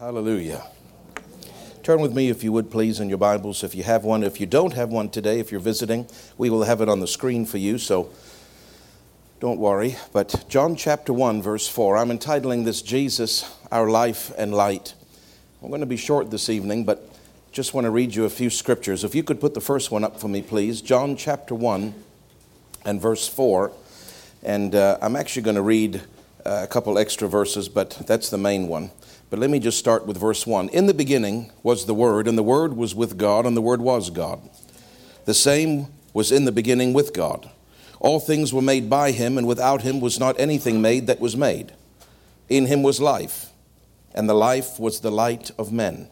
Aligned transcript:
Hallelujah. 0.00 0.62
Turn 1.82 2.00
with 2.00 2.14
me, 2.14 2.30
if 2.30 2.42
you 2.42 2.52
would, 2.52 2.70
please, 2.70 3.00
in 3.00 3.10
your 3.10 3.18
Bibles, 3.18 3.62
if 3.62 3.74
you 3.74 3.82
have 3.82 4.02
one. 4.02 4.24
If 4.24 4.40
you 4.40 4.46
don't 4.46 4.72
have 4.72 4.88
one 4.88 5.10
today, 5.10 5.40
if 5.40 5.52
you're 5.52 5.60
visiting, 5.60 6.08
we 6.38 6.48
will 6.48 6.62
have 6.62 6.80
it 6.80 6.88
on 6.88 7.00
the 7.00 7.06
screen 7.06 7.44
for 7.44 7.58
you, 7.58 7.76
so 7.76 8.08
don't 9.40 9.58
worry. 9.60 9.96
But 10.14 10.46
John 10.48 10.74
chapter 10.74 11.12
1, 11.12 11.42
verse 11.42 11.68
4, 11.68 11.98
I'm 11.98 12.10
entitling 12.10 12.64
this 12.64 12.80
Jesus, 12.80 13.44
Our 13.70 13.90
Life 13.90 14.32
and 14.38 14.54
Light. 14.54 14.94
I'm 15.62 15.68
going 15.68 15.80
to 15.80 15.86
be 15.86 15.98
short 15.98 16.30
this 16.30 16.48
evening, 16.48 16.84
but 16.84 17.06
just 17.52 17.74
want 17.74 17.84
to 17.84 17.90
read 17.90 18.14
you 18.14 18.24
a 18.24 18.30
few 18.30 18.48
scriptures. 18.48 19.04
If 19.04 19.14
you 19.14 19.22
could 19.22 19.38
put 19.38 19.52
the 19.52 19.60
first 19.60 19.90
one 19.90 20.02
up 20.02 20.18
for 20.18 20.28
me, 20.28 20.40
please. 20.40 20.80
John 20.80 21.14
chapter 21.14 21.54
1 21.54 21.92
and 22.86 23.02
verse 23.02 23.28
4. 23.28 23.70
And 24.44 24.74
uh, 24.74 24.96
I'm 25.02 25.14
actually 25.14 25.42
going 25.42 25.56
to 25.56 25.62
read 25.62 25.96
uh, 26.46 26.60
a 26.62 26.66
couple 26.66 26.96
extra 26.96 27.28
verses, 27.28 27.68
but 27.68 27.90
that's 28.06 28.30
the 28.30 28.38
main 28.38 28.66
one. 28.66 28.92
But 29.30 29.38
let 29.38 29.48
me 29.48 29.60
just 29.60 29.78
start 29.78 30.06
with 30.06 30.18
verse 30.18 30.44
1. 30.44 30.70
In 30.70 30.86
the 30.86 30.94
beginning 30.94 31.52
was 31.62 31.86
the 31.86 31.94
Word, 31.94 32.26
and 32.26 32.36
the 32.36 32.42
Word 32.42 32.76
was 32.76 32.96
with 32.96 33.16
God, 33.16 33.46
and 33.46 33.56
the 33.56 33.62
Word 33.62 33.80
was 33.80 34.10
God. 34.10 34.40
The 35.24 35.34
same 35.34 35.86
was 36.12 36.32
in 36.32 36.44
the 36.44 36.52
beginning 36.52 36.92
with 36.92 37.12
God. 37.12 37.48
All 38.00 38.18
things 38.18 38.52
were 38.52 38.60
made 38.60 38.90
by 38.90 39.12
him, 39.12 39.38
and 39.38 39.46
without 39.46 39.82
him 39.82 40.00
was 40.00 40.18
not 40.18 40.40
anything 40.40 40.82
made 40.82 41.06
that 41.06 41.20
was 41.20 41.36
made. 41.36 41.72
In 42.48 42.66
him 42.66 42.82
was 42.82 43.00
life, 43.00 43.50
and 44.12 44.28
the 44.28 44.34
life 44.34 44.80
was 44.80 45.00
the 45.00 45.12
light 45.12 45.52
of 45.56 45.70
men. 45.70 46.08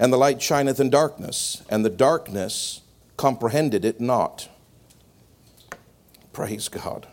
And 0.00 0.12
the 0.12 0.16
light 0.16 0.42
shineth 0.42 0.80
in 0.80 0.90
darkness, 0.90 1.62
and 1.70 1.84
the 1.84 1.90
darkness 1.90 2.80
comprehended 3.16 3.84
it 3.84 4.00
not. 4.00 4.48
Praise 6.32 6.68
God. 6.68 7.06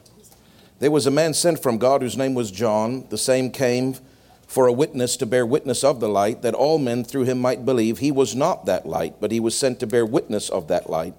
There 0.79 0.89
was 0.89 1.05
a 1.05 1.11
man 1.11 1.35
sent 1.35 1.61
from 1.61 1.77
God 1.77 2.01
whose 2.01 2.17
name 2.17 2.33
was 2.33 2.49
John. 2.49 3.05
The 3.09 3.17
same 3.17 3.51
came 3.51 3.97
for 4.47 4.65
a 4.65 4.73
witness 4.73 5.17
to 5.17 5.25
bear 5.25 5.45
witness 5.45 5.83
of 5.83 5.99
the 5.99 6.07
light, 6.07 6.41
that 6.41 6.53
all 6.53 6.79
men 6.79 7.03
through 7.03 7.25
him 7.25 7.37
might 7.37 7.65
believe. 7.65 7.99
He 7.99 8.11
was 8.11 8.33
not 8.33 8.65
that 8.65 8.85
light, 8.85 9.15
but 9.19 9.31
he 9.31 9.41
was 9.41 9.57
sent 9.57 9.81
to 9.81 9.87
bear 9.87 10.05
witness 10.05 10.49
of 10.49 10.69
that 10.69 10.89
light. 10.89 11.13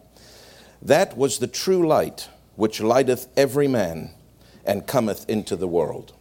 That 0.81 1.17
was 1.17 1.39
the 1.39 1.47
true 1.47 1.87
light, 1.87 2.29
which 2.57 2.81
lighteth 2.81 3.29
every 3.37 3.69
man 3.69 4.13
and 4.65 4.87
cometh 4.87 5.29
into 5.29 5.57
the 5.57 5.69
world. 5.69 6.15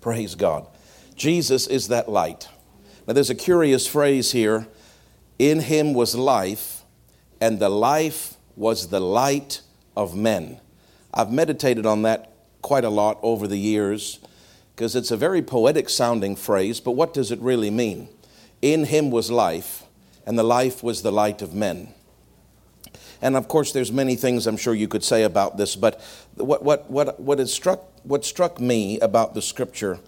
Praise 0.00 0.34
God. 0.34 0.66
Jesus 1.14 1.66
is 1.66 1.88
that 1.88 2.08
light. 2.08 2.48
Now, 3.06 3.12
there's 3.12 3.30
a 3.30 3.34
curious 3.34 3.86
phrase 3.86 4.32
here 4.32 4.66
In 5.38 5.60
him 5.60 5.94
was 5.94 6.14
life, 6.14 6.82
and 7.40 7.58
the 7.58 7.68
life 7.68 8.34
was 8.56 8.88
the 8.88 9.00
light 9.00 9.60
of 9.96 10.16
men. 10.16 10.60
I've 11.12 11.30
meditated 11.30 11.86
on 11.86 12.02
that 12.02 12.32
quite 12.62 12.84
a 12.84 12.90
lot 12.90 13.18
over 13.22 13.46
the 13.46 13.58
years 13.58 14.18
because 14.78 14.94
it's 14.94 15.10
a 15.10 15.16
very 15.16 15.42
poetic 15.42 15.88
sounding 15.88 16.36
phrase, 16.36 16.78
but 16.78 16.92
what 16.92 17.12
does 17.12 17.32
it 17.32 17.40
really 17.40 17.68
mean? 17.68 18.08
In 18.62 18.84
him 18.84 19.10
was 19.10 19.28
life, 19.28 19.82
and 20.24 20.38
the 20.38 20.44
life 20.44 20.84
was 20.84 21.02
the 21.02 21.10
light 21.10 21.42
of 21.42 21.52
men. 21.52 21.88
And 23.20 23.34
of 23.34 23.48
course, 23.48 23.72
there's 23.72 23.90
many 23.90 24.14
things 24.14 24.46
I'm 24.46 24.56
sure 24.56 24.74
you 24.74 24.86
could 24.86 25.02
say 25.02 25.24
about 25.24 25.56
this, 25.56 25.74
but 25.74 26.00
what, 26.36 26.62
what, 26.62 26.88
what, 26.88 27.18
what, 27.18 27.48
struck, 27.48 27.86
what 28.04 28.24
struck 28.24 28.60
me 28.60 29.00
about 29.00 29.34
the 29.34 29.42
scripture 29.42 29.98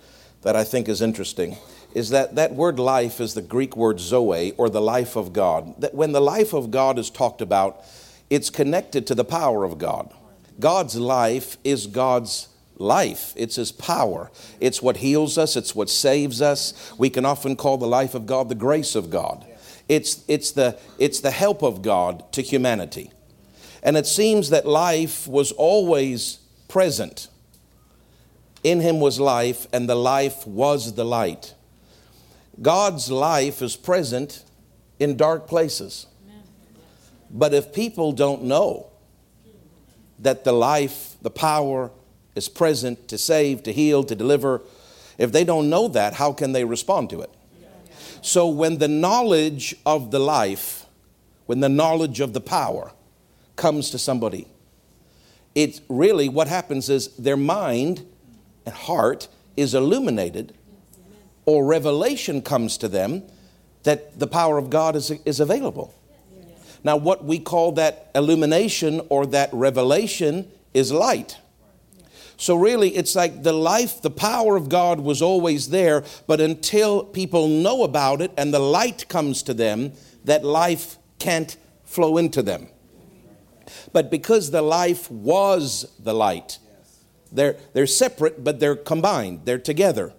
that 0.43 0.55
I 0.55 0.63
think 0.63 0.89
is 0.89 1.03
interesting 1.03 1.57
is 1.93 2.11
that 2.11 2.37
that 2.37 2.55
word 2.55 2.79
life 2.79 3.21
is 3.21 3.35
the 3.35 3.43
Greek 3.43 3.77
word 3.77 3.99
zoe, 3.99 4.53
or 4.53 4.71
the 4.71 4.81
life 4.81 5.17
of 5.17 5.33
God. 5.33 5.81
That 5.81 5.97
when 5.97 6.13
the 6.13 6.21
life 6.21 6.53
of 6.53 6.71
God 6.71 6.97
is 6.97 7.11
talked 7.11 7.43
about, 7.43 7.83
it's 8.31 8.51
connected 8.51 9.05
to 9.09 9.17
the 9.17 9.25
power 9.25 9.65
of 9.65 9.79
God. 9.79 10.15
God's 10.61 10.95
life 10.95 11.57
is 11.65 11.89
God's 11.89 12.50
life. 12.81 13.33
It's 13.37 13.57
His 13.57 13.71
power. 13.71 14.31
It's 14.59 14.83
what 14.83 14.97
heals 14.97 15.39
us, 15.39 15.57
it's 15.57 15.75
what 15.75 15.91
saves 15.91 16.43
us. 16.43 16.93
We 16.99 17.11
can 17.11 17.25
often 17.25 17.55
call 17.55 17.77
the 17.79 17.87
life 17.87 18.15
of 18.15 18.27
God 18.27 18.49
the 18.49 18.55
grace 18.55 18.95
of 18.95 19.11
God. 19.11 19.47
It's, 19.89 20.25
it's, 20.29 20.53
the, 20.53 20.79
it's 20.99 21.21
the 21.21 21.31
help 21.31 21.63
of 21.63 21.83
God 21.83 22.33
to 22.33 22.43
humanity. 22.43 23.11
And 23.83 23.97
it 23.97 24.07
seems 24.07 24.51
that 24.51 24.67
life 24.67 25.27
was 25.27 25.53
always 25.53 26.39
present. 26.69 27.29
In 28.63 28.81
Him 28.81 29.01
was 29.01 29.19
life, 29.19 29.67
and 29.73 29.89
the 29.89 29.95
life 29.95 30.47
was 30.47 30.95
the 30.95 31.05
light. 31.05 31.55
God's 32.61 33.11
life 33.11 33.63
is 33.63 33.75
present 33.77 34.45
in 34.99 35.17
dark 35.17 35.47
places. 35.47 36.07
But 37.31 37.55
if 37.55 37.73
people 37.73 38.13
don't 38.13 38.45
know 38.45 38.91
that 40.19 40.45
the 40.45 40.53
life, 40.53 41.17
the 41.23 41.31
power, 41.31 41.91
is 42.35 42.49
present 42.49 43.09
to 43.09 43.19
save, 43.19 43.63
to 43.65 43.73
heal, 43.73 44.05
to 44.05 44.15
deliver. 44.15 44.63
If 45.19 45.33
they 45.33 45.45
don't 45.45 45.69
know 45.69 45.89
that, 45.89 46.15
how 46.15 46.33
can 46.33 46.53
they 46.53 46.65
respond 46.65 47.11
to 47.11 47.21
it? 47.21 47.31
So 48.23 48.49
when 48.49 48.79
the 48.79 48.89
knowledge 48.89 49.75
of 49.87 50.11
the 50.11 50.19
life, 50.19 50.87
when 51.47 51.61
the 51.61 51.69
knowledge 51.69 52.21
of 52.21 52.33
the 52.33 52.41
power 52.41 52.93
comes 53.57 53.91
to 53.91 53.99
somebody, 53.99 54.47
it's 55.55 55.81
really 55.89 56.29
what 56.29 56.47
happens 56.47 56.89
is 56.89 57.09
their 57.17 57.37
mind 57.37 58.07
and 58.67 58.75
heart 58.75 59.29
is 59.57 59.75
illuminated, 59.75 60.55
or 61.45 61.65
revelation 61.65 62.43
comes 62.43 62.77
to 62.79 62.89
them 62.89 63.23
that 63.83 64.19
the 64.19 64.27
power 64.27 64.59
of 64.59 64.71
God 64.71 64.95
is, 64.95 65.11
is 65.25 65.41
available. 65.41 65.95
Now, 66.83 66.97
what 66.97 67.25
we 67.25 67.39
call 67.39 67.73
that 67.73 68.11
illumination 68.15 69.03
or 69.09 69.27
that 69.27 69.51
revelation 69.53 70.51
is 70.73 70.93
light. 70.93 71.37
So, 72.41 72.57
really, 72.57 72.97
it's 72.97 73.15
like 73.15 73.43
the 73.43 73.53
life, 73.53 74.01
the 74.01 74.11
power 74.11 74.57
of 74.57 74.71
God 74.71 74.99
was 74.99 75.21
always 75.21 75.69
there, 75.69 76.03
but 76.27 76.41
until 76.41 77.05
people 77.05 77.49
know 77.49 77.83
about 77.83 78.23
it 78.23 78.33
and 78.35 78.53
the 78.53 78.59
light 78.59 79.07
comes 79.11 79.43
to 79.43 79.53
them, 79.53 79.93
that 80.25 80.43
life 80.43 80.97
can't 81.19 81.55
flow 81.85 82.17
into 82.17 82.41
them. 82.41 82.69
But 83.93 84.11
because 84.11 84.53
the 84.53 84.63
life 84.63 85.11
was 85.11 85.85
the 85.99 86.15
light, 86.15 86.59
they're, 87.31 87.59
they're 87.75 87.87
separate, 87.87 88.43
but 88.43 88.59
they're 88.59 88.75
combined, 88.75 89.43
they're 89.45 89.59
together. 89.59 90.15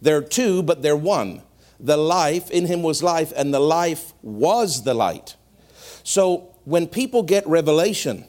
They're 0.00 0.22
two, 0.22 0.62
but 0.62 0.80
they're 0.80 0.96
one. 0.96 1.42
The 1.80 1.96
life, 1.96 2.52
in 2.52 2.66
him 2.66 2.84
was 2.84 3.02
life, 3.02 3.32
and 3.34 3.52
the 3.52 3.58
life 3.58 4.12
was 4.22 4.84
the 4.84 4.94
light. 4.94 5.34
So, 6.04 6.54
when 6.62 6.86
people 6.86 7.24
get 7.24 7.44
revelation, 7.48 8.26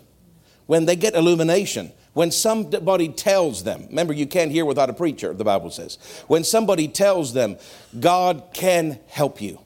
when 0.66 0.86
they 0.86 0.96
get 0.96 1.14
illumination, 1.14 1.92
when 2.16 2.32
somebody 2.32 3.10
tells 3.10 3.66
them, 3.66 3.88
remember, 3.90 4.14
you 4.14 4.26
can't 4.26 4.50
hear 4.50 4.64
without 4.64 4.90
a 4.90 4.94
preacher, 4.94 5.34
the 5.34 5.44
Bible 5.44 5.70
says. 5.70 5.98
When 6.28 6.46
somebody 6.46 6.88
tells 6.88 7.34
them, 7.34 7.58
God 8.00 8.52
can 8.54 9.00
help 9.08 9.42
you, 9.42 9.60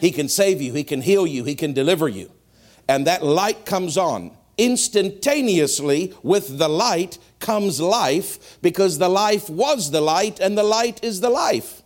He 0.00 0.10
can 0.10 0.30
save 0.30 0.62
you, 0.62 0.72
He 0.72 0.84
can 0.84 1.02
heal 1.02 1.26
you, 1.26 1.44
He 1.44 1.54
can 1.54 1.74
deliver 1.74 2.08
you, 2.08 2.32
and 2.88 3.06
that 3.06 3.22
light 3.22 3.66
comes 3.66 3.98
on, 3.98 4.34
instantaneously 4.56 6.14
with 6.22 6.56
the 6.56 6.68
light 6.68 7.18
comes 7.40 7.78
life 7.78 8.58
because 8.62 8.96
the 8.96 9.10
life 9.10 9.50
was 9.50 9.90
the 9.90 10.00
light 10.00 10.40
and 10.40 10.56
the 10.56 10.62
light 10.62 11.02
is 11.04 11.20
the 11.20 11.30
life 11.30 11.81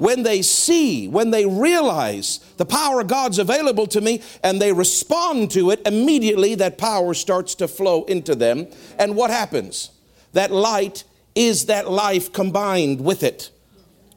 when 0.00 0.22
they 0.22 0.40
see, 0.40 1.08
when 1.08 1.30
they 1.30 1.44
realize 1.44 2.38
the 2.56 2.64
power 2.64 3.02
of 3.02 3.06
God's 3.06 3.38
available 3.38 3.86
to 3.88 4.00
me 4.00 4.22
and 4.42 4.60
they 4.60 4.72
respond 4.72 5.50
to 5.50 5.70
it, 5.70 5.86
immediately 5.86 6.54
that 6.54 6.78
power 6.78 7.12
starts 7.12 7.54
to 7.56 7.68
flow 7.68 8.04
into 8.04 8.34
them. 8.34 8.66
And 8.98 9.14
what 9.14 9.30
happens? 9.30 9.90
That 10.32 10.50
light 10.50 11.04
is 11.34 11.66
that 11.66 11.90
life 11.90 12.32
combined 12.32 13.02
with 13.02 13.22
it. 13.22 13.50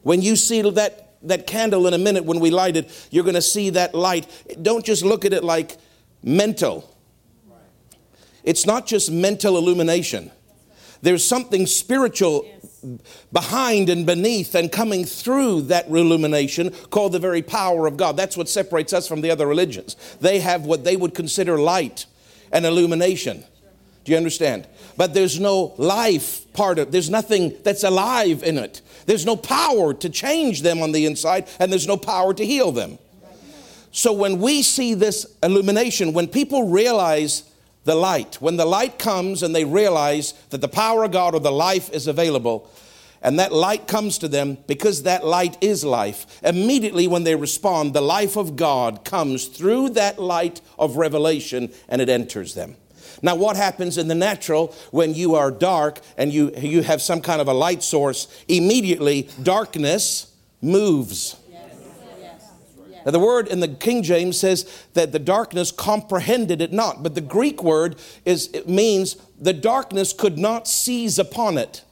When 0.04 0.22
you 0.22 0.38
see 0.38 0.62
that, 0.62 1.18
that 1.24 1.48
candle 1.48 1.86
in 1.86 1.94
a 1.94 1.98
minute, 1.98 2.24
when 2.24 2.40
we 2.40 2.50
light 2.50 2.78
it, 2.78 3.08
you're 3.12 3.26
going 3.26 3.36
to 3.36 3.42
see 3.42 3.70
that 3.72 3.94
light. 3.94 4.26
Don't 4.62 4.86
just 4.86 5.04
look 5.04 5.26
at 5.26 5.34
it 5.34 5.44
like 5.44 5.76
mental, 6.24 6.96
it's 8.46 8.66
not 8.66 8.88
just 8.88 9.12
mental 9.12 9.58
illumination. 9.58 10.32
There's 11.02 11.26
something 11.26 11.66
spiritual 11.66 12.46
behind 13.32 13.90
and 13.90 14.06
beneath 14.06 14.56
and 14.56 14.72
coming 14.72 15.06
through 15.06 15.62
that 15.64 15.88
illumination 15.88 16.70
called 16.90 17.12
the 17.12 17.20
very 17.20 17.42
power 17.42 17.88
of 17.88 17.98
God. 17.98 18.18
That's 18.18 18.38
what 18.38 18.50
separates 18.50 18.94
us 18.94 19.08
from 19.08 19.22
the 19.22 19.32
other 19.32 19.48
religions. 19.48 19.96
They 20.22 20.40
have 20.40 20.66
what 20.66 20.84
they 20.84 20.96
would 20.96 21.14
consider 21.14 21.58
light 21.58 22.06
and 22.52 22.66
illumination. 22.66 23.44
Do 24.04 24.12
you 24.12 24.18
understand? 24.18 24.68
But 24.98 25.14
there's 25.14 25.40
no 25.40 25.74
life 25.78 26.52
part 26.54 26.78
of 26.78 26.90
it. 26.90 26.92
There's 26.92 27.10
nothing 27.10 27.56
that's 27.64 27.84
alive 27.84 28.44
in 28.44 28.58
it. 28.58 28.82
There's 29.06 29.26
no 29.26 29.36
power 29.36 29.94
to 29.94 30.10
change 30.10 30.62
them 30.62 30.82
on 30.82 30.92
the 30.92 31.06
inside, 31.06 31.48
and 31.60 31.72
there's 31.72 31.88
no 31.88 31.98
power 31.98 32.34
to 32.34 32.46
heal 32.46 32.72
them. 32.72 33.00
So 33.92 34.12
when 34.12 34.40
we 34.40 34.64
see 34.64 34.94
this 34.94 35.26
illumination, 35.42 36.14
when 36.14 36.28
people 36.28 36.70
realize 36.70 37.44
the 37.84 37.96
light. 37.96 38.36
When 38.36 38.58
the 38.58 38.66
light 38.66 38.98
comes 38.98 39.44
and 39.44 39.56
they 39.56 39.66
realize 39.66 40.34
that 40.50 40.62
the 40.62 40.68
power 40.68 41.04
of 41.04 41.12
God 41.12 41.36
or 41.36 41.40
the 41.40 41.52
life 41.52 41.90
is 41.92 42.08
available, 42.08 42.70
and 43.22 43.40
that 43.40 43.54
light 43.54 43.88
comes 43.88 44.18
to 44.20 44.28
them 44.28 44.58
because 44.68 45.04
that 45.04 45.26
light 45.26 45.58
is 45.62 45.86
life, 45.86 46.42
immediately 46.44 47.08
when 47.08 47.24
they 47.24 47.36
respond, 47.36 47.94
the 47.94 48.02
life 48.02 48.36
of 48.36 48.56
God 48.56 49.06
comes 49.06 49.46
through 49.46 49.92
that 49.92 50.20
light 50.20 50.60
of 50.78 50.98
revelation 50.98 51.72
and 51.88 52.02
it 52.02 52.10
enters 52.10 52.54
them. 52.54 52.76
Now, 53.22 53.36
what 53.36 53.56
happens 53.56 53.98
in 53.98 54.10
the 54.10 54.16
natural 54.16 54.76
when 54.92 55.14
you 55.14 55.36
are 55.36 55.50
dark 55.50 56.02
and 56.18 56.34
you, 56.34 56.52
you 56.58 56.84
have 56.84 57.02
some 57.02 57.22
kind 57.22 57.40
of 57.40 57.48
a 57.48 57.54
light 57.54 57.82
source? 57.82 58.28
Immediately, 58.50 59.30
darkness 59.42 60.34
moves. 60.62 61.38
Now, 63.06 63.12
the 63.12 63.20
word 63.20 63.48
in 63.48 63.60
the 63.60 63.68
King 63.68 64.04
James 64.04 64.40
says 64.40 64.88
that 64.94 65.12
the 65.12 65.20
darkness 65.20 65.72
comprehended 65.72 66.62
it 66.62 66.72
not, 66.72 67.04
but 67.04 67.16
the 67.16 67.22
Greek 67.22 67.64
word 67.64 67.98
is, 68.26 68.48
it 68.54 68.70
means 68.70 69.18
the 69.40 69.54
darkness 69.54 70.14
could 70.14 70.38
not 70.38 70.68
seize 70.68 71.20
upon 71.20 71.58
it. 71.58 71.84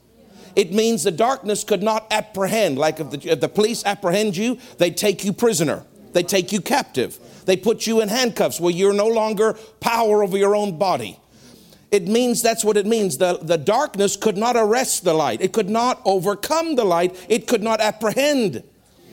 It 0.55 0.73
means 0.73 1.03
the 1.03 1.11
darkness 1.11 1.63
could 1.63 1.83
not 1.83 2.11
apprehend. 2.11 2.77
Like 2.77 2.99
if 2.99 3.11
the, 3.11 3.31
if 3.31 3.39
the 3.39 3.49
police 3.49 3.85
apprehend 3.85 4.35
you, 4.37 4.57
they 4.77 4.91
take 4.91 5.23
you 5.23 5.33
prisoner, 5.33 5.85
they 6.13 6.23
take 6.23 6.51
you 6.51 6.61
captive, 6.61 7.19
they 7.45 7.57
put 7.57 7.87
you 7.87 8.01
in 8.01 8.09
handcuffs 8.09 8.59
where 8.59 8.73
you're 8.73 8.93
no 8.93 9.07
longer 9.07 9.57
power 9.79 10.23
over 10.23 10.37
your 10.37 10.55
own 10.55 10.77
body. 10.77 11.17
It 11.91 12.07
means 12.07 12.41
that's 12.41 12.63
what 12.63 12.77
it 12.77 12.85
means. 12.85 13.17
The, 13.17 13.37
the 13.41 13.57
darkness 13.57 14.15
could 14.15 14.37
not 14.37 14.55
arrest 14.55 15.03
the 15.03 15.13
light, 15.13 15.41
it 15.41 15.51
could 15.51 15.69
not 15.69 16.01
overcome 16.05 16.75
the 16.75 16.85
light, 16.85 17.15
it 17.27 17.47
could 17.47 17.63
not 17.63 17.81
apprehend. 17.81 18.63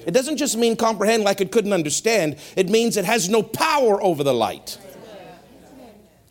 It 0.08 0.14
doesn't 0.14 0.38
just 0.38 0.56
mean 0.56 0.75
comprehend 0.75 1.25
like 1.25 1.43
it 1.43 1.52
couldn't 1.52 1.75
understand, 1.75 2.37
it 2.56 2.70
means 2.70 2.96
it 2.96 3.05
has 3.05 3.28
no 3.28 3.43
power 3.43 4.02
over 4.02 4.25
the 4.25 4.32
light. 4.32 4.78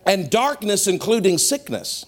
And 0.04 0.32
darkness, 0.32 0.88
including 0.88 1.38
sickness. 1.38 2.04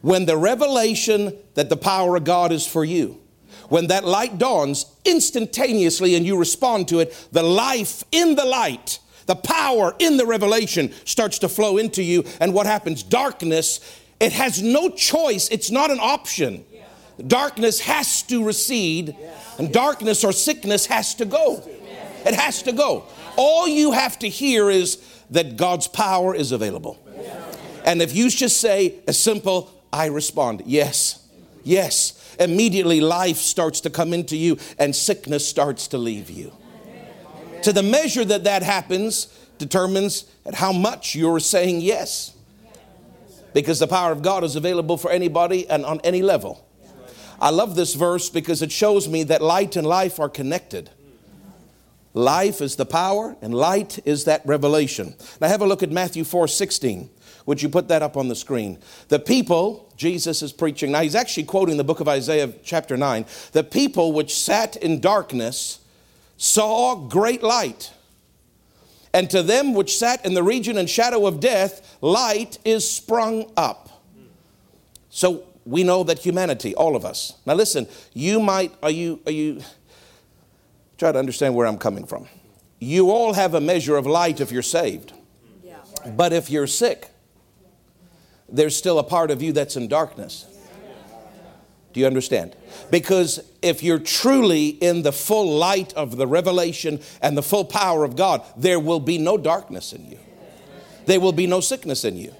When 0.00 0.26
the 0.26 0.36
revelation 0.36 1.38
that 1.54 1.68
the 1.68 1.76
power 1.76 2.16
of 2.16 2.24
God 2.24 2.50
is 2.50 2.66
for 2.66 2.84
you, 2.84 3.20
when 3.68 3.86
that 3.86 4.04
light 4.04 4.36
dawns 4.36 4.86
instantaneously 5.04 6.16
and 6.16 6.26
you 6.26 6.36
respond 6.36 6.88
to 6.88 6.98
it, 6.98 7.28
the 7.30 7.44
life 7.44 8.02
in 8.10 8.34
the 8.34 8.44
light, 8.44 8.98
the 9.26 9.36
power 9.36 9.94
in 10.00 10.16
the 10.16 10.26
revelation 10.26 10.92
starts 11.04 11.38
to 11.38 11.48
flow 11.48 11.78
into 11.78 12.02
you. 12.02 12.24
And 12.40 12.52
what 12.52 12.66
happens? 12.66 13.04
Darkness, 13.04 13.78
it 14.18 14.32
has 14.32 14.60
no 14.60 14.90
choice, 14.90 15.48
it's 15.50 15.70
not 15.70 15.92
an 15.92 16.00
option. 16.00 16.64
Darkness 17.24 17.80
has 17.80 18.22
to 18.24 18.44
recede, 18.44 19.16
and 19.58 19.72
darkness 19.72 20.24
or 20.24 20.32
sickness 20.32 20.86
has 20.86 21.14
to 21.14 21.24
go. 21.24 21.62
It 22.26 22.34
has 22.34 22.62
to 22.64 22.72
go. 22.72 23.04
All 23.36 23.66
you 23.68 23.92
have 23.92 24.18
to 24.18 24.28
hear 24.28 24.68
is 24.70 24.98
that 25.30 25.56
God's 25.56 25.86
power 25.86 26.34
is 26.34 26.52
available. 26.52 26.98
And 27.84 28.02
if 28.02 28.14
you 28.14 28.28
just 28.28 28.60
say 28.60 28.96
a 29.06 29.12
simple, 29.12 29.70
I 29.92 30.06
respond, 30.06 30.62
yes, 30.66 31.26
yes, 31.62 32.36
immediately 32.38 33.00
life 33.00 33.36
starts 33.36 33.80
to 33.82 33.90
come 33.90 34.12
into 34.12 34.36
you 34.36 34.58
and 34.78 34.94
sickness 34.94 35.48
starts 35.48 35.88
to 35.88 35.98
leave 35.98 36.28
you. 36.28 36.52
To 37.62 37.72
the 37.72 37.82
measure 37.82 38.24
that 38.24 38.44
that 38.44 38.62
happens 38.62 39.26
determines 39.58 40.26
at 40.44 40.54
how 40.54 40.72
much 40.72 41.14
you're 41.14 41.40
saying 41.40 41.80
yes. 41.80 42.34
Because 43.54 43.78
the 43.78 43.86
power 43.86 44.12
of 44.12 44.20
God 44.20 44.44
is 44.44 44.54
available 44.54 44.98
for 44.98 45.10
anybody 45.10 45.68
and 45.68 45.86
on 45.86 46.00
any 46.04 46.22
level. 46.22 46.65
I 47.40 47.50
love 47.50 47.76
this 47.76 47.94
verse 47.94 48.30
because 48.30 48.62
it 48.62 48.72
shows 48.72 49.08
me 49.08 49.24
that 49.24 49.42
light 49.42 49.76
and 49.76 49.86
life 49.86 50.18
are 50.18 50.28
connected. 50.28 50.90
Life 52.14 52.62
is 52.62 52.76
the 52.76 52.86
power, 52.86 53.36
and 53.42 53.54
light 53.54 53.98
is 54.06 54.24
that 54.24 54.40
revelation. 54.46 55.14
Now, 55.38 55.48
have 55.48 55.60
a 55.60 55.66
look 55.66 55.82
at 55.82 55.90
Matthew 55.90 56.24
4 56.24 56.48
16. 56.48 57.10
Would 57.44 57.60
you 57.60 57.68
put 57.68 57.88
that 57.88 58.02
up 58.02 58.16
on 58.16 58.28
the 58.28 58.34
screen? 58.34 58.78
The 59.08 59.18
people, 59.18 59.92
Jesus 59.96 60.40
is 60.42 60.52
preaching. 60.52 60.92
Now, 60.92 61.02
he's 61.02 61.14
actually 61.14 61.44
quoting 61.44 61.76
the 61.76 61.84
book 61.84 62.00
of 62.00 62.08
Isaiah, 62.08 62.52
chapter 62.64 62.96
9. 62.96 63.26
The 63.52 63.62
people 63.62 64.14
which 64.14 64.34
sat 64.34 64.76
in 64.76 65.00
darkness 65.00 65.80
saw 66.38 66.94
great 66.96 67.42
light. 67.42 67.92
And 69.12 69.30
to 69.30 69.42
them 69.42 69.74
which 69.74 69.96
sat 69.96 70.24
in 70.24 70.34
the 70.34 70.42
region 70.42 70.76
and 70.76 70.88
shadow 70.88 71.26
of 71.26 71.40
death, 71.40 71.98
light 72.00 72.58
is 72.64 72.90
sprung 72.90 73.50
up. 73.56 74.02
So 75.10 75.45
we 75.66 75.82
know 75.82 76.04
that 76.04 76.20
humanity, 76.20 76.74
all 76.74 76.94
of 76.96 77.04
us. 77.04 77.34
Now 77.44 77.54
listen, 77.54 77.88
you 78.14 78.40
might, 78.40 78.72
are 78.82 78.90
you, 78.90 79.20
are 79.26 79.32
you, 79.32 79.60
try 80.96 81.12
to 81.12 81.18
understand 81.18 81.54
where 81.54 81.66
I'm 81.66 81.76
coming 81.76 82.06
from. 82.06 82.28
You 82.78 83.10
all 83.10 83.32
have 83.32 83.54
a 83.54 83.60
measure 83.60 83.96
of 83.96 84.06
light 84.06 84.40
if 84.40 84.52
you're 84.52 84.62
saved. 84.62 85.12
But 86.06 86.32
if 86.32 86.50
you're 86.50 86.68
sick, 86.68 87.08
there's 88.48 88.76
still 88.76 89.00
a 89.00 89.02
part 89.02 89.32
of 89.32 89.42
you 89.42 89.52
that's 89.52 89.76
in 89.76 89.88
darkness. 89.88 90.46
Do 91.92 92.00
you 92.00 92.06
understand? 92.06 92.54
Because 92.90 93.40
if 93.62 93.82
you're 93.82 93.98
truly 93.98 94.68
in 94.68 95.02
the 95.02 95.12
full 95.12 95.56
light 95.56 95.94
of 95.94 96.16
the 96.16 96.26
revelation 96.26 97.00
and 97.22 97.36
the 97.36 97.42
full 97.42 97.64
power 97.64 98.04
of 98.04 98.14
God, 98.14 98.44
there 98.56 98.78
will 98.78 99.00
be 99.00 99.18
no 99.18 99.36
darkness 99.36 99.92
in 99.92 100.08
you. 100.08 100.18
There 101.06 101.18
will 101.18 101.32
be 101.32 101.46
no 101.46 101.60
sickness 101.60 102.04
in 102.04 102.16
you 102.16 102.34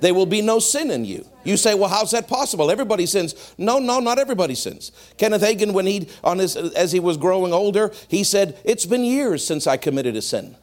there 0.00 0.14
will 0.14 0.26
be 0.26 0.42
no 0.42 0.58
sin 0.58 0.90
in 0.90 1.04
you. 1.04 1.26
You 1.44 1.56
say, 1.56 1.74
well, 1.74 1.88
how's 1.88 2.12
that 2.12 2.26
possible? 2.26 2.70
Everybody 2.70 3.06
sins. 3.06 3.54
No, 3.58 3.78
no, 3.78 4.00
not 4.00 4.18
everybody 4.18 4.54
sins. 4.54 4.92
Kenneth 5.18 5.42
Hagin, 5.42 5.72
when 5.72 5.86
he, 5.86 6.08
on 6.22 6.38
his, 6.38 6.56
as 6.56 6.92
he 6.92 7.00
was 7.00 7.16
growing 7.16 7.52
older, 7.52 7.92
he 8.08 8.24
said, 8.24 8.58
it's 8.64 8.86
been 8.86 9.04
years 9.04 9.46
since 9.46 9.66
I 9.66 9.76
committed 9.76 10.16
a 10.16 10.22
sin. 10.22 10.56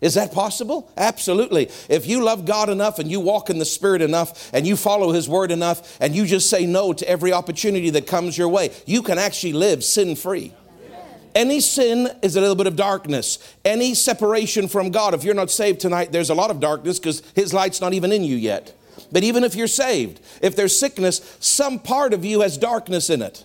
Is 0.00 0.14
that 0.14 0.32
possible? 0.32 0.90
Absolutely. 0.96 1.68
If 1.88 2.06
you 2.06 2.24
love 2.24 2.46
God 2.46 2.70
enough 2.70 2.98
and 2.98 3.10
you 3.10 3.20
walk 3.20 3.50
in 3.50 3.58
the 3.58 3.66
Spirit 3.66 4.00
enough 4.00 4.50
and 4.54 4.66
you 4.66 4.76
follow 4.76 5.12
His 5.12 5.28
Word 5.28 5.50
enough 5.50 5.98
and 6.00 6.16
you 6.16 6.24
just 6.24 6.48
say 6.48 6.64
no 6.64 6.94
to 6.94 7.06
every 7.06 7.32
opportunity 7.32 7.90
that 7.90 8.06
comes 8.06 8.38
your 8.38 8.48
way, 8.48 8.70
you 8.86 9.02
can 9.02 9.18
actually 9.18 9.52
live 9.52 9.84
sin 9.84 10.16
free. 10.16 10.54
Any 11.34 11.60
sin 11.60 12.08
is 12.22 12.36
a 12.36 12.40
little 12.40 12.56
bit 12.56 12.66
of 12.66 12.76
darkness. 12.76 13.38
Any 13.64 13.94
separation 13.94 14.68
from 14.68 14.90
God, 14.90 15.14
if 15.14 15.24
you're 15.24 15.34
not 15.34 15.50
saved 15.50 15.80
tonight, 15.80 16.12
there's 16.12 16.30
a 16.30 16.34
lot 16.34 16.50
of 16.50 16.60
darkness 16.60 16.98
because 16.98 17.22
His 17.34 17.52
light's 17.52 17.80
not 17.80 17.92
even 17.92 18.12
in 18.12 18.24
you 18.24 18.36
yet. 18.36 18.76
But 19.12 19.22
even 19.22 19.44
if 19.44 19.54
you're 19.54 19.66
saved, 19.66 20.20
if 20.42 20.56
there's 20.56 20.76
sickness, 20.76 21.36
some 21.40 21.78
part 21.78 22.12
of 22.12 22.24
you 22.24 22.40
has 22.40 22.58
darkness 22.58 23.10
in 23.10 23.22
it. 23.22 23.44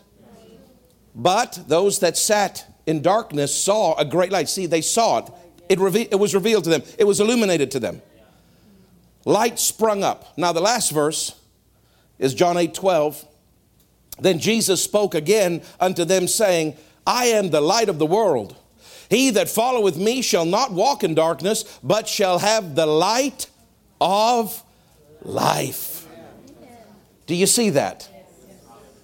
But 1.15 1.63
those 1.67 1.99
that 1.99 2.17
sat 2.17 2.65
in 2.85 3.01
darkness 3.01 3.55
saw 3.55 3.95
a 3.95 4.05
great 4.05 4.31
light. 4.31 4.49
See, 4.49 4.65
they 4.65 4.81
saw 4.81 5.19
it. 5.19 5.29
It, 5.69 5.79
reve- 5.79 6.09
it 6.11 6.19
was 6.19 6.35
revealed 6.35 6.65
to 6.65 6.69
them, 6.69 6.83
it 6.97 7.05
was 7.05 7.19
illuminated 7.19 7.71
to 7.71 7.79
them. 7.79 8.01
Light 9.23 9.57
sprung 9.57 10.03
up. 10.03 10.37
Now, 10.37 10.51
the 10.51 10.61
last 10.61 10.91
verse 10.91 11.39
is 12.19 12.33
John 12.33 12.57
8 12.57 12.73
12. 12.73 13.25
Then 14.19 14.39
Jesus 14.39 14.83
spoke 14.83 15.15
again 15.15 15.61
unto 15.79 16.05
them, 16.05 16.27
saying, 16.27 16.77
I 17.05 17.25
am 17.25 17.49
the 17.49 17.61
light 17.61 17.89
of 17.89 17.99
the 17.99 18.05
world. 18.05 18.55
He 19.09 19.29
that 19.31 19.49
followeth 19.49 19.97
me 19.97 20.21
shall 20.21 20.45
not 20.45 20.71
walk 20.71 21.03
in 21.03 21.13
darkness, 21.13 21.79
but 21.83 22.07
shall 22.07 22.39
have 22.39 22.75
the 22.75 22.85
light 22.85 23.47
of 24.01 24.63
life. 25.21 26.07
Do 27.27 27.35
you 27.35 27.47
see 27.47 27.71
that? 27.71 28.09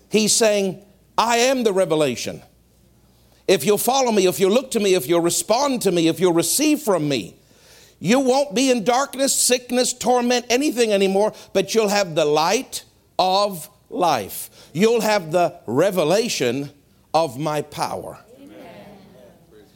He's 0.09 0.33
saying, 0.33 0.83
I 1.17 1.37
am 1.37 1.63
the 1.63 1.73
revelation. 1.73 2.41
If 3.47 3.65
you'll 3.65 3.77
follow 3.77 4.11
me, 4.11 4.27
if 4.27 4.39
you'll 4.39 4.51
look 4.51 4.71
to 4.71 4.79
me, 4.79 4.93
if 4.93 5.07
you'll 5.07 5.21
respond 5.21 5.81
to 5.83 5.91
me, 5.91 6.07
if 6.07 6.19
you'll 6.19 6.33
receive 6.33 6.81
from 6.81 7.07
me, 7.07 7.35
you 7.99 8.19
won't 8.19 8.55
be 8.55 8.71
in 8.71 8.83
darkness, 8.83 9.33
sickness, 9.33 9.93
torment, 9.93 10.45
anything 10.49 10.91
anymore, 10.91 11.33
but 11.53 11.75
you'll 11.75 11.89
have 11.89 12.15
the 12.15 12.25
light 12.25 12.83
of 13.19 13.69
life. 13.89 14.69
You'll 14.73 15.01
have 15.01 15.31
the 15.31 15.59
revelation 15.67 16.71
of 17.13 17.37
my 17.37 17.61
power. 17.61 18.19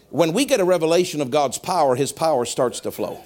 When 0.09 0.33
we 0.33 0.45
get 0.45 0.59
a 0.59 0.65
revelation 0.65 1.21
of 1.21 1.29
God's 1.29 1.57
power, 1.57 1.95
his 1.95 2.11
power 2.11 2.45
starts 2.45 2.79
to 2.81 2.91
flow. 2.91 3.21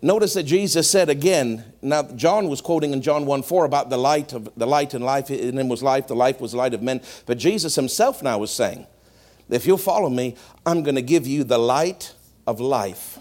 Notice 0.00 0.34
that 0.34 0.44
Jesus 0.44 0.88
said 0.88 1.08
again, 1.08 1.64
now 1.82 2.04
John 2.04 2.48
was 2.48 2.60
quoting 2.60 2.92
in 2.92 3.02
John 3.02 3.26
1 3.26 3.42
4 3.42 3.64
about 3.64 3.90
the 3.90 3.96
light 3.96 4.32
of 4.32 4.48
the 4.56 4.66
light 4.66 4.94
and 4.94 5.04
life, 5.04 5.28
in 5.28 5.58
him 5.58 5.68
was 5.68 5.82
life, 5.82 6.06
the 6.06 6.14
life 6.14 6.40
was 6.40 6.52
the 6.52 6.58
light 6.58 6.74
of 6.74 6.82
men. 6.82 7.00
But 7.26 7.38
Jesus 7.38 7.74
himself 7.74 8.22
now 8.22 8.38
was 8.38 8.52
saying, 8.52 8.86
if 9.50 9.66
you'll 9.66 9.78
follow 9.78 10.10
me, 10.10 10.36
I'm 10.64 10.82
going 10.82 10.94
to 10.94 11.02
give 11.02 11.26
you 11.26 11.42
the 11.42 11.58
light 11.58 12.14
of 12.46 12.60
life. 12.60 13.18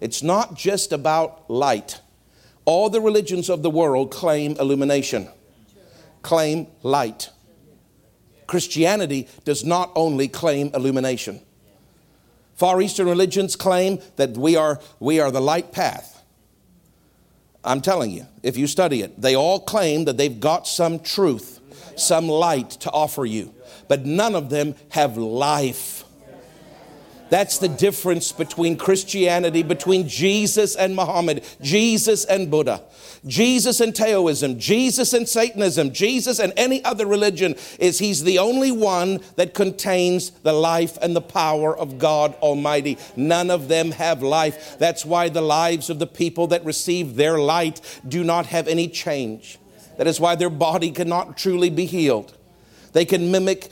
It's 0.00 0.22
not 0.22 0.54
just 0.54 0.92
about 0.92 1.50
light. 1.50 2.00
All 2.64 2.90
the 2.90 3.00
religions 3.00 3.48
of 3.48 3.62
the 3.62 3.70
world 3.70 4.10
claim 4.12 4.56
illumination, 4.60 5.28
claim 6.22 6.68
light. 6.82 7.30
Christianity 8.52 9.28
does 9.46 9.64
not 9.64 9.90
only 9.96 10.28
claim 10.28 10.70
illumination. 10.74 11.40
Far 12.54 12.82
Eastern 12.82 13.08
religions 13.08 13.56
claim 13.56 13.98
that 14.16 14.36
we 14.36 14.56
are, 14.56 14.78
we 15.00 15.20
are 15.20 15.30
the 15.30 15.40
light 15.40 15.72
path. 15.72 16.22
I'm 17.64 17.80
telling 17.80 18.10
you, 18.10 18.26
if 18.42 18.58
you 18.58 18.66
study 18.66 19.00
it, 19.00 19.18
they 19.18 19.34
all 19.34 19.58
claim 19.58 20.04
that 20.04 20.18
they've 20.18 20.38
got 20.38 20.66
some 20.66 21.00
truth, 21.00 21.60
some 21.96 22.28
light 22.28 22.72
to 22.72 22.90
offer 22.90 23.24
you, 23.24 23.54
but 23.88 24.04
none 24.04 24.34
of 24.34 24.50
them 24.50 24.74
have 24.90 25.16
life. 25.16 26.04
That's 27.30 27.56
the 27.56 27.68
difference 27.68 28.32
between 28.32 28.76
Christianity, 28.76 29.62
between 29.62 30.06
Jesus 30.06 30.76
and 30.76 30.94
Muhammad, 30.94 31.42
Jesus 31.62 32.26
and 32.26 32.50
Buddha. 32.50 32.82
Jesus 33.26 33.80
and 33.80 33.94
Taoism, 33.94 34.58
Jesus 34.58 35.12
and 35.12 35.28
Satanism, 35.28 35.92
Jesus 35.92 36.40
and 36.40 36.52
any 36.56 36.84
other 36.84 37.06
religion 37.06 37.54
is 37.78 38.00
he's 38.00 38.24
the 38.24 38.38
only 38.38 38.72
one 38.72 39.20
that 39.36 39.54
contains 39.54 40.30
the 40.30 40.52
life 40.52 40.98
and 41.00 41.14
the 41.14 41.20
power 41.20 41.76
of 41.76 41.98
God 41.98 42.34
Almighty. 42.36 42.98
None 43.14 43.50
of 43.50 43.68
them 43.68 43.92
have 43.92 44.22
life. 44.22 44.76
That's 44.78 45.04
why 45.04 45.28
the 45.28 45.40
lives 45.40 45.88
of 45.88 46.00
the 46.00 46.06
people 46.06 46.48
that 46.48 46.64
receive 46.64 47.14
their 47.14 47.38
light 47.38 47.80
do 48.06 48.24
not 48.24 48.46
have 48.46 48.66
any 48.66 48.88
change. 48.88 49.58
That 49.98 50.08
is 50.08 50.18
why 50.18 50.34
their 50.34 50.50
body 50.50 50.90
cannot 50.90 51.36
truly 51.36 51.70
be 51.70 51.86
healed. 51.86 52.36
They 52.92 53.04
can 53.04 53.30
mimic 53.30 53.70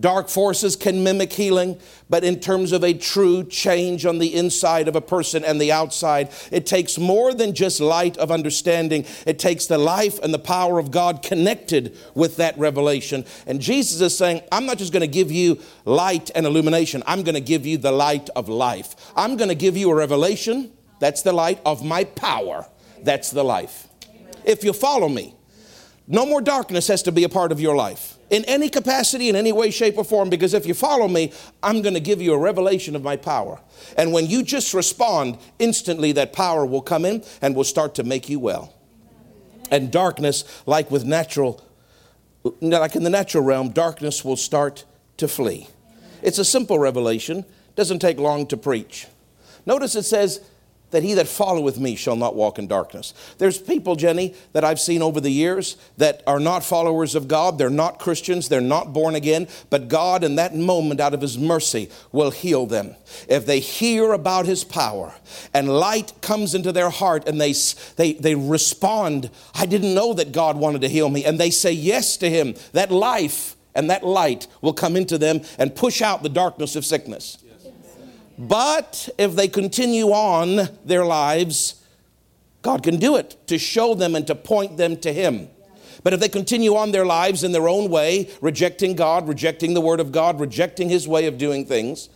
Dark 0.00 0.30
forces 0.30 0.74
can 0.74 1.04
mimic 1.04 1.34
healing, 1.34 1.78
but 2.08 2.24
in 2.24 2.40
terms 2.40 2.72
of 2.72 2.82
a 2.82 2.94
true 2.94 3.44
change 3.44 4.06
on 4.06 4.18
the 4.18 4.34
inside 4.34 4.88
of 4.88 4.96
a 4.96 5.02
person 5.02 5.44
and 5.44 5.60
the 5.60 5.70
outside, 5.70 6.30
it 6.50 6.64
takes 6.64 6.96
more 6.96 7.34
than 7.34 7.54
just 7.54 7.78
light 7.78 8.16
of 8.16 8.30
understanding. 8.30 9.04
It 9.26 9.38
takes 9.38 9.66
the 9.66 9.76
life 9.76 10.18
and 10.20 10.32
the 10.32 10.38
power 10.38 10.78
of 10.78 10.90
God 10.90 11.22
connected 11.22 11.94
with 12.14 12.36
that 12.36 12.56
revelation. 12.56 13.26
And 13.46 13.60
Jesus 13.60 14.00
is 14.00 14.16
saying, 14.16 14.40
I'm 14.50 14.64
not 14.64 14.78
just 14.78 14.94
going 14.94 15.02
to 15.02 15.06
give 15.06 15.30
you 15.30 15.60
light 15.84 16.30
and 16.34 16.46
illumination, 16.46 17.02
I'm 17.06 17.22
going 17.22 17.34
to 17.34 17.40
give 17.40 17.66
you 17.66 17.76
the 17.76 17.92
light 17.92 18.30
of 18.34 18.48
life. 18.48 18.96
I'm 19.14 19.36
going 19.36 19.50
to 19.50 19.54
give 19.54 19.76
you 19.76 19.90
a 19.90 19.94
revelation. 19.94 20.72
That's 21.00 21.20
the 21.20 21.34
light 21.34 21.60
of 21.66 21.84
my 21.84 22.04
power. 22.04 22.66
That's 23.02 23.30
the 23.30 23.44
life. 23.44 23.88
If 24.44 24.64
you 24.64 24.72
follow 24.72 25.10
me, 25.10 25.34
no 26.08 26.24
more 26.24 26.40
darkness 26.40 26.88
has 26.88 27.02
to 27.02 27.12
be 27.12 27.24
a 27.24 27.28
part 27.28 27.52
of 27.52 27.60
your 27.60 27.76
life 27.76 28.11
in 28.32 28.46
any 28.46 28.70
capacity, 28.70 29.28
in 29.28 29.36
any 29.36 29.52
way, 29.52 29.70
shape, 29.70 29.98
or 29.98 30.04
form, 30.04 30.30
because 30.30 30.54
if 30.54 30.64
you 30.64 30.72
follow 30.72 31.06
me, 31.06 31.32
I'm 31.62 31.82
going 31.82 31.92
to 31.92 32.00
give 32.00 32.22
you 32.22 32.32
a 32.32 32.38
revelation 32.38 32.96
of 32.96 33.02
my 33.02 33.14
power. 33.14 33.60
And 33.96 34.10
when 34.10 34.26
you 34.26 34.42
just 34.42 34.72
respond, 34.72 35.38
instantly 35.58 36.12
that 36.12 36.32
power 36.32 36.64
will 36.64 36.80
come 36.80 37.04
in 37.04 37.22
and 37.42 37.54
will 37.54 37.62
start 37.62 37.94
to 37.96 38.04
make 38.04 38.30
you 38.30 38.40
well. 38.40 38.72
And 39.70 39.92
darkness, 39.92 40.44
like 40.64 40.90
with 40.90 41.04
natural, 41.04 41.62
like 42.62 42.96
in 42.96 43.02
the 43.02 43.10
natural 43.10 43.44
realm, 43.44 43.68
darkness 43.68 44.24
will 44.24 44.36
start 44.36 44.86
to 45.18 45.28
flee. 45.28 45.68
It's 46.22 46.38
a 46.38 46.44
simple 46.44 46.78
revelation, 46.78 47.44
doesn't 47.76 47.98
take 47.98 48.18
long 48.18 48.46
to 48.46 48.56
preach. 48.56 49.06
Notice 49.66 49.94
it 49.94 50.04
says, 50.04 50.40
that 50.92 51.02
he 51.02 51.14
that 51.14 51.26
followeth 51.26 51.78
me 51.78 51.96
shall 51.96 52.16
not 52.16 52.36
walk 52.36 52.58
in 52.58 52.66
darkness. 52.68 53.12
There's 53.38 53.58
people, 53.58 53.96
Jenny, 53.96 54.34
that 54.52 54.64
I've 54.64 54.80
seen 54.80 55.02
over 55.02 55.20
the 55.20 55.30
years 55.30 55.76
that 55.96 56.22
are 56.26 56.38
not 56.38 56.64
followers 56.64 57.14
of 57.14 57.28
God. 57.28 57.58
They're 57.58 57.68
not 57.68 57.98
Christians. 57.98 58.48
They're 58.48 58.60
not 58.60 58.92
born 58.92 59.14
again. 59.14 59.48
But 59.70 59.88
God, 59.88 60.22
in 60.22 60.36
that 60.36 60.54
moment, 60.54 61.00
out 61.00 61.14
of 61.14 61.20
his 61.20 61.36
mercy, 61.36 61.90
will 62.12 62.30
heal 62.30 62.66
them. 62.66 62.94
If 63.28 63.44
they 63.46 63.60
hear 63.60 64.12
about 64.12 64.46
his 64.46 64.64
power 64.64 65.12
and 65.52 65.68
light 65.68 66.12
comes 66.20 66.54
into 66.54 66.72
their 66.72 66.90
heart 66.90 67.26
and 67.26 67.40
they, 67.40 67.54
they, 67.96 68.12
they 68.12 68.34
respond, 68.34 69.30
I 69.54 69.66
didn't 69.66 69.94
know 69.94 70.14
that 70.14 70.32
God 70.32 70.56
wanted 70.56 70.82
to 70.82 70.88
heal 70.88 71.08
me. 71.08 71.24
And 71.24 71.40
they 71.40 71.50
say 71.50 71.72
yes 71.72 72.16
to 72.18 72.30
him, 72.30 72.54
that 72.72 72.90
life 72.90 73.56
and 73.74 73.90
that 73.90 74.04
light 74.04 74.46
will 74.60 74.74
come 74.74 74.96
into 74.96 75.18
them 75.18 75.40
and 75.58 75.74
push 75.74 76.02
out 76.02 76.22
the 76.22 76.28
darkness 76.28 76.76
of 76.76 76.84
sickness. 76.84 77.41
But 78.48 79.08
if 79.18 79.36
they 79.36 79.46
continue 79.46 80.08
on 80.08 80.68
their 80.84 81.04
lives, 81.04 81.80
God 82.62 82.82
can 82.82 82.96
do 82.96 83.14
it 83.14 83.36
to 83.46 83.56
show 83.56 83.94
them 83.94 84.16
and 84.16 84.26
to 84.26 84.34
point 84.34 84.76
them 84.76 84.96
to 84.98 85.12
Him. 85.12 85.48
But 86.02 86.12
if 86.12 86.18
they 86.18 86.28
continue 86.28 86.74
on 86.74 86.90
their 86.90 87.06
lives 87.06 87.44
in 87.44 87.52
their 87.52 87.68
own 87.68 87.88
way, 87.88 88.28
rejecting 88.40 88.96
God, 88.96 89.28
rejecting 89.28 89.74
the 89.74 89.80
Word 89.80 90.00
of 90.00 90.10
God, 90.10 90.40
rejecting 90.40 90.88
His 90.88 91.06
way 91.06 91.26
of 91.26 91.38
doing 91.38 91.64
things, 91.66 92.08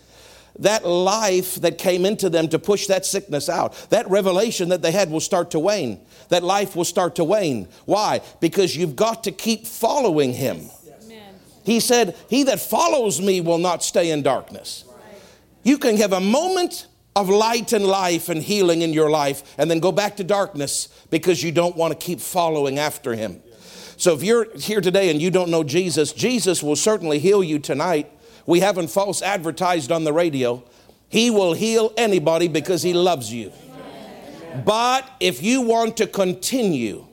that 0.58 0.84
life 0.84 1.56
that 1.56 1.78
came 1.78 2.04
into 2.04 2.28
them 2.28 2.48
to 2.48 2.58
push 2.58 2.88
that 2.88 3.06
sickness 3.06 3.48
out, 3.48 3.74
that 3.90 4.10
revelation 4.10 4.70
that 4.70 4.82
they 4.82 4.90
had 4.90 5.10
will 5.10 5.20
start 5.20 5.52
to 5.52 5.60
wane. 5.60 6.00
That 6.30 6.42
life 6.42 6.74
will 6.74 6.84
start 6.84 7.14
to 7.16 7.24
wane. 7.24 7.68
Why? 7.84 8.20
Because 8.40 8.76
you've 8.76 8.96
got 8.96 9.22
to 9.24 9.30
keep 9.30 9.64
following 9.64 10.32
Him. 10.32 10.70
He 11.62 11.78
said, 11.78 12.16
He 12.28 12.42
that 12.44 12.58
follows 12.58 13.20
me 13.20 13.40
will 13.40 13.58
not 13.58 13.84
stay 13.84 14.10
in 14.10 14.22
darkness. 14.22 14.85
You 15.66 15.78
can 15.78 15.96
have 15.96 16.12
a 16.12 16.20
moment 16.20 16.86
of 17.16 17.28
light 17.28 17.72
and 17.72 17.84
life 17.84 18.28
and 18.28 18.40
healing 18.40 18.82
in 18.82 18.92
your 18.92 19.10
life 19.10 19.42
and 19.58 19.68
then 19.68 19.80
go 19.80 19.90
back 19.90 20.18
to 20.18 20.22
darkness 20.22 20.86
because 21.10 21.42
you 21.42 21.50
don't 21.50 21.74
want 21.74 21.90
to 21.90 22.06
keep 22.06 22.20
following 22.20 22.78
after 22.78 23.16
him. 23.16 23.42
So 23.96 24.14
if 24.14 24.22
you're 24.22 24.56
here 24.56 24.80
today 24.80 25.10
and 25.10 25.20
you 25.20 25.32
don't 25.32 25.50
know 25.50 25.64
Jesus, 25.64 26.12
Jesus 26.12 26.62
will 26.62 26.76
certainly 26.76 27.18
heal 27.18 27.42
you 27.42 27.58
tonight. 27.58 28.08
We 28.46 28.60
haven't 28.60 28.90
false 28.90 29.22
advertised 29.22 29.90
on 29.90 30.04
the 30.04 30.12
radio. 30.12 30.62
He 31.08 31.30
will 31.30 31.54
heal 31.54 31.92
anybody 31.96 32.46
because 32.46 32.84
he 32.84 32.92
loves 32.92 33.32
you. 33.32 33.50
But 34.64 35.10
if 35.18 35.42
you 35.42 35.62
want 35.62 35.96
to 35.96 36.06
continue 36.06 37.08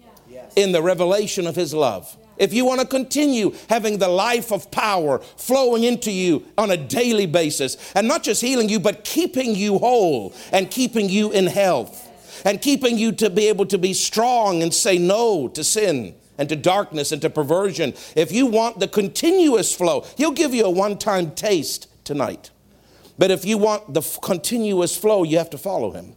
in 0.56 0.74
the 0.74 0.84
revelation 0.84 1.48
of 1.48 1.56
his 1.56 1.74
love, 1.74 2.16
if 2.38 2.54
you 2.54 2.66
want 2.66 2.82
to 2.82 2.88
continue 2.88 3.54
having 3.70 3.98
the 3.98 4.08
life 4.08 4.52
of 4.52 4.72
power 4.72 5.20
flowing 5.20 5.84
into 5.84 6.12
you 6.12 6.46
on 6.58 6.72
a 6.72 6.78
daily 6.78 7.26
basis, 7.26 7.78
and 7.96 8.08
not 8.08 8.24
just 8.24 8.42
healing 8.42 8.70
you, 8.70 8.80
but 8.80 9.04
keeping 9.04 9.56
you 9.56 9.78
whole 9.78 10.34
and 10.52 10.72
keeping 10.72 11.10
you 11.10 11.32
in 11.32 11.48
health, 11.48 12.10
and 12.46 12.62
keeping 12.62 12.98
you 12.98 13.12
to 13.14 13.30
be 13.30 13.48
able 13.48 13.66
to 13.68 13.78
be 13.78 13.94
strong 13.94 14.62
and 14.64 14.74
say 14.74 14.98
no 14.98 15.48
to 15.50 15.64
sin 15.64 16.16
and 16.38 16.50
to 16.50 16.56
darkness 16.56 17.12
and 17.12 17.22
to 17.22 17.30
perversion. 17.30 17.94
If 18.16 18.32
you 18.32 18.46
want 18.46 18.80
the 18.80 18.88
continuous 18.88 19.76
flow, 19.76 20.06
He'll 20.18 20.32
give 20.32 20.54
you 20.54 20.66
a 20.66 20.70
one 20.70 20.98
time 20.98 21.32
taste 21.32 21.88
tonight. 22.04 22.50
But 23.18 23.32
if 23.32 23.46
you 23.46 23.58
want 23.58 23.94
the 23.94 24.02
f- 24.02 24.20
continuous 24.22 24.98
flow, 24.98 25.24
you 25.24 25.38
have 25.38 25.52
to 25.52 25.58
follow 25.58 25.92
Him. 25.92 26.16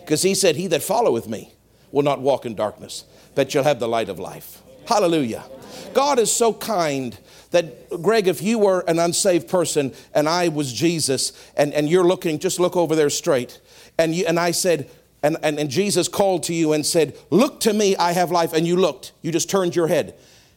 Because 0.00 0.22
He 0.22 0.34
said, 0.34 0.56
He 0.56 0.68
that 0.68 0.82
followeth 0.82 1.28
me 1.28 1.52
will 1.90 2.02
not 2.02 2.20
walk 2.20 2.46
in 2.46 2.54
darkness, 2.54 3.04
but 3.34 3.50
shall 3.50 3.64
have 3.64 3.80
the 3.80 3.88
light 3.88 4.08
of 4.08 4.18
life. 4.18 4.62
Hallelujah. 4.86 5.44
God 5.92 6.18
is 6.18 6.32
so 6.32 6.52
kind 6.52 7.16
that, 7.50 7.88
Greg, 8.02 8.26
if 8.26 8.42
you 8.42 8.58
were 8.58 8.80
an 8.88 8.98
unsaved 8.98 9.48
person 9.48 9.94
and 10.12 10.28
I 10.28 10.48
was 10.48 10.72
Jesus 10.72 11.32
and, 11.56 11.72
and 11.72 11.88
you're 11.88 12.04
looking, 12.04 12.38
just 12.38 12.58
look 12.58 12.76
over 12.76 12.96
there 12.96 13.10
straight, 13.10 13.60
and, 13.96 14.14
you, 14.14 14.26
and 14.26 14.38
I 14.38 14.50
said, 14.50 14.90
and, 15.22 15.38
and, 15.42 15.58
and 15.58 15.70
Jesus 15.70 16.06
called 16.08 16.42
to 16.44 16.54
you 16.54 16.74
and 16.74 16.84
said, 16.84 17.16
Look 17.30 17.60
to 17.60 17.72
me, 17.72 17.96
I 17.96 18.12
have 18.12 18.30
life. 18.30 18.52
And 18.52 18.66
you 18.66 18.76
looked, 18.76 19.12
you 19.22 19.32
just 19.32 19.48
turned 19.48 19.74
your 19.74 19.86
head. 19.86 20.14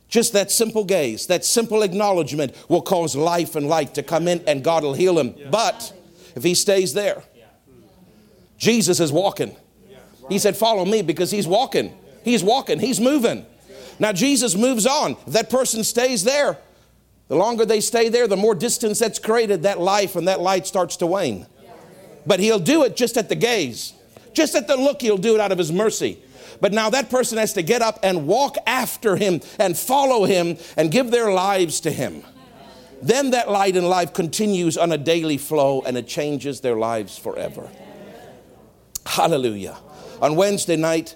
Just 0.10 0.34
that 0.34 0.52
simple 0.52 0.84
gaze, 0.84 1.28
that 1.28 1.46
simple 1.46 1.84
acknowledgement 1.84 2.54
will 2.68 2.82
cause 2.82 3.16
life 3.16 3.56
and 3.56 3.68
light 3.68 3.94
to 3.96 4.04
come 4.04 4.28
in 4.28 4.44
and 4.46 4.64
God 4.64 4.84
will 4.84 4.94
heal 4.94 5.20
him. 5.20 5.36
But 5.50 5.94
if 6.36 6.44
he 6.44 6.54
stays 6.54 6.94
there, 6.94 7.24
Jesus 8.58 9.00
is 9.00 9.12
walking. 9.12 9.56
He 10.28 10.40
said, 10.40 10.58
Follow 10.58 10.84
me 10.84 11.02
because 11.02 11.32
he's 11.32 11.48
walking. 11.48 11.98
He's 12.24 12.44
walking. 12.44 12.80
He's 12.80 13.00
moving. 13.00 13.46
Now, 14.00 14.12
Jesus 14.12 14.56
moves 14.56 14.86
on. 14.86 15.18
That 15.28 15.50
person 15.50 15.84
stays 15.84 16.24
there, 16.24 16.58
the 17.28 17.36
longer 17.36 17.66
they 17.66 17.82
stay 17.82 18.10
there, 18.10 18.28
the 18.28 18.38
more 18.38 18.56
distance 18.56 19.00
that's 19.00 19.20
created, 19.20 19.64
that 19.64 19.80
life 19.80 20.16
and 20.16 20.28
that 20.28 20.40
light 20.40 20.68
starts 20.68 20.98
to 20.98 21.08
wane. 21.08 21.48
But 22.26 22.40
he'll 22.40 22.60
do 22.60 22.84
it 22.84 22.96
just 22.96 23.18
at 23.18 23.30
the 23.30 23.36
gaze, 23.36 23.94
just 24.34 24.56
at 24.56 24.68
the 24.68 24.76
look, 24.76 25.02
he'll 25.02 25.18
do 25.18 25.36
it 25.36 25.42
out 25.42 25.52
of 25.52 25.58
his 25.58 25.72
mercy. 25.72 26.20
But 26.60 26.74
now 26.74 26.90
that 26.90 27.10
person 27.10 27.38
has 27.38 27.54
to 27.54 27.62
get 27.62 27.82
up 27.82 28.00
and 28.04 28.28
walk 28.28 28.58
after 28.66 29.16
him 29.16 29.42
and 29.60 29.78
follow 29.78 30.26
him 30.26 30.58
and 30.76 30.92
give 30.92 31.12
their 31.12 31.32
lives 31.32 31.82
to 31.82 31.92
him. 31.92 32.24
Then 33.02 33.32
that 33.32 33.50
light 33.50 33.76
and 33.76 33.88
life 33.88 34.14
continues 34.14 34.78
on 34.78 34.92
a 34.92 34.98
daily 34.98 35.38
flow 35.38 35.82
and 35.86 35.98
it 35.98 36.08
changes 36.08 36.62
their 36.62 36.76
lives 36.76 37.18
forever. 37.18 37.70
Hallelujah. 39.06 39.78
On 40.22 40.36
Wednesday 40.36 40.76
night, 40.76 41.16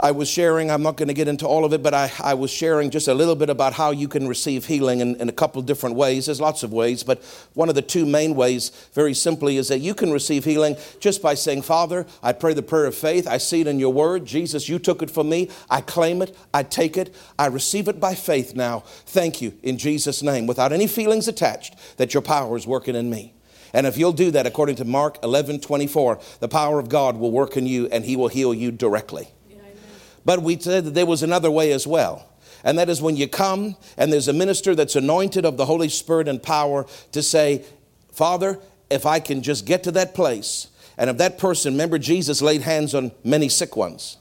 I 0.00 0.12
was 0.12 0.28
sharing, 0.28 0.70
I'm 0.70 0.84
not 0.84 0.96
going 0.96 1.08
to 1.08 1.14
get 1.14 1.26
into 1.26 1.44
all 1.44 1.64
of 1.64 1.72
it, 1.72 1.82
but 1.82 1.92
I, 1.92 2.12
I 2.22 2.34
was 2.34 2.52
sharing 2.52 2.90
just 2.90 3.08
a 3.08 3.14
little 3.14 3.34
bit 3.34 3.50
about 3.50 3.72
how 3.72 3.90
you 3.90 4.06
can 4.06 4.28
receive 4.28 4.66
healing 4.66 5.00
in, 5.00 5.16
in 5.16 5.28
a 5.28 5.32
couple 5.32 5.60
different 5.62 5.96
ways. 5.96 6.26
There's 6.26 6.40
lots 6.40 6.62
of 6.62 6.72
ways, 6.72 7.02
but 7.02 7.20
one 7.54 7.68
of 7.68 7.74
the 7.74 7.82
two 7.82 8.06
main 8.06 8.36
ways, 8.36 8.70
very 8.92 9.12
simply, 9.12 9.56
is 9.56 9.66
that 9.68 9.80
you 9.80 9.94
can 9.94 10.12
receive 10.12 10.44
healing 10.44 10.76
just 11.00 11.20
by 11.20 11.34
saying, 11.34 11.62
Father, 11.62 12.06
I 12.22 12.32
pray 12.32 12.54
the 12.54 12.62
prayer 12.62 12.86
of 12.86 12.94
faith. 12.94 13.26
I 13.26 13.38
see 13.38 13.62
it 13.62 13.66
in 13.66 13.80
your 13.80 13.92
word. 13.92 14.24
Jesus, 14.24 14.68
you 14.68 14.78
took 14.78 15.02
it 15.02 15.10
from 15.10 15.28
me. 15.28 15.50
I 15.68 15.80
claim 15.80 16.22
it. 16.22 16.36
I 16.54 16.62
take 16.62 16.96
it. 16.96 17.12
I 17.36 17.46
receive 17.46 17.88
it 17.88 17.98
by 17.98 18.14
faith 18.14 18.54
now. 18.54 18.84
Thank 19.06 19.42
you 19.42 19.58
in 19.64 19.78
Jesus' 19.78 20.22
name, 20.22 20.46
without 20.46 20.72
any 20.72 20.86
feelings 20.86 21.26
attached, 21.26 21.74
that 21.96 22.14
your 22.14 22.22
power 22.22 22.56
is 22.56 22.68
working 22.68 22.94
in 22.94 23.10
me. 23.10 23.34
And 23.72 23.84
if 23.84 23.98
you'll 23.98 24.12
do 24.12 24.30
that, 24.30 24.46
according 24.46 24.76
to 24.76 24.84
Mark 24.84 25.18
11 25.24 25.58
24, 25.58 26.20
the 26.38 26.48
power 26.48 26.78
of 26.78 26.88
God 26.88 27.16
will 27.16 27.32
work 27.32 27.56
in 27.56 27.66
you 27.66 27.88
and 27.88 28.04
he 28.04 28.14
will 28.14 28.28
heal 28.28 28.54
you 28.54 28.70
directly. 28.70 29.32
But 30.24 30.42
we 30.42 30.58
said 30.58 30.84
that 30.84 30.94
there 30.94 31.06
was 31.06 31.22
another 31.22 31.50
way 31.50 31.72
as 31.72 31.86
well. 31.86 32.28
And 32.64 32.78
that 32.78 32.88
is 32.88 33.00
when 33.00 33.16
you 33.16 33.28
come 33.28 33.76
and 33.96 34.12
there's 34.12 34.28
a 34.28 34.32
minister 34.32 34.74
that's 34.74 34.96
anointed 34.96 35.44
of 35.44 35.56
the 35.56 35.66
Holy 35.66 35.88
Spirit 35.88 36.28
and 36.28 36.42
power 36.42 36.86
to 37.12 37.22
say, 37.22 37.64
Father, 38.12 38.58
if 38.90 39.06
I 39.06 39.20
can 39.20 39.42
just 39.42 39.64
get 39.64 39.84
to 39.84 39.92
that 39.92 40.14
place, 40.14 40.68
and 40.96 41.08
if 41.08 41.18
that 41.18 41.38
person, 41.38 41.74
remember 41.74 41.98
Jesus 41.98 42.42
laid 42.42 42.62
hands 42.62 42.94
on 42.94 43.12
many 43.22 43.48
sick 43.48 43.76
ones 43.76 44.16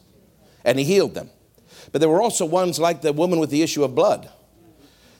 and 0.63 0.77
he 0.77 0.85
healed 0.85 1.15
them. 1.15 1.31
But 1.91 2.01
there 2.01 2.09
were 2.09 2.21
also 2.21 2.45
ones 2.45 2.79
like 2.79 3.01
the 3.01 3.13
woman 3.13 3.39
with 3.39 3.49
the 3.49 3.63
issue 3.63 3.83
of 3.83 3.95
blood 3.95 4.29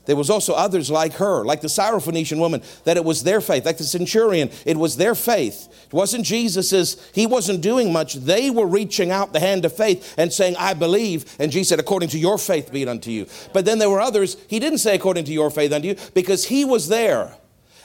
there 0.08 0.16
was 0.16 0.30
also 0.30 0.54
others 0.54 0.90
like 0.90 1.14
her, 1.14 1.46
like 1.46 1.62
the 1.62 1.68
Syrophoenician 1.68 2.40
woman, 2.40 2.64
that 2.86 2.98
it 2.98 3.06
was 3.06 3.24
their 3.24 3.40
faith, 3.40 3.66
like 3.66 3.78
the 3.78 3.84
centurion, 3.84 4.50
it 4.66 4.78
was 4.78 4.98
their 4.98 5.14
faith. 5.14 5.68
It 5.86 5.94
wasn't 5.94 6.26
Jesus's, 6.26 6.98
he 7.14 7.28
wasn't 7.28 7.62
doing 7.62 7.94
much. 7.94 8.16
They 8.16 8.50
were 8.50 8.66
reaching 8.66 9.12
out 9.12 9.34
the 9.34 9.40
hand 9.40 9.64
of 9.66 9.74
faith 9.74 10.16
and 10.18 10.34
saying, 10.34 10.56
I 10.58 10.74
believe. 10.74 11.26
And 11.40 11.52
Jesus 11.52 11.70
said, 11.70 11.80
according 11.80 12.10
to 12.10 12.20
your 12.20 12.38
faith 12.38 12.72
be 12.72 12.82
it 12.82 12.88
unto 12.88 13.12
you. 13.12 13.28
But 13.54 13.66
then 13.66 13.80
there 13.80 13.90
were 13.90 14.02
others, 14.02 14.38
he 14.48 14.60
didn't 14.60 14.80
say 14.80 14.96
according 14.96 15.26
to 15.26 15.34
your 15.34 15.52
faith 15.52 15.72
unto 15.72 15.90
you, 15.90 15.96
because 16.14 16.46
he 16.46 16.66
was 16.66 16.88
there. 16.88 17.38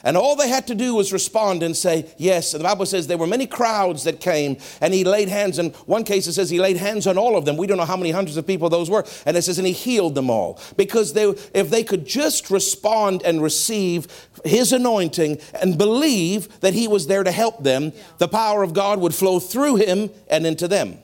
And 0.05 0.17
all 0.17 0.35
they 0.35 0.49
had 0.49 0.67
to 0.67 0.75
do 0.75 0.95
was 0.95 1.13
respond 1.13 1.63
and 1.63 1.75
say, 1.75 2.13
Yes. 2.17 2.53
And 2.53 2.59
the 2.59 2.67
Bible 2.67 2.85
says 2.85 3.07
there 3.07 3.17
were 3.17 3.27
many 3.27 3.47
crowds 3.47 4.03
that 4.03 4.19
came, 4.19 4.57
and 4.81 4.93
he 4.93 5.05
laid 5.05 5.29
hands. 5.29 5.59
In 5.59 5.69
one 5.85 6.03
case, 6.03 6.27
it 6.27 6.33
says 6.33 6.49
he 6.49 6.59
laid 6.59 6.75
hands 6.75 7.07
on 7.07 7.17
all 7.17 7.37
of 7.37 7.45
them. 7.45 7.55
We 7.55 7.67
don't 7.67 7.77
know 7.77 7.85
how 7.85 7.95
many 7.95 8.11
hundreds 8.11 8.35
of 8.35 8.45
people 8.45 8.69
those 8.69 8.89
were. 8.89 9.05
And 9.25 9.37
it 9.37 9.43
says, 9.43 9.57
and 9.57 9.67
he 9.67 9.73
healed 9.73 10.15
them 10.15 10.29
all. 10.29 10.59
Because 10.75 11.13
they, 11.13 11.23
if 11.53 11.69
they 11.69 11.83
could 11.83 12.05
just 12.05 12.51
respond 12.51 13.21
and 13.23 13.41
receive 13.41 14.07
his 14.43 14.73
anointing 14.73 15.39
and 15.61 15.77
believe 15.77 16.59
that 16.59 16.73
he 16.73 16.87
was 16.87 17.07
there 17.07 17.23
to 17.23 17.31
help 17.31 17.63
them, 17.63 17.93
the 18.17 18.27
power 18.27 18.61
of 18.61 18.73
God 18.73 18.99
would 18.99 19.15
flow 19.15 19.39
through 19.39 19.77
him 19.77 20.09
and 20.29 20.45
into 20.45 20.67
them. 20.67 20.97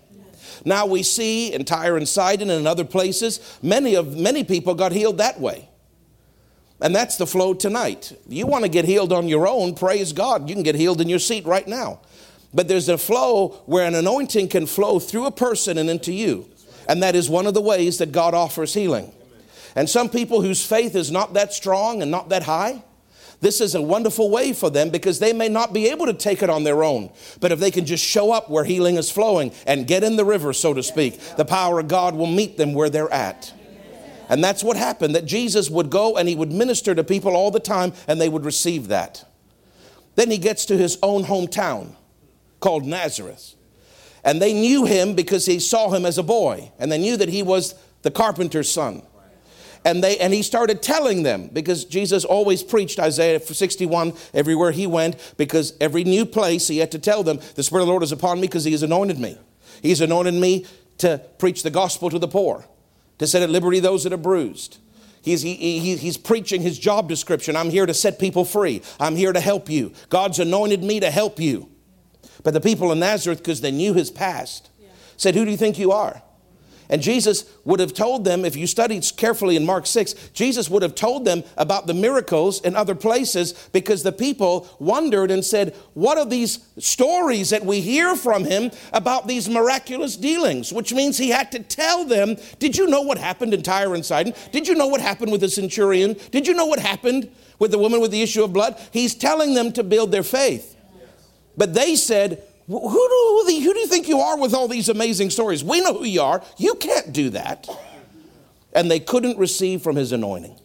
Now 0.65 0.85
we 0.85 1.03
see 1.03 1.53
in 1.53 1.63
Tyre 1.63 1.95
and 1.95 2.07
Sidon 2.07 2.49
and 2.49 2.59
in 2.59 2.67
other 2.67 2.83
places, 2.83 3.57
many 3.61 3.95
of 3.95 4.17
many 4.17 4.43
people 4.43 4.75
got 4.75 4.91
healed 4.91 5.19
that 5.19 5.39
way. 5.39 5.69
And 6.81 6.95
that's 6.95 7.17
the 7.17 7.27
flow 7.27 7.53
tonight. 7.53 8.13
You 8.27 8.47
want 8.47 8.63
to 8.63 8.69
get 8.69 8.85
healed 8.85 9.11
on 9.11 9.27
your 9.27 9.47
own, 9.47 9.75
praise 9.75 10.13
God. 10.13 10.47
You 10.47 10.55
can 10.55 10.63
get 10.63 10.75
healed 10.75 11.01
in 11.01 11.09
your 11.09 11.19
seat 11.19 11.45
right 11.45 11.67
now. 11.67 11.99
But 12.53 12.67
there's 12.67 12.89
a 12.89 12.97
flow 12.97 13.61
where 13.65 13.85
an 13.85 13.95
anointing 13.95 14.47
can 14.47 14.65
flow 14.65 14.99
through 14.99 15.25
a 15.25 15.31
person 15.31 15.77
and 15.77 15.89
into 15.89 16.13
you. 16.13 16.49
And 16.87 17.03
that 17.03 17.15
is 17.15 17.29
one 17.29 17.45
of 17.45 17.53
the 17.53 17.61
ways 17.61 17.99
that 17.99 18.11
God 18.11 18.33
offers 18.33 18.73
healing. 18.73 19.11
And 19.75 19.89
some 19.89 20.09
people 20.09 20.41
whose 20.41 20.65
faith 20.65 20.95
is 20.95 21.11
not 21.11 21.33
that 21.33 21.53
strong 21.53 22.01
and 22.01 22.09
not 22.09 22.29
that 22.29 22.43
high, 22.43 22.81
this 23.41 23.61
is 23.61 23.75
a 23.75 23.81
wonderful 23.81 24.29
way 24.29 24.51
for 24.53 24.69
them 24.69 24.89
because 24.89 25.19
they 25.19 25.31
may 25.31 25.47
not 25.47 25.71
be 25.71 25.89
able 25.89 26.07
to 26.07 26.13
take 26.13 26.43
it 26.43 26.49
on 26.49 26.63
their 26.63 26.83
own. 26.83 27.09
But 27.39 27.51
if 27.51 27.59
they 27.59 27.71
can 27.71 27.85
just 27.85 28.03
show 28.03 28.31
up 28.31 28.49
where 28.49 28.65
healing 28.65 28.97
is 28.97 29.09
flowing 29.09 29.53
and 29.65 29.87
get 29.87 30.03
in 30.03 30.17
the 30.17 30.25
river, 30.25 30.51
so 30.51 30.73
to 30.73 30.83
speak, 30.83 31.19
the 31.37 31.45
power 31.45 31.79
of 31.79 31.87
God 31.87 32.15
will 32.15 32.27
meet 32.27 32.57
them 32.57 32.73
where 32.73 32.89
they're 32.89 33.11
at. 33.13 33.53
And 34.29 34.43
that's 34.43 34.63
what 34.63 34.77
happened 34.77 35.15
that 35.15 35.25
Jesus 35.25 35.69
would 35.69 35.89
go 35.89 36.15
and 36.15 36.29
he 36.29 36.35
would 36.35 36.51
minister 36.51 36.93
to 36.93 37.03
people 37.03 37.35
all 37.35 37.49
the 37.49 37.59
time 37.59 37.93
and 38.07 38.21
they 38.21 38.29
would 38.29 38.45
receive 38.45 38.87
that. 38.87 39.25
Then 40.15 40.29
he 40.29 40.37
gets 40.37 40.65
to 40.65 40.77
his 40.77 40.99
own 41.01 41.23
hometown 41.23 41.95
called 42.59 42.85
Nazareth. 42.85 43.55
And 44.23 44.41
they 44.41 44.53
knew 44.53 44.85
him 44.85 45.15
because 45.15 45.45
he 45.45 45.59
saw 45.59 45.89
him 45.89 46.05
as 46.05 46.17
a 46.17 46.23
boy 46.23 46.71
and 46.77 46.91
they 46.91 46.99
knew 46.99 47.17
that 47.17 47.29
he 47.29 47.41
was 47.41 47.73
the 48.03 48.11
carpenter's 48.11 48.69
son. 48.69 49.01
And 49.85 50.03
they 50.03 50.17
and 50.17 50.33
he 50.33 50.43
started 50.43 50.83
telling 50.83 51.23
them 51.23 51.49
because 51.53 51.85
Jesus 51.85 52.25
always 52.25 52.61
preached 52.61 52.99
Isaiah 52.99 53.39
61 53.39 54.13
everywhere 54.33 54.71
he 54.71 54.85
went 54.85 55.33
because 55.37 55.73
every 55.79 56.03
new 56.03 56.25
place 56.25 56.67
he 56.67 56.79
had 56.79 56.91
to 56.91 56.99
tell 56.99 57.23
them 57.23 57.39
the 57.55 57.63
spirit 57.63 57.83
of 57.83 57.87
the 57.87 57.91
Lord 57.91 58.03
is 58.03 58.11
upon 58.11 58.41
me 58.41 58.47
because 58.47 58.65
he 58.65 58.73
has 58.73 58.83
anointed 58.83 59.17
me. 59.17 59.37
He's 59.81 60.01
anointed 60.01 60.33
me 60.33 60.65
to 60.97 61.21
preach 61.37 61.63
the 61.63 61.71
gospel 61.71 62.09
to 62.09 62.19
the 62.19 62.27
poor 62.27 62.65
to 63.19 63.27
set 63.27 63.43
at 63.43 63.49
liberty 63.49 63.79
those 63.79 64.03
that 64.03 64.13
are 64.13 64.17
bruised. 64.17 64.79
He's, 65.21 65.41
he, 65.41 65.55
he, 65.55 65.97
he's 65.97 66.17
preaching 66.17 66.61
his 66.61 66.79
job 66.79 67.07
description. 67.07 67.55
I'm 67.55 67.69
here 67.69 67.85
to 67.85 67.93
set 67.93 68.19
people 68.19 68.45
free. 68.45 68.81
I'm 68.99 69.15
here 69.15 69.33
to 69.33 69.39
help 69.39 69.69
you. 69.69 69.91
God's 70.09 70.39
anointed 70.39 70.81
me 70.81 70.99
to 71.01 71.11
help 71.11 71.39
you. 71.39 71.69
But 72.43 72.53
the 72.53 72.61
people 72.61 72.91
in 72.91 72.99
Nazareth, 72.99 73.39
because 73.39 73.61
they 73.61 73.71
knew 73.71 73.93
his 73.93 74.09
past, 74.09 74.69
said, 75.17 75.35
Who 75.35 75.43
do 75.43 75.51
you 75.51 75.57
think 75.57 75.77
you 75.77 75.91
are? 75.91 76.21
And 76.91 77.03
Jesus 77.03 77.45
would 77.65 77.79
have 77.79 77.93
told 77.93 78.25
them, 78.25 78.43
if 78.43 78.55
you 78.55 78.65
studied 78.65 79.05
carefully 79.15 79.55
in 79.55 79.65
Mark 79.65 79.85
6, 79.85 80.31
Jesus 80.33 80.71
would 80.71 80.81
have 80.81 80.95
told 80.95 81.23
them 81.23 81.43
about 81.55 81.85
the 81.85 81.93
miracles 81.93 82.61
in 82.61 82.75
other 82.75 82.95
places 82.95 83.53
because 83.71 84.01
the 84.01 84.11
people 84.11 84.67
wondered 84.79 85.29
and 85.29 85.45
said, 85.45 85.75
What 85.93 86.17
are 86.17 86.25
these 86.25 86.59
stories 86.79 87.51
that 87.51 87.63
we 87.63 87.81
hear 87.81 88.15
from 88.15 88.43
him 88.43 88.71
about 88.91 89.27
these 89.27 89.47
miraculous 89.47 90.17
dealings? 90.17 90.73
Which 90.73 90.91
means 90.91 91.19
he 91.19 91.29
had 91.29 91.51
to 91.51 91.59
tell 91.59 92.05
them, 92.05 92.37
Did 92.57 92.75
you 92.75 92.87
know 92.87 93.01
what 93.01 93.19
happened 93.19 93.53
in 93.53 93.61
Tyre 93.61 93.93
and 93.93 94.03
Sidon? 94.03 94.33
Did 94.51 94.67
you 94.67 94.73
know 94.73 94.87
what 94.87 94.99
happened 94.99 95.31
with 95.31 95.41
the 95.41 95.49
centurion? 95.49 96.15
Did 96.31 96.47
you 96.47 96.55
know 96.55 96.65
what 96.65 96.79
happened 96.79 97.29
with 97.59 97.69
the 97.69 97.77
woman 97.77 98.01
with 98.01 98.09
the 98.09 98.23
issue 98.23 98.43
of 98.43 98.51
blood? 98.51 98.81
He's 98.91 99.13
telling 99.13 99.53
them 99.53 99.71
to 99.73 99.83
build 99.83 100.11
their 100.11 100.23
faith. 100.23 100.75
But 101.55 101.75
they 101.75 101.95
said, 101.95 102.41
who 102.77 103.45
do, 103.47 103.61
who 103.61 103.73
do 103.73 103.79
you 103.79 103.87
think 103.87 104.07
you 104.07 104.19
are 104.19 104.37
with 104.37 104.53
all 104.53 104.67
these 104.67 104.89
amazing 104.89 105.31
stories? 105.31 105.63
We 105.63 105.81
know 105.81 105.95
who 105.95 106.05
you 106.05 106.21
are. 106.21 106.43
You 106.57 106.75
can't 106.75 107.11
do 107.11 107.31
that. 107.31 107.67
And 108.73 108.91
they 108.91 108.99
couldn't 108.99 109.39
receive 109.39 109.81
from 109.81 109.95
his 109.95 110.11
anointing. 110.11 110.55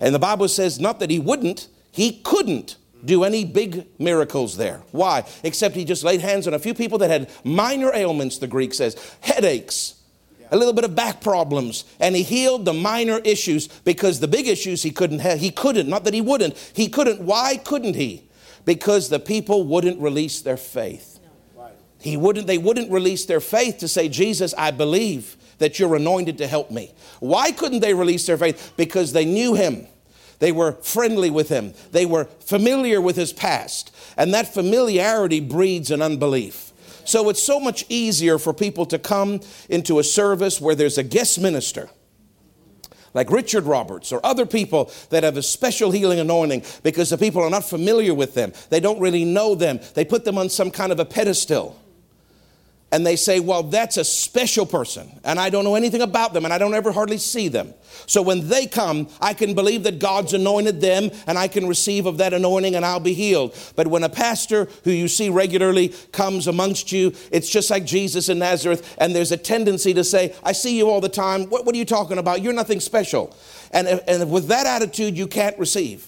And 0.00 0.14
the 0.14 0.18
Bible 0.18 0.48
says 0.48 0.78
not 0.78 1.00
that 1.00 1.10
he 1.10 1.18
wouldn't, 1.18 1.68
he 1.90 2.20
couldn't 2.22 2.76
do 3.04 3.24
any 3.24 3.44
big 3.44 3.86
miracles 3.98 4.56
there. 4.56 4.82
Why? 4.90 5.24
Except 5.42 5.74
he 5.74 5.84
just 5.84 6.04
laid 6.04 6.20
hands 6.20 6.46
on 6.46 6.54
a 6.54 6.58
few 6.58 6.74
people 6.74 6.98
that 6.98 7.10
had 7.10 7.30
minor 7.44 7.92
ailments, 7.94 8.38
the 8.38 8.46
Greek 8.46 8.74
says, 8.74 8.96
headaches, 9.20 9.94
a 10.50 10.56
little 10.56 10.72
bit 10.72 10.84
of 10.84 10.94
back 10.94 11.20
problems, 11.20 11.84
and 12.00 12.14
he 12.14 12.22
healed 12.22 12.64
the 12.64 12.72
minor 12.72 13.18
issues 13.24 13.68
because 13.68 14.20
the 14.20 14.28
big 14.28 14.46
issues 14.46 14.82
he 14.82 14.90
couldn't 14.90 15.20
have. 15.20 15.40
He 15.40 15.50
couldn't, 15.50 15.88
not 15.88 16.04
that 16.04 16.14
he 16.14 16.20
wouldn't. 16.20 16.56
He 16.74 16.88
couldn't. 16.88 17.20
Why 17.20 17.56
couldn't 17.56 17.94
he? 17.94 18.28
Because 18.64 19.08
the 19.08 19.18
people 19.18 19.64
wouldn't 19.64 20.00
release 20.00 20.42
their 20.42 20.56
faith. 20.56 21.13
He 22.04 22.18
wouldn't, 22.18 22.46
they 22.46 22.58
wouldn't 22.58 22.92
release 22.92 23.24
their 23.24 23.40
faith 23.40 23.78
to 23.78 23.88
say, 23.88 24.10
Jesus, 24.10 24.52
I 24.58 24.72
believe 24.72 25.38
that 25.56 25.78
you're 25.78 25.96
anointed 25.96 26.36
to 26.36 26.46
help 26.46 26.70
me. 26.70 26.92
Why 27.18 27.50
couldn't 27.50 27.80
they 27.80 27.94
release 27.94 28.26
their 28.26 28.36
faith? 28.36 28.74
Because 28.76 29.14
they 29.14 29.24
knew 29.24 29.54
him. 29.54 29.86
They 30.38 30.52
were 30.52 30.72
friendly 30.72 31.30
with 31.30 31.48
him. 31.48 31.72
They 31.92 32.04
were 32.04 32.26
familiar 32.26 33.00
with 33.00 33.16
his 33.16 33.32
past. 33.32 33.90
And 34.18 34.34
that 34.34 34.52
familiarity 34.52 35.40
breeds 35.40 35.90
an 35.90 36.02
unbelief. 36.02 36.72
So 37.06 37.30
it's 37.30 37.42
so 37.42 37.58
much 37.58 37.86
easier 37.88 38.38
for 38.38 38.52
people 38.52 38.84
to 38.84 38.98
come 38.98 39.40
into 39.70 39.98
a 39.98 40.04
service 40.04 40.60
where 40.60 40.74
there's 40.74 40.98
a 40.98 41.02
guest 41.02 41.40
minister 41.40 41.88
like 43.14 43.30
Richard 43.30 43.64
Roberts 43.64 44.12
or 44.12 44.20
other 44.26 44.44
people 44.44 44.92
that 45.08 45.22
have 45.22 45.38
a 45.38 45.42
special 45.42 45.90
healing 45.90 46.20
anointing 46.20 46.64
because 46.82 47.08
the 47.08 47.16
people 47.16 47.40
are 47.40 47.48
not 47.48 47.64
familiar 47.64 48.12
with 48.12 48.34
them. 48.34 48.52
They 48.68 48.80
don't 48.80 49.00
really 49.00 49.24
know 49.24 49.54
them. 49.54 49.80
They 49.94 50.04
put 50.04 50.26
them 50.26 50.36
on 50.36 50.50
some 50.50 50.70
kind 50.70 50.92
of 50.92 51.00
a 51.00 51.06
pedestal 51.06 51.80
and 52.94 53.04
they 53.04 53.16
say, 53.16 53.40
well, 53.40 53.64
that's 53.64 53.96
a 53.96 54.04
special 54.04 54.64
person, 54.64 55.10
and 55.24 55.40
I 55.40 55.50
don't 55.50 55.64
know 55.64 55.74
anything 55.74 56.00
about 56.00 56.32
them, 56.32 56.44
and 56.44 56.54
I 56.54 56.58
don't 56.58 56.74
ever 56.74 56.92
hardly 56.92 57.18
see 57.18 57.48
them. 57.48 57.74
So 58.06 58.22
when 58.22 58.46
they 58.46 58.68
come, 58.68 59.08
I 59.20 59.34
can 59.34 59.52
believe 59.52 59.82
that 59.82 59.98
God's 59.98 60.32
anointed 60.32 60.80
them, 60.80 61.10
and 61.26 61.36
I 61.36 61.48
can 61.48 61.66
receive 61.66 62.06
of 62.06 62.18
that 62.18 62.32
anointing, 62.32 62.76
and 62.76 62.86
I'll 62.86 63.00
be 63.00 63.12
healed. 63.12 63.58
But 63.74 63.88
when 63.88 64.04
a 64.04 64.08
pastor 64.08 64.68
who 64.84 64.92
you 64.92 65.08
see 65.08 65.28
regularly 65.28 65.88
comes 66.12 66.46
amongst 66.46 66.92
you, 66.92 67.12
it's 67.32 67.50
just 67.50 67.68
like 67.68 67.84
Jesus 67.84 68.28
in 68.28 68.38
Nazareth, 68.38 68.94
and 68.98 69.12
there's 69.12 69.32
a 69.32 69.36
tendency 69.36 69.92
to 69.92 70.04
say, 70.04 70.32
I 70.44 70.52
see 70.52 70.78
you 70.78 70.88
all 70.88 71.00
the 71.00 71.08
time. 71.08 71.46
What, 71.46 71.66
what 71.66 71.74
are 71.74 71.78
you 71.78 71.84
talking 71.84 72.18
about? 72.18 72.42
You're 72.42 72.52
nothing 72.52 72.78
special. 72.78 73.36
And, 73.72 73.88
and 73.88 74.30
with 74.30 74.46
that 74.46 74.68
attitude, 74.68 75.18
you 75.18 75.26
can't 75.26 75.58
receive. 75.58 76.06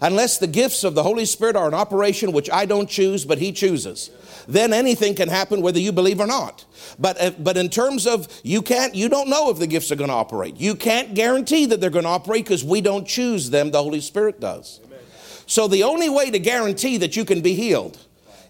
Unless 0.00 0.38
the 0.38 0.46
gifts 0.46 0.84
of 0.84 0.94
the 0.94 1.02
Holy 1.02 1.26
Spirit 1.26 1.56
are 1.56 1.68
an 1.68 1.74
operation, 1.74 2.32
which 2.32 2.50
I 2.50 2.64
don't 2.64 2.88
choose, 2.88 3.24
but 3.24 3.38
He 3.38 3.52
chooses 3.52 4.10
then 4.46 4.72
anything 4.72 5.14
can 5.14 5.28
happen 5.28 5.62
whether 5.62 5.78
you 5.78 5.92
believe 5.92 6.20
or 6.20 6.26
not. 6.26 6.64
But, 6.98 7.20
uh, 7.20 7.30
but 7.38 7.56
in 7.56 7.68
terms 7.68 8.06
of 8.06 8.28
you 8.42 8.62
can't, 8.62 8.94
you 8.94 9.08
don't 9.08 9.28
know 9.28 9.50
if 9.50 9.58
the 9.58 9.66
gifts 9.66 9.92
are 9.92 9.96
going 9.96 10.10
to 10.10 10.14
operate. 10.14 10.56
You 10.56 10.74
can't 10.74 11.14
guarantee 11.14 11.66
that 11.66 11.80
they're 11.80 11.90
going 11.90 12.04
to 12.04 12.10
operate 12.10 12.44
because 12.44 12.64
we 12.64 12.80
don't 12.80 13.06
choose 13.06 13.50
them, 13.50 13.70
the 13.70 13.82
Holy 13.82 14.00
Spirit 14.00 14.40
does. 14.40 14.80
Amen. 14.84 14.98
So 15.46 15.68
the 15.68 15.84
only 15.84 16.08
way 16.08 16.30
to 16.30 16.38
guarantee 16.38 16.96
that 16.98 17.16
you 17.16 17.24
can 17.24 17.40
be 17.40 17.54
healed 17.54 17.98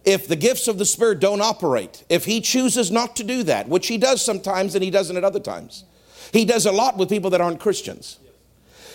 if 0.05 0.27
the 0.27 0.37
gifts 0.37 0.67
of 0.69 0.79
the 0.79 0.87
Spirit 0.87 1.21
don't 1.21 1.43
operate, 1.43 2.05
if 2.09 2.25
He 2.25 2.41
chooses 2.41 2.91
not 2.91 3.17
to 3.17 3.25
do 3.25 3.43
that, 3.45 3.69
which 3.69 3.89
He 3.89 3.99
does 3.99 4.25
sometimes 4.25 4.75
and 4.75 4.83
He 4.83 4.91
doesn't 4.91 5.17
at 5.17 5.25
other 5.25 5.41
times. 5.41 5.85
He 6.33 6.45
does 6.45 6.65
a 6.65 6.73
lot 6.73 6.97
with 6.97 7.09
people 7.09 7.31
that 7.31 7.41
aren't 7.41 7.61
Christians. 7.61 8.19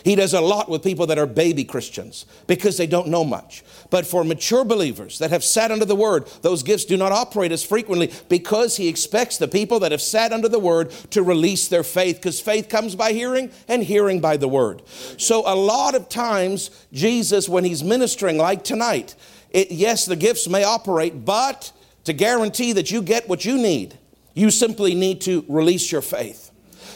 He 0.06 0.13
does 0.13 0.36
a 0.36 0.39
lot 0.39 0.70
with 0.70 0.84
people 0.84 1.08
that 1.08 1.18
are 1.18 1.26
baby 1.26 1.63
Christians 1.63 2.28
because 2.46 2.78
they 2.78 2.86
don't 2.86 3.08
know 3.08 3.26
much. 3.26 3.63
But 3.89 4.06
for 4.06 4.24
mature 4.24 4.63
believers 4.63 5.18
that 5.18 5.32
have 5.32 5.44
sat 5.44 5.72
under 5.72 5.84
the 5.84 5.96
word, 5.96 6.28
those 6.44 6.62
gifts 6.62 6.86
do 6.86 6.96
not 6.96 7.12
operate 7.12 7.52
as 7.52 7.63
frequently 7.65 8.13
because 8.30 8.78
he 8.78 8.88
expects 8.88 9.39
the 9.39 9.48
people 9.48 9.80
that 9.80 9.91
have 9.91 10.04
sat 10.04 10.32
under 10.32 10.48
the 10.48 10.60
word 10.60 10.91
to 11.10 11.24
release 11.24 11.70
their 11.70 11.82
faith 11.82 12.18
because 12.18 12.39
faith 12.39 12.70
comes 12.70 12.94
by 12.94 13.13
hearing 13.13 13.50
and 13.68 13.84
hearing 13.84 14.22
by 14.22 14.38
the 14.38 14.48
word. 14.48 14.84
So 15.18 15.41
a 15.44 15.56
lot 15.56 15.96
of 15.96 16.08
times, 16.08 16.70
Jesus, 16.94 17.50
when 17.50 17.63
he's 17.63 17.84
ministering 17.84 18.38
like 18.38 18.63
tonight, 18.63 19.15
it, 19.50 19.72
yes, 19.72 20.06
the 20.06 20.15
gifts 20.15 20.48
may 20.48 20.63
operate, 20.63 21.26
but 21.26 21.72
to 22.04 22.13
guarantee 22.13 22.74
that 22.74 22.91
you 22.91 23.02
get 23.02 23.28
what 23.28 23.44
you 23.44 23.58
need, 23.58 23.98
you 24.36 24.52
simply 24.52 24.94
need 24.94 25.22
to 25.22 25.44
release 25.48 25.91
your 25.91 26.04
faith. 26.04 26.52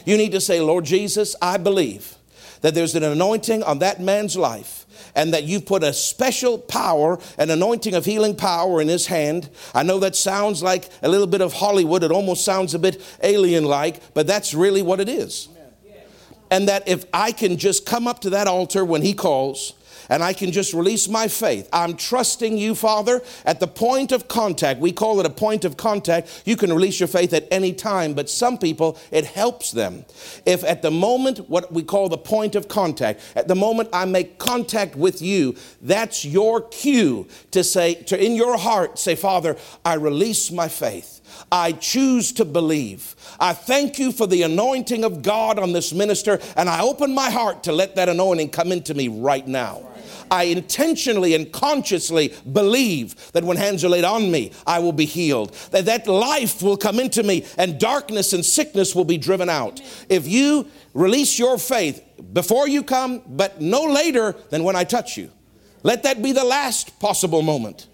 You 0.06 0.16
need 0.16 0.34
to 0.34 0.42
say, 0.42 0.62
Lord 0.62 0.86
Jesus, 0.86 1.36
I 1.42 1.58
believe 1.58 2.19
that 2.62 2.76
there's 2.76 2.96
an 2.96 3.04
anointing 3.04 3.64
on 3.64 3.80
that 3.80 4.00
man's 4.02 4.36
life 4.36 4.86
and 5.16 5.34
that 5.34 5.44
you've 5.44 5.66
put 5.66 5.84
a 5.84 5.94
special 5.94 6.58
power, 6.58 7.20
an 7.38 7.50
anointing 7.50 7.94
of 7.94 8.06
healing 8.06 8.36
power 8.36 8.82
in 8.82 8.88
his 8.88 9.08
hand. 9.08 9.50
I 9.74 9.84
know 9.84 10.00
that 10.00 10.16
sounds 10.16 10.62
like 10.62 10.90
a 11.02 11.10
little 11.10 11.28
bit 11.28 11.42
of 11.42 11.54
Hollywood. 11.54 12.04
It 12.04 12.12
almost 12.12 12.46
sounds 12.46 12.74
a 12.74 12.80
bit 12.80 13.02
alien 13.24 13.66
like, 13.66 14.14
but 14.14 14.28
that's 14.28 14.54
really 14.54 14.82
what 14.82 15.00
it 15.00 15.10
is. 15.10 15.50
And 16.52 16.68
that 16.68 16.88
if 16.88 17.06
I 17.14 17.32
can 17.32 17.58
just 17.58 17.86
come 17.86 18.08
up 18.08 18.22
to 18.22 18.32
that 18.32 18.48
altar 18.48 18.84
when 18.84 19.04
he 19.04 19.14
calls, 19.14 19.74
and 20.10 20.24
I 20.24 20.34
can 20.34 20.52
just 20.52 20.74
release 20.74 21.08
my 21.08 21.28
faith. 21.28 21.70
I'm 21.72 21.96
trusting 21.96 22.58
you, 22.58 22.76
Father, 22.76 23.22
at 23.46 23.60
the 23.60 23.68
point 23.68 24.12
of 24.12 24.28
contact. 24.28 24.80
We 24.80 24.92
call 24.92 25.20
it 25.20 25.26
a 25.26 25.30
point 25.30 25.66
of 25.66 25.78
contact. 25.78 26.44
You 26.46 26.58
can 26.58 26.74
release 26.74 27.00
your 27.00 27.08
faith 27.08 27.34
at 27.34 27.48
any 27.52 27.74
time, 27.74 28.14
but 28.14 28.30
some 28.30 28.58
people, 28.58 28.98
it 29.12 29.26
helps 29.26 29.72
them. 29.72 30.06
If 30.46 30.64
at 30.64 30.82
the 30.82 30.92
moment, 30.92 31.50
what 31.50 31.72
we 31.72 31.84
call 31.84 32.10
the 32.10 32.18
point 32.18 32.56
of 32.56 32.68
contact, 32.68 33.22
at 33.36 33.48
the 33.48 33.56
moment 33.56 33.90
I 33.94 34.06
make 34.06 34.40
contact 34.40 34.96
with 34.96 35.22
you, 35.22 35.56
that's 35.82 36.26
your 36.26 36.62
cue 36.62 37.28
to 37.52 37.64
say, 37.64 37.96
to 37.96 38.24
in 38.24 38.36
your 38.36 38.58
heart, 38.58 39.00
say, 39.00 39.16
Father, 39.16 39.56
I 39.86 39.94
release 39.96 40.52
my 40.52 40.68
faith. 40.68 41.22
I 41.52 41.74
choose 41.74 42.32
to 42.34 42.46
believe. 42.46 43.16
I 43.40 43.54
thank 43.54 44.00
you 44.00 44.12
for 44.12 44.28
the 44.28 44.44
anointing 44.44 45.04
of 45.04 45.22
God 45.22 45.60
on 45.60 45.74
this 45.74 45.94
minister, 45.94 46.40
and 46.56 46.70
I 46.70 46.82
open 46.82 47.14
my 47.14 47.30
heart 47.30 47.64
to 47.64 47.72
let 47.72 47.96
that 47.96 48.10
anointing 48.10 48.50
come 48.50 48.72
into 48.72 48.94
me 48.94 49.08
right 49.08 49.48
now. 49.48 49.88
I 50.32 50.44
intentionally 50.44 51.36
and 51.36 51.52
consciously 51.52 52.34
believe 52.52 53.32
that 53.34 53.44
when 53.44 53.58
hands 53.58 53.84
are 53.84 53.90
laid 53.90 54.04
on 54.04 54.32
me, 54.32 54.52
I 54.66 54.80
will 54.80 54.94
be 54.94 55.06
healed. 55.06 55.54
That 55.72 55.86
that 55.86 56.08
life 56.08 56.62
will 56.62 56.78
come 56.78 57.00
into 57.00 57.24
me 57.24 57.46
and 57.58 57.80
darkness 57.80 58.34
and 58.34 58.46
sickness 58.46 58.96
will 58.96 59.06
be 59.06 59.18
driven 59.18 59.50
out. 59.50 59.82
If 60.10 60.28
you 60.28 60.68
release 60.94 61.40
your 61.40 61.58
faith 61.58 62.04
before 62.34 62.68
you 62.68 62.84
come, 62.84 63.22
but 63.28 63.62
no 63.62 63.84
later 63.84 64.36
than 64.50 64.64
when 64.64 64.76
I 64.76 64.84
touch 64.84 65.18
you, 65.18 65.32
let 65.84 66.04
that 66.04 66.22
be 66.22 66.32
the 66.32 66.44
last 66.44 67.00
possible 67.00 67.42
moment. 67.42 67.88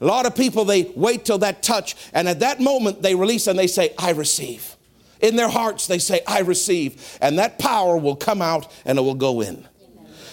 A 0.00 0.06
lot 0.06 0.24
of 0.26 0.34
people, 0.34 0.64
they 0.64 0.90
wait 0.96 1.24
till 1.26 1.38
that 1.38 1.62
touch, 1.62 1.94
and 2.14 2.26
at 2.26 2.40
that 2.40 2.58
moment, 2.58 3.02
they 3.02 3.14
release 3.14 3.46
and 3.46 3.58
they 3.58 3.66
say, 3.66 3.94
I 3.98 4.12
receive. 4.12 4.76
In 5.20 5.36
their 5.36 5.48
hearts, 5.48 5.86
they 5.86 5.98
say, 5.98 6.20
I 6.26 6.40
receive. 6.40 7.18
And 7.20 7.38
that 7.38 7.58
power 7.58 7.96
will 7.96 8.16
come 8.16 8.40
out 8.40 8.72
and 8.86 8.98
it 8.98 9.02
will 9.02 9.14
go 9.14 9.42
in. 9.42 9.68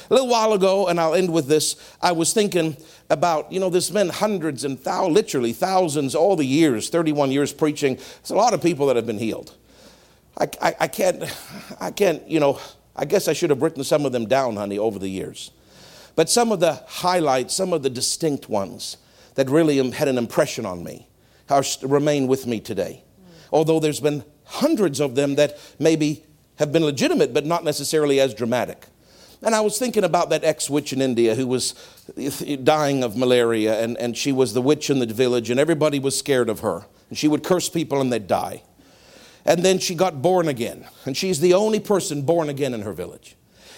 A 0.09 0.13
little 0.13 0.29
while 0.29 0.53
ago, 0.53 0.87
and 0.87 0.99
I'll 0.99 1.15
end 1.15 1.31
with 1.31 1.47
this, 1.47 1.75
I 2.01 2.13
was 2.13 2.33
thinking 2.33 2.77
about, 3.09 3.51
you 3.51 3.59
know, 3.59 3.69
there's 3.69 3.89
been 3.89 4.09
hundreds 4.09 4.63
and 4.63 4.79
thousands, 4.79 5.15
literally 5.15 5.53
thousands, 5.53 6.15
all 6.15 6.35
the 6.35 6.45
years, 6.45 6.89
31 6.89 7.31
years 7.31 7.51
preaching. 7.51 7.95
There's 7.95 8.29
a 8.29 8.35
lot 8.35 8.53
of 8.53 8.61
people 8.61 8.87
that 8.87 8.95
have 8.95 9.05
been 9.05 9.19
healed. 9.19 9.55
I, 10.37 10.47
I, 10.61 10.75
I 10.81 10.87
can't, 10.87 11.23
I 11.79 11.91
can't, 11.91 12.27
you 12.29 12.39
know, 12.39 12.59
I 12.95 13.05
guess 13.05 13.27
I 13.27 13.33
should 13.33 13.49
have 13.49 13.61
written 13.61 13.83
some 13.83 14.05
of 14.05 14.11
them 14.11 14.27
down, 14.27 14.55
honey, 14.55 14.77
over 14.77 14.97
the 14.97 15.09
years. 15.09 15.51
But 16.15 16.29
some 16.29 16.51
of 16.51 16.59
the 16.59 16.81
highlights, 16.87 17.53
some 17.53 17.73
of 17.73 17.83
the 17.83 17.89
distinct 17.89 18.49
ones, 18.49 18.97
that 19.37 19.49
really 19.51 19.77
had 19.91 20.07
an 20.07 20.17
impression 20.17 20.65
on 20.65 20.83
me 20.83 21.07
are, 21.49 21.63
remain 21.83 22.27
with 22.27 22.47
me 22.47 22.59
today. 22.59 23.03
Although 23.51 23.79
there's 23.79 23.99
been 23.99 24.23
hundreds 24.45 24.99
of 24.99 25.13
them 25.13 25.35
that 25.35 25.59
maybe 25.77 26.23
have 26.57 26.71
been 26.71 26.83
legitimate, 26.83 27.35
but 27.35 27.45
not 27.45 27.63
necessarily 27.63 28.19
as 28.19 28.33
dramatic. 28.33 28.87
And 29.41 29.53
I 29.53 29.61
was 29.61 29.77
thinking 29.77 30.03
about 30.03 30.29
that 30.31 30.43
ex 30.43 30.69
witch 30.69 30.93
in 30.93 31.01
India 31.01 31.35
who 31.35 31.47
was 31.47 31.75
dying 32.63 33.03
of 33.03 33.15
malaria, 33.15 33.81
and, 33.81 33.97
and 33.97 34.17
she 34.17 34.31
was 34.31 34.53
the 34.53 34.61
witch 34.61 34.89
in 34.89 34.99
the 34.99 35.05
village, 35.05 35.49
and 35.49 35.59
everybody 35.59 35.99
was 35.99 36.17
scared 36.17 36.49
of 36.49 36.61
her. 36.61 36.85
And 37.09 37.17
she 37.17 37.27
would 37.27 37.43
curse 37.43 37.69
people 37.69 38.01
and 38.01 38.11
they'd 38.11 38.27
die. 38.27 38.63
And 39.45 39.63
then 39.63 39.79
she 39.79 39.95
got 39.95 40.21
born 40.21 40.47
again, 40.47 40.85
and 41.05 41.15
she's 41.15 41.39
the 41.39 41.53
only 41.53 41.79
person 41.79 42.23
born 42.23 42.49
again 42.49 42.73
in 42.73 42.81
her 42.81 42.93
village 42.93 43.35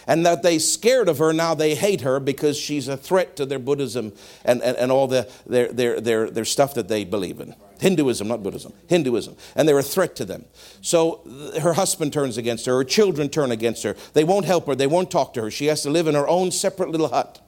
and 0.07 0.25
that 0.25 0.41
they 0.41 0.57
scared 0.57 1.07
of 1.07 1.19
her 1.19 1.31
now 1.31 1.53
they 1.53 1.75
hate 1.75 2.01
her 2.01 2.19
because 2.19 2.57
she's 2.57 2.87
a 2.87 2.97
threat 2.97 3.35
to 3.35 3.45
their 3.45 3.59
buddhism 3.59 4.11
and, 4.43 4.59
and, 4.63 4.75
and 4.77 4.91
all 4.91 5.07
the, 5.07 5.29
their, 5.45 5.71
their, 5.71 6.01
their, 6.01 6.31
their 6.31 6.45
stuff 6.45 6.73
that 6.73 6.87
they 6.87 7.03
believe 7.03 7.39
in 7.39 7.53
hinduism 7.79 8.27
not 8.27 8.43
buddhism 8.43 8.73
hinduism. 8.87 9.35
And 9.55 9.67
they're 9.67 9.79
a 9.79 9.83
threat 9.83 10.15
to 10.17 10.25
them. 10.25 10.45
So 10.81 11.21
her 11.61 11.73
husband 11.73 12.13
turns 12.13 12.37
against 12.37 12.65
her 12.65 12.75
her 12.75 12.83
children 12.83 13.29
turn 13.29 13.51
against 13.51 13.83
her. 13.83 13.95
They 14.13 14.23
won't 14.23 14.45
help 14.45 14.67
her 14.67 14.75
they 14.75 14.87
won't 14.87 15.11
talk 15.11 15.33
to 15.35 15.41
her. 15.41 15.51
She 15.51 15.67
has 15.67 15.81
to 15.83 15.89
live 15.89 16.07
in 16.07 16.15
her 16.15 16.27
own 16.27 16.51
separate 16.51 16.89
little 16.89 17.09
hut. 17.09 17.41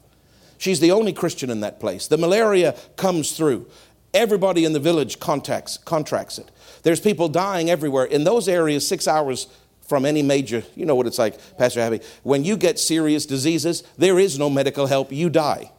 She's 0.57 0.79
the 0.79 0.91
only 0.91 1.11
christian 1.13 1.49
in 1.49 1.61
that 1.61 1.79
place. 1.79 2.07
The 2.07 2.17
malaria 2.17 2.75
comes 2.95 3.31
through. 3.31 3.67
Everybody 4.13 4.65
in 4.65 4.73
the 4.73 4.79
village 4.79 5.19
contacts, 5.19 5.77
contracts 5.77 6.37
it. 6.37 6.51
There's 6.83 6.99
people 6.99 7.29
dying 7.29 7.69
everywhere. 7.69 8.05
In 8.05 8.25
those 8.25 8.47
areas 8.47 8.87
six 8.87 9.07
hours 9.07 9.47
from 9.87 10.05
any 10.05 10.21
major, 10.21 10.63
you 10.75 10.85
know 10.85 10.95
what 10.95 11.07
it's 11.07 11.17
like, 11.17 11.37
Pastor 11.57 11.81
Happy. 11.81 12.01
When 12.23 12.43
you 12.43 12.57
get 12.57 12.77
serious 12.77 13.25
diseases, 13.25 13.83
there 13.97 14.19
is 14.19 14.37
no 14.37 14.49
medical 14.49 14.87
help, 14.87 15.11
you 15.11 15.29
die. 15.29 15.71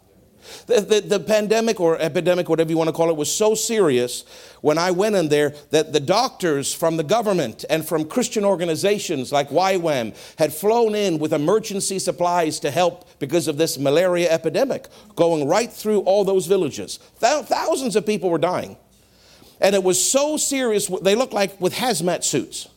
The, 0.67 0.81
the, 0.81 1.01
the, 1.01 1.21
pandemic 1.21 1.81
or 1.81 1.99
epidemic, 1.99 2.49
whatever 2.49 2.71
you 2.71 2.77
want 2.77 2.89
to 2.89 2.93
call 2.93 3.11
it, 3.11 3.17
was 3.17 3.33
so 3.33 3.55
serious 3.55 4.25
when 4.61 4.79
I 4.79 4.91
went 4.91 5.15
in 5.17 5.29
there 5.29 5.55
that 5.71 5.93
the 5.93 6.01
doctors 6.01 6.73
from 6.75 6.97
the 6.97 7.05
government 7.05 7.65
and 7.71 7.87
from 7.87 8.05
Christian 8.05 8.45
organizations 8.45 9.33
like 9.33 9.51
YWAM 9.51 10.15
had 10.39 10.53
flown 10.53 10.95
in 10.95 11.19
with 11.19 11.33
emergency 11.33 11.99
supplies 11.99 12.61
to 12.61 12.71
help 12.71 13.09
because 13.19 13.49
of 13.49 13.57
this 13.57 13.79
malaria 13.79 14.31
epidemic 14.31 14.89
going 15.17 15.47
right 15.47 15.73
through 15.73 16.01
all 16.01 16.25
those 16.25 16.47
villages. 16.47 16.99
Thousands 17.19 17.97
of 17.97 18.07
people 18.07 18.31
were 18.31 18.39
dying. 18.39 18.77
And 19.61 19.75
it 19.77 19.85
was 19.85 20.03
so 20.03 20.37
serious, 20.37 20.89
they 20.89 21.15
looked 21.15 21.33
like 21.33 21.61
with 21.61 21.75
hazmat 21.75 22.25
suits. 22.25 22.69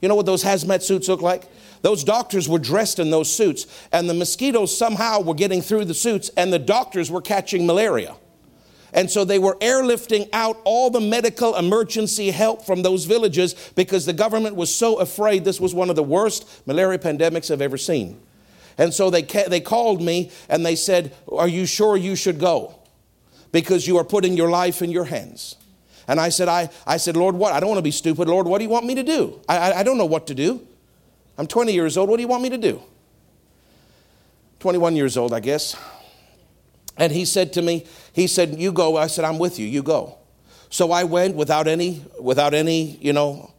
You 0.00 0.08
know 0.08 0.14
what 0.14 0.26
those 0.26 0.44
hazmat 0.44 0.82
suits 0.82 1.08
look 1.08 1.22
like? 1.22 1.44
Those 1.82 2.04
doctors 2.04 2.48
were 2.48 2.58
dressed 2.58 2.98
in 2.98 3.10
those 3.10 3.32
suits, 3.32 3.66
and 3.92 4.08
the 4.08 4.14
mosquitoes 4.14 4.76
somehow 4.76 5.20
were 5.20 5.34
getting 5.34 5.62
through 5.62 5.84
the 5.84 5.94
suits, 5.94 6.30
and 6.36 6.52
the 6.52 6.58
doctors 6.58 7.10
were 7.10 7.22
catching 7.22 7.66
malaria. 7.66 8.16
And 8.92 9.10
so 9.10 9.24
they 9.24 9.38
were 9.38 9.54
airlifting 9.56 10.28
out 10.32 10.60
all 10.64 10.90
the 10.90 11.00
medical 11.00 11.54
emergency 11.56 12.30
help 12.30 12.64
from 12.64 12.82
those 12.82 13.04
villages 13.04 13.54
because 13.74 14.06
the 14.06 14.12
government 14.12 14.56
was 14.56 14.74
so 14.74 14.98
afraid 14.98 15.44
this 15.44 15.60
was 15.60 15.74
one 15.74 15.90
of 15.90 15.96
the 15.96 16.02
worst 16.02 16.66
malaria 16.66 16.98
pandemics 16.98 17.50
I've 17.50 17.60
ever 17.60 17.76
seen. 17.76 18.20
And 18.78 18.94
so 18.94 19.10
they, 19.10 19.22
ca- 19.22 19.48
they 19.48 19.60
called 19.60 20.00
me 20.00 20.30
and 20.48 20.64
they 20.64 20.76
said, 20.76 21.14
Are 21.30 21.48
you 21.48 21.66
sure 21.66 21.96
you 21.96 22.16
should 22.16 22.38
go? 22.38 22.76
Because 23.52 23.86
you 23.86 23.98
are 23.98 24.04
putting 24.04 24.36
your 24.36 24.50
life 24.50 24.80
in 24.82 24.90
your 24.90 25.04
hands. 25.04 25.56
And 26.06 26.18
I 26.18 26.30
said, 26.30 26.48
I, 26.48 26.70
I 26.86 26.96
said, 26.96 27.16
Lord, 27.16 27.34
what? 27.34 27.52
I 27.52 27.60
don't 27.60 27.68
want 27.68 27.78
to 27.78 27.82
be 27.82 27.90
stupid. 27.90 28.28
Lord, 28.28 28.46
what 28.46 28.58
do 28.58 28.64
you 28.64 28.70
want 28.70 28.86
me 28.86 28.94
to 28.94 29.02
do? 29.02 29.40
I, 29.48 29.58
I, 29.58 29.78
I 29.80 29.82
don't 29.82 29.98
know 29.98 30.06
what 30.06 30.26
to 30.28 30.34
do. 30.34 30.66
I'm 31.38 31.46
20 31.46 31.72
years 31.72 31.96
old. 31.96 32.10
What 32.10 32.16
do 32.16 32.22
you 32.22 32.28
want 32.28 32.42
me 32.42 32.50
to 32.50 32.58
do? 32.58 32.82
21 34.60 34.96
years 34.96 35.16
old, 35.16 35.32
I 35.32 35.40
guess. 35.40 35.76
And 36.96 37.12
he 37.12 37.24
said 37.24 37.52
to 37.54 37.62
me, 37.62 37.86
he 38.12 38.26
said, 38.26 38.58
you 38.58 38.72
go. 38.72 38.96
I 38.96 39.06
said, 39.06 39.24
I'm 39.24 39.38
with 39.38 39.58
you. 39.58 39.66
You 39.66 39.82
go. 39.82 40.18
So 40.68 40.90
I 40.90 41.04
went 41.04 41.36
without 41.36 41.68
any, 41.68 42.04
without 42.20 42.54
any, 42.54 42.98
you 43.00 43.12
know, 43.12 43.52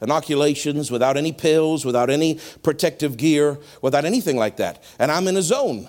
inoculations, 0.00 0.90
without 0.90 1.16
any 1.16 1.32
pills, 1.32 1.84
without 1.84 2.08
any 2.08 2.38
protective 2.62 3.16
gear, 3.16 3.58
without 3.82 4.04
anything 4.04 4.36
like 4.36 4.56
that. 4.58 4.82
And 4.98 5.10
I'm 5.10 5.26
in 5.26 5.36
a 5.36 5.42
zone. 5.42 5.88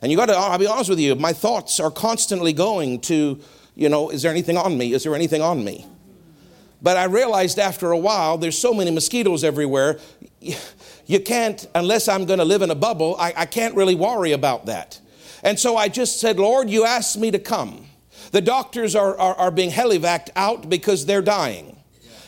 And 0.00 0.10
you 0.10 0.16
got 0.16 0.26
to, 0.26 0.34
I'll 0.34 0.58
be 0.58 0.66
honest 0.66 0.90
with 0.90 0.98
you, 0.98 1.14
my 1.14 1.32
thoughts 1.32 1.78
are 1.78 1.90
constantly 1.90 2.52
going 2.52 3.00
to 3.02 3.40
you 3.74 3.88
know, 3.88 4.10
is 4.10 4.22
there 4.22 4.30
anything 4.30 4.56
on 4.56 4.76
me? 4.76 4.92
Is 4.92 5.04
there 5.04 5.14
anything 5.14 5.42
on 5.42 5.64
me? 5.64 5.86
But 6.82 6.96
I 6.96 7.04
realized 7.04 7.58
after 7.58 7.92
a 7.92 7.98
while, 7.98 8.36
there's 8.36 8.58
so 8.58 8.74
many 8.74 8.90
mosquitoes 8.90 9.44
everywhere. 9.44 10.00
You 11.06 11.20
can't, 11.20 11.66
unless 11.74 12.08
I'm 12.08 12.26
going 12.26 12.40
to 12.40 12.44
live 12.44 12.62
in 12.62 12.70
a 12.70 12.74
bubble, 12.74 13.16
I, 13.18 13.32
I 13.36 13.46
can't 13.46 13.74
really 13.76 13.94
worry 13.94 14.32
about 14.32 14.66
that. 14.66 15.00
And 15.44 15.58
so 15.58 15.76
I 15.76 15.88
just 15.88 16.20
said, 16.20 16.38
Lord, 16.38 16.68
you 16.68 16.84
asked 16.84 17.16
me 17.16 17.30
to 17.30 17.38
come. 17.38 17.86
The 18.32 18.40
doctors 18.40 18.96
are, 18.96 19.16
are, 19.18 19.34
are 19.34 19.50
being 19.50 19.70
helivacked 19.70 20.30
out 20.34 20.68
because 20.68 21.06
they're 21.06 21.22
dying. 21.22 21.76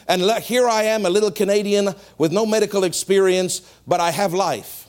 And 0.07 0.23
here 0.43 0.69
I 0.69 0.83
am, 0.85 1.07
a 1.07 1.11
little 1.11 1.31
Canadian 1.31 1.95
with 2.19 2.31
no 2.31 2.45
medical 2.45 2.85
experience, 2.85 3.61
but 3.87 4.01
I 4.01 4.11
have 4.11 4.35
life. 4.35 4.89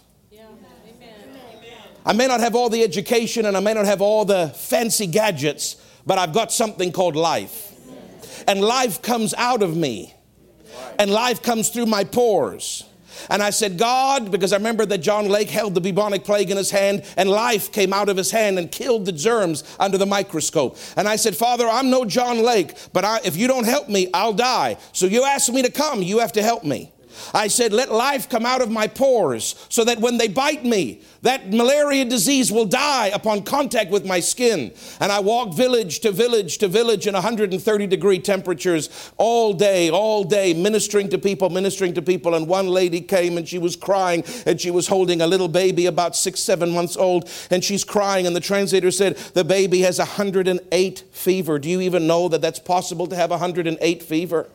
I 2.06 2.14
may 2.14 2.28
not 2.28 2.40
have 2.40 2.54
all 2.54 2.70
the 2.70 2.84
education 2.84 3.46
and 3.46 3.58
I 3.58 3.62
may 3.62 3.74
not 3.74 3.86
have 3.86 4.02
all 4.02 4.26
the 4.26 4.50
fancy 4.50 5.08
gadgets, 5.08 5.78
but 6.06 6.20
I've 6.20 6.34
got 6.34 6.52
something 6.52 6.92
called 6.92 7.16
life. 7.16 7.72
And 8.48 8.62
life 8.62 9.02
comes 9.02 9.34
out 9.36 9.64
of 9.64 9.76
me, 9.76 10.14
and 11.00 11.10
life 11.12 11.42
comes 11.42 11.70
through 11.70 11.88
my 11.88 12.04
pores. 12.04 12.84
And 13.30 13.42
I 13.42 13.50
said, 13.50 13.78
God, 13.78 14.32
because 14.32 14.54
I 14.54 14.58
remember 14.58 14.86
that 14.86 15.00
John 15.00 15.28
Lake 15.28 15.50
held 15.50 15.74
the 15.74 15.82
bubonic 15.82 16.24
plague 16.24 16.52
in 16.52 16.58
his 16.58 16.72
hand 16.72 17.04
and 17.18 17.30
life 17.30 17.72
came 17.72 17.94
out 17.94 18.10
of 18.10 18.18
his 18.18 18.32
hand 18.32 18.60
and 18.60 18.72
killed 18.72 19.06
the 19.06 19.12
germs 19.12 19.64
under 19.80 19.98
the 19.98 20.06
microscope. 20.06 20.78
And 20.98 21.08
I 21.08 21.16
said, 21.16 21.36
Father, 21.36 21.68
I'm 21.68 21.90
no 21.90 22.06
John 22.06 22.44
Lake, 22.44 22.76
but 22.94 23.06
I, 23.06 23.20
if 23.24 23.38
you 23.38 23.48
don't 23.48 23.66
help 23.66 23.90
me, 23.90 24.10
I'll 24.14 24.34
die. 24.34 24.78
So 24.92 25.06
you 25.06 25.24
asked 25.24 25.52
me 25.52 25.62
to 25.62 25.72
come, 25.72 26.02
you 26.02 26.20
have 26.20 26.34
to 26.34 26.44
help 26.44 26.64
me. 26.64 26.92
I 27.34 27.48
said, 27.48 27.74
let 27.74 27.92
life 27.92 28.30
come 28.30 28.46
out 28.46 28.62
of 28.62 28.70
my 28.70 28.88
pores 28.88 29.56
so 29.70 29.84
that 29.84 30.00
when 30.00 30.18
they 30.18 30.28
bite 30.28 30.64
me, 30.64 31.02
that 31.22 31.52
malaria 31.52 32.06
disease 32.06 32.52
will 32.52 32.66
die 32.66 33.08
upon 33.08 33.44
contact 33.44 33.92
with 33.92 34.06
my 34.06 34.20
skin. 34.20 34.72
And 35.00 35.12
I 35.12 35.20
walked 35.20 35.56
village 35.56 36.00
to 36.02 36.12
village 36.12 36.60
to 36.60 36.68
village 36.68 37.08
in 37.08 37.14
130 37.14 37.88
degree 37.88 38.20
temperatures 38.20 39.12
all 39.18 39.54
day, 39.54 39.90
all 39.90 40.24
day, 40.24 40.54
ministering 40.54 41.10
to 41.10 41.18
people, 41.18 41.50
ministering 41.50 41.94
to 41.96 42.02
people. 42.02 42.36
And 42.36 42.48
one 42.48 42.68
lady 42.68 43.02
came 43.02 43.38
and 43.38 43.48
she 43.48 43.58
was 43.58 43.76
crying 43.76 44.24
and 44.46 44.60
she 44.60 44.72
was 44.72 44.88
holding 44.88 45.22
a 45.22 45.28
little 45.28 45.48
baby 45.48 45.88
about 45.88 46.16
six, 46.16 46.40
seven 46.40 46.72
months 46.72 46.96
old. 46.96 47.30
And 47.50 47.64
she's 47.64 47.84
crying. 47.84 48.28
And 48.28 48.36
the 48.36 48.40
translator 48.42 48.92
said, 48.92 49.18
The 49.34 49.44
baby 49.44 49.82
has 49.82 49.98
108 50.00 51.04
fever. 51.12 51.60
Do 51.60 51.70
you 51.70 51.82
even 51.82 52.08
know 52.08 52.28
that 52.30 52.42
that's 52.42 52.60
possible 52.60 53.08
to 53.08 53.16
have 53.16 53.32
108 53.32 54.04
fever? 54.04 54.50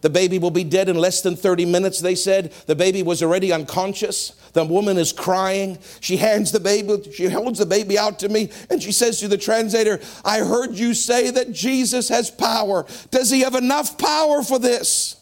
The 0.00 0.10
baby 0.10 0.38
will 0.38 0.50
be 0.50 0.64
dead 0.64 0.88
in 0.88 0.96
less 0.96 1.20
than 1.20 1.36
30 1.36 1.66
minutes, 1.66 2.00
they 2.00 2.14
said. 2.14 2.52
The 2.66 2.74
baby 2.74 3.02
was 3.02 3.22
already 3.22 3.52
unconscious. 3.52 4.30
The 4.52 4.64
woman 4.64 4.98
is 4.98 5.12
crying. 5.12 5.78
She 6.00 6.16
hands 6.16 6.52
the 6.52 6.60
baby, 6.60 7.10
she 7.12 7.26
holds 7.26 7.58
the 7.58 7.66
baby 7.66 7.98
out 7.98 8.18
to 8.20 8.28
me, 8.28 8.50
and 8.68 8.82
she 8.82 8.92
says 8.92 9.20
to 9.20 9.28
the 9.28 9.38
translator, 9.38 10.00
I 10.24 10.38
heard 10.38 10.72
you 10.72 10.94
say 10.94 11.30
that 11.30 11.52
Jesus 11.52 12.08
has 12.08 12.30
power. 12.30 12.86
Does 13.10 13.30
he 13.30 13.40
have 13.40 13.54
enough 13.54 13.98
power 13.98 14.42
for 14.42 14.58
this? 14.58 15.16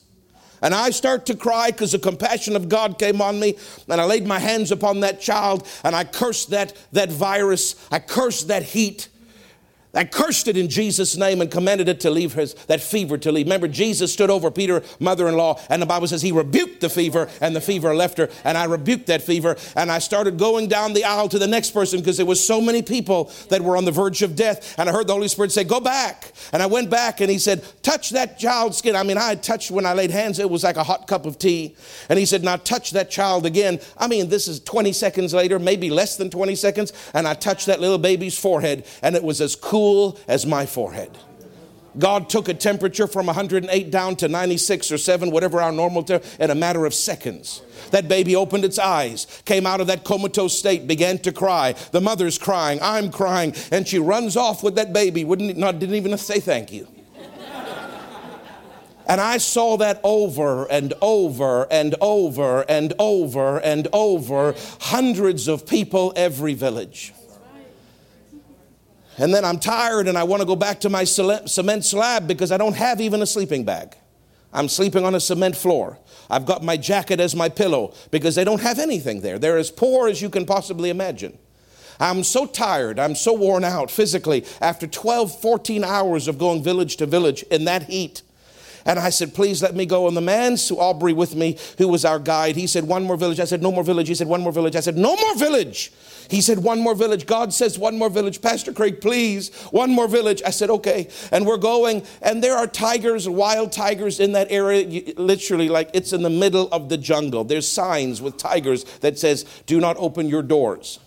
And 0.61 0.75
I 0.75 0.91
start 0.91 1.27
to 1.27 1.37
cry 1.37 1.71
because 1.71 1.93
the 1.93 1.99
compassion 1.99 2.57
of 2.57 2.69
God 2.69 2.99
came 2.99 3.21
on 3.21 3.39
me. 3.39 3.57
And 3.89 4.01
I 4.01 4.05
laid 4.05 4.27
my 4.27 4.39
hands 4.39 4.73
upon 4.73 5.01
that 5.01 5.21
child 5.21 5.67
and 5.85 5.95
I 5.95 6.05
cursed 6.05 6.51
that, 6.51 6.77
that 6.93 7.13
virus. 7.13 7.77
I 7.93 8.01
cursed 8.01 8.49
that 8.49 8.65
heat. 8.65 9.09
I 9.95 10.05
cursed 10.05 10.49
it 10.49 10.57
in 10.57 10.69
Jesus' 10.69 11.17
name 11.17 11.41
and 11.41 11.51
commanded 11.51 11.89
it 11.89 12.01
to 12.01 12.11
leave 12.11 12.35
his, 12.35 12.53
that 12.67 12.83
fever 12.83 13.17
to 13.19 13.33
leave. 13.33 13.47
Remember, 13.47 13.69
Jesus 13.69 14.13
stood 14.13 14.29
over 14.29 14.51
Peter, 14.51 14.83
mother 15.01 15.29
in 15.29 15.37
law, 15.37 15.59
and 15.71 15.81
the 15.81 15.87
Bible 15.87 16.07
says 16.07 16.21
he 16.21 16.31
rebuked 16.31 16.83
the 16.83 16.91
fever, 16.91 17.29
and 17.41 17.57
the 17.57 17.61
fever 17.61 17.95
left 17.95 18.19
her. 18.19 18.29
And 18.45 18.59
I 18.59 18.65
rebuked 18.65 19.07
that 19.07 19.23
fever, 19.23 19.57
and 19.77 19.91
I 19.91 19.99
started 19.99 20.39
going 20.39 20.69
down 20.69 20.93
the 20.93 21.05
aisle 21.05 21.31
to 21.31 21.39
the 21.39 21.47
next 21.47 21.71
person 21.71 22.01
because 22.01 22.19
there 22.19 22.27
was 22.27 22.45
so 22.45 22.61
many 22.61 22.83
people 22.83 23.33
that 23.49 23.63
were 23.63 23.79
on 23.79 23.87
the 23.87 23.91
verge 23.91 24.21
of 24.21 24.37
death. 24.37 24.79
And 24.79 24.91
I 24.91 24.93
heard 24.93 25.07
the 25.07 25.15
Holy 25.15 25.29
Spirit 25.29 25.53
say, 25.53 25.65
Go 25.65 25.81
back. 25.81 26.33
And 26.53 26.63
I 26.63 26.67
went 26.67 26.91
back, 26.91 27.23
and 27.23 27.31
he 27.31 27.39
said, 27.39 27.65
Touch 27.83 28.11
that 28.11 28.39
child's 28.39 28.77
skin. 28.77 28.95
I 28.95 29.05
mean, 29.05 29.17
I 29.17 29.29
had 29.29 29.43
touched 29.43 29.71
when 29.71 29.87
I 29.87 29.95
laid 29.95 30.11
hands, 30.11 30.39
it 30.39 30.51
was 30.51 30.65
like 30.65 30.77
a 30.77 30.85
hot 30.85 31.07
cup 31.07 31.25
of 31.25 31.39
tea. 31.39 31.75
And 32.11 32.19
he 32.19 32.27
said, 32.27 32.45
Now 32.45 32.57
touch 32.57 32.91
that 32.91 33.11
child 33.11 33.47
again. 33.47 33.81
I 33.97 34.07
mean, 34.07 34.29
this 34.29 34.49
is 34.49 34.61
20 34.61 34.93
seconds 34.93 35.33
later, 35.33 35.59
maybe 35.59 35.89
less 35.89 36.19
than 36.19 36.29
20 36.29 36.55
seconds, 36.57 36.93
and 37.15 37.27
I 37.27 37.33
touched 37.33 37.67
that 37.67 37.81
little 37.81 37.99
baby's 37.99 38.39
forehead, 38.39 38.85
and 39.03 39.17
it 39.17 39.23
was 39.23 39.41
as 39.41 39.57
cool 39.57 39.78
cool 39.79 40.19
as 40.27 40.45
my 40.45 40.67
forehead. 40.67 41.17
God 41.97 42.29
took 42.29 42.49
a 42.49 42.55
temperature 42.55 43.07
from 43.07 43.27
108 43.27 43.91
down 43.93 44.17
to 44.17 44.27
96 44.27 44.91
or 44.91 44.99
7, 44.99 45.31
whatever 45.31 45.61
our 45.61 45.71
normal 45.71 46.03
temperature, 46.03 46.43
in 46.43 46.51
a 46.51 46.55
matter 46.57 46.85
of 46.85 46.93
seconds. 46.93 47.63
That 47.93 48.09
baby 48.09 48.35
opened 48.35 48.65
its 48.65 48.79
eyes, 48.79 49.29
came 49.45 49.67
out 49.67 49.81
of 49.81 49.87
that 49.87 50.03
comatose 50.03 50.59
state, 50.59 50.89
began 50.89 51.19
to 51.19 51.31
cry. 51.31 51.77
The 51.93 52.01
mother's 52.01 52.39
crying, 52.39 52.81
I'm 52.83 53.13
crying, 53.13 53.55
and 53.71 53.87
she 53.87 54.01
runs 54.01 54.37
off 54.37 54.65
with 54.65 54.75
that 54.75 54.93
baby. 54.93 55.25
Wouldn't 55.25 55.57
not 55.57 55.79
didn't 55.79 55.95
even 55.95 56.19
say 56.19 56.41
thank 56.41 56.73
you. 56.73 56.89
And 59.07 59.23
I 59.23 59.39
saw 59.39 59.79
that 59.79 60.01
over 60.05 60.67
and 60.71 60.93
over 61.01 61.67
and 61.71 61.95
over 62.01 62.63
and 62.69 62.93
over 62.99 63.59
and 63.59 63.89
over, 63.93 64.55
hundreds 64.81 65.49
of 65.49 65.67
people, 65.67 66.13
every 66.15 66.53
village. 66.53 67.15
And 69.19 69.35
then 69.35 69.45
I'm 69.45 69.59
tired 69.59 70.07
and 70.07 70.17
I 70.17 70.23
want 70.23 70.41
to 70.41 70.47
go 70.47 70.57
back 70.57 70.81
to 70.81 70.89
my 70.89 71.05
cement 71.05 71.85
slab 71.85 72.29
because 72.29 72.53
I 72.53 72.57
don't 72.57 72.77
have 72.77 73.01
even 73.01 73.21
a 73.21 73.27
sleeping 73.27 73.65
bag. 73.65 73.97
I'm 74.53 74.69
sleeping 74.69 75.05
on 75.05 75.15
a 75.15 75.21
cement 75.21 75.57
floor. 75.57 75.99
I've 76.31 76.47
got 76.47 76.63
my 76.63 76.77
jacket 76.77 77.21
as 77.21 77.35
my 77.35 77.49
pillow 77.49 77.93
because 78.11 78.35
they 78.35 78.45
don't 78.45 78.61
have 78.61 78.79
anything 78.79 79.21
there. 79.21 79.39
They're 79.39 79.59
as 79.59 79.71
poor 79.71 80.09
as 80.09 80.23
you 80.23 80.31
can 80.31 80.47
possibly 80.47 80.89
imagine. 80.89 81.37
I'm 82.01 82.23
so 82.23 82.47
tired. 82.47 82.99
I'm 82.99 83.17
so 83.17 83.33
worn 83.33 83.65
out 83.65 83.91
physically 83.91 84.47
after 84.61 84.87
12, 84.87 85.41
14 85.41 85.85
hours 85.85 86.29
of 86.29 86.39
going 86.39 86.63
village 86.63 86.97
to 86.99 87.07
village 87.07 87.43
in 87.45 87.65
that 87.65 87.85
heat. 87.85 88.23
And 88.89 88.99
I 88.99 89.11
said, 89.11 89.35
please 89.35 89.63
let 89.63 89.77
me 89.77 89.87
go. 89.87 90.09
And 90.09 90.17
the 90.17 90.21
man, 90.21 90.57
Aubrey, 90.73 91.13
with 91.13 91.37
me, 91.37 91.59
who 91.77 91.87
was 91.87 92.05
our 92.05 92.19
guide, 92.19 92.57
he 92.57 92.67
said, 92.67 92.85
one 92.85 93.05
more 93.05 93.17
village. 93.17 93.39
I 93.39 93.45
said, 93.45 93.63
no 93.63 93.71
more 93.71 93.85
village. 93.85 94.09
He 94.09 94.15
said, 94.17 94.27
one 94.27 94.41
more 94.41 94.51
village. 94.51 94.75
I 94.75 94.81
said, 94.81 94.97
no 94.97 95.15
more 95.15 95.37
village. 95.37 95.93
He 96.29 96.43
said, 96.43 96.59
One 96.59 96.81
more 96.81 96.95
village. 96.95 97.27
God 97.27 97.55
says, 97.55 97.79
One 97.79 97.99
more 97.99 98.11
village. 98.11 98.43
Pastor 98.43 98.73
Craig, 98.73 99.01
please, 99.01 99.55
one 99.71 99.91
more 99.91 100.07
village. 100.07 100.43
I 100.45 100.51
said, 100.51 100.69
Okay. 100.71 101.09
And 101.33 101.47
we're 101.47 101.57
going, 101.57 102.05
and 102.21 102.45
there 102.45 102.57
are 102.57 102.67
tigers, 102.67 103.29
wild 103.29 103.73
tigers 103.73 104.21
in 104.21 104.33
that 104.33 104.51
area, 104.51 105.15
literally, 105.17 105.69
like 105.69 105.91
it's 105.95 106.13
in 106.13 106.23
the 106.23 106.31
middle 106.31 106.69
of 106.71 106.91
the 106.91 106.99
jungle. 106.99 107.45
There's 107.45 107.67
signs 107.67 108.21
with 108.21 108.37
tigers 108.37 108.85
that 109.01 109.19
says, 109.19 109.45
Do 109.67 109.81
not 109.81 109.97
open 109.99 110.29
your 110.29 110.43
doors. 110.43 111.01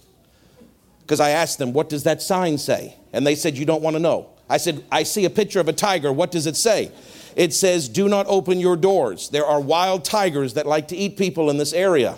Because 1.01 1.19
I 1.19 1.31
asked 1.31 1.59
them, 1.59 1.71
What 1.71 1.89
does 1.89 2.03
that 2.03 2.21
sign 2.21 2.57
say? 2.57 2.95
And 3.13 3.25
they 3.25 3.35
said, 3.35 3.57
You 3.57 3.65
don't 3.65 3.83
want 3.83 3.95
to 3.95 3.99
know. 3.99 4.29
I 4.49 4.57
said, 4.57 4.83
I 4.91 5.03
see 5.03 5.25
a 5.25 5.29
picture 5.29 5.59
of 5.59 5.67
a 5.67 5.73
tiger. 5.73 6.11
What 6.11 6.31
does 6.31 6.47
it 6.47 6.57
say? 6.57 6.91
It 7.35 7.53
says, 7.53 7.89
Do 7.89 8.07
not 8.07 8.27
open 8.27 8.59
your 8.59 8.75
doors. 8.75 9.29
There 9.29 9.45
are 9.45 9.59
wild 9.59 10.05
tigers 10.05 10.55
that 10.55 10.65
like 10.65 10.87
to 10.89 10.95
eat 10.95 11.17
people 11.17 11.49
in 11.49 11.57
this 11.57 11.73
area. 11.73 12.17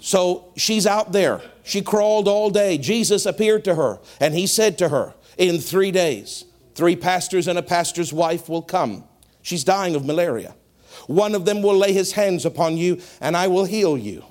So 0.00 0.52
she's 0.56 0.86
out 0.86 1.12
there. 1.12 1.40
She 1.62 1.80
crawled 1.80 2.28
all 2.28 2.50
day. 2.50 2.76
Jesus 2.76 3.24
appeared 3.24 3.64
to 3.64 3.74
her, 3.74 3.98
and 4.20 4.34
he 4.34 4.46
said 4.46 4.76
to 4.78 4.90
her, 4.90 5.14
In 5.38 5.58
three 5.58 5.90
days, 5.90 6.44
three 6.74 6.94
pastors 6.94 7.48
and 7.48 7.58
a 7.58 7.62
pastor's 7.62 8.12
wife 8.12 8.48
will 8.48 8.62
come. 8.62 9.04
She's 9.42 9.64
dying 9.64 9.94
of 9.94 10.04
malaria. 10.04 10.54
One 11.06 11.34
of 11.34 11.44
them 11.44 11.62
will 11.62 11.76
lay 11.76 11.92
his 11.92 12.12
hands 12.12 12.44
upon 12.44 12.76
you, 12.76 13.00
and 13.20 13.36
I 13.36 13.48
will 13.48 13.64
heal 13.64 13.96
you. 13.96 14.24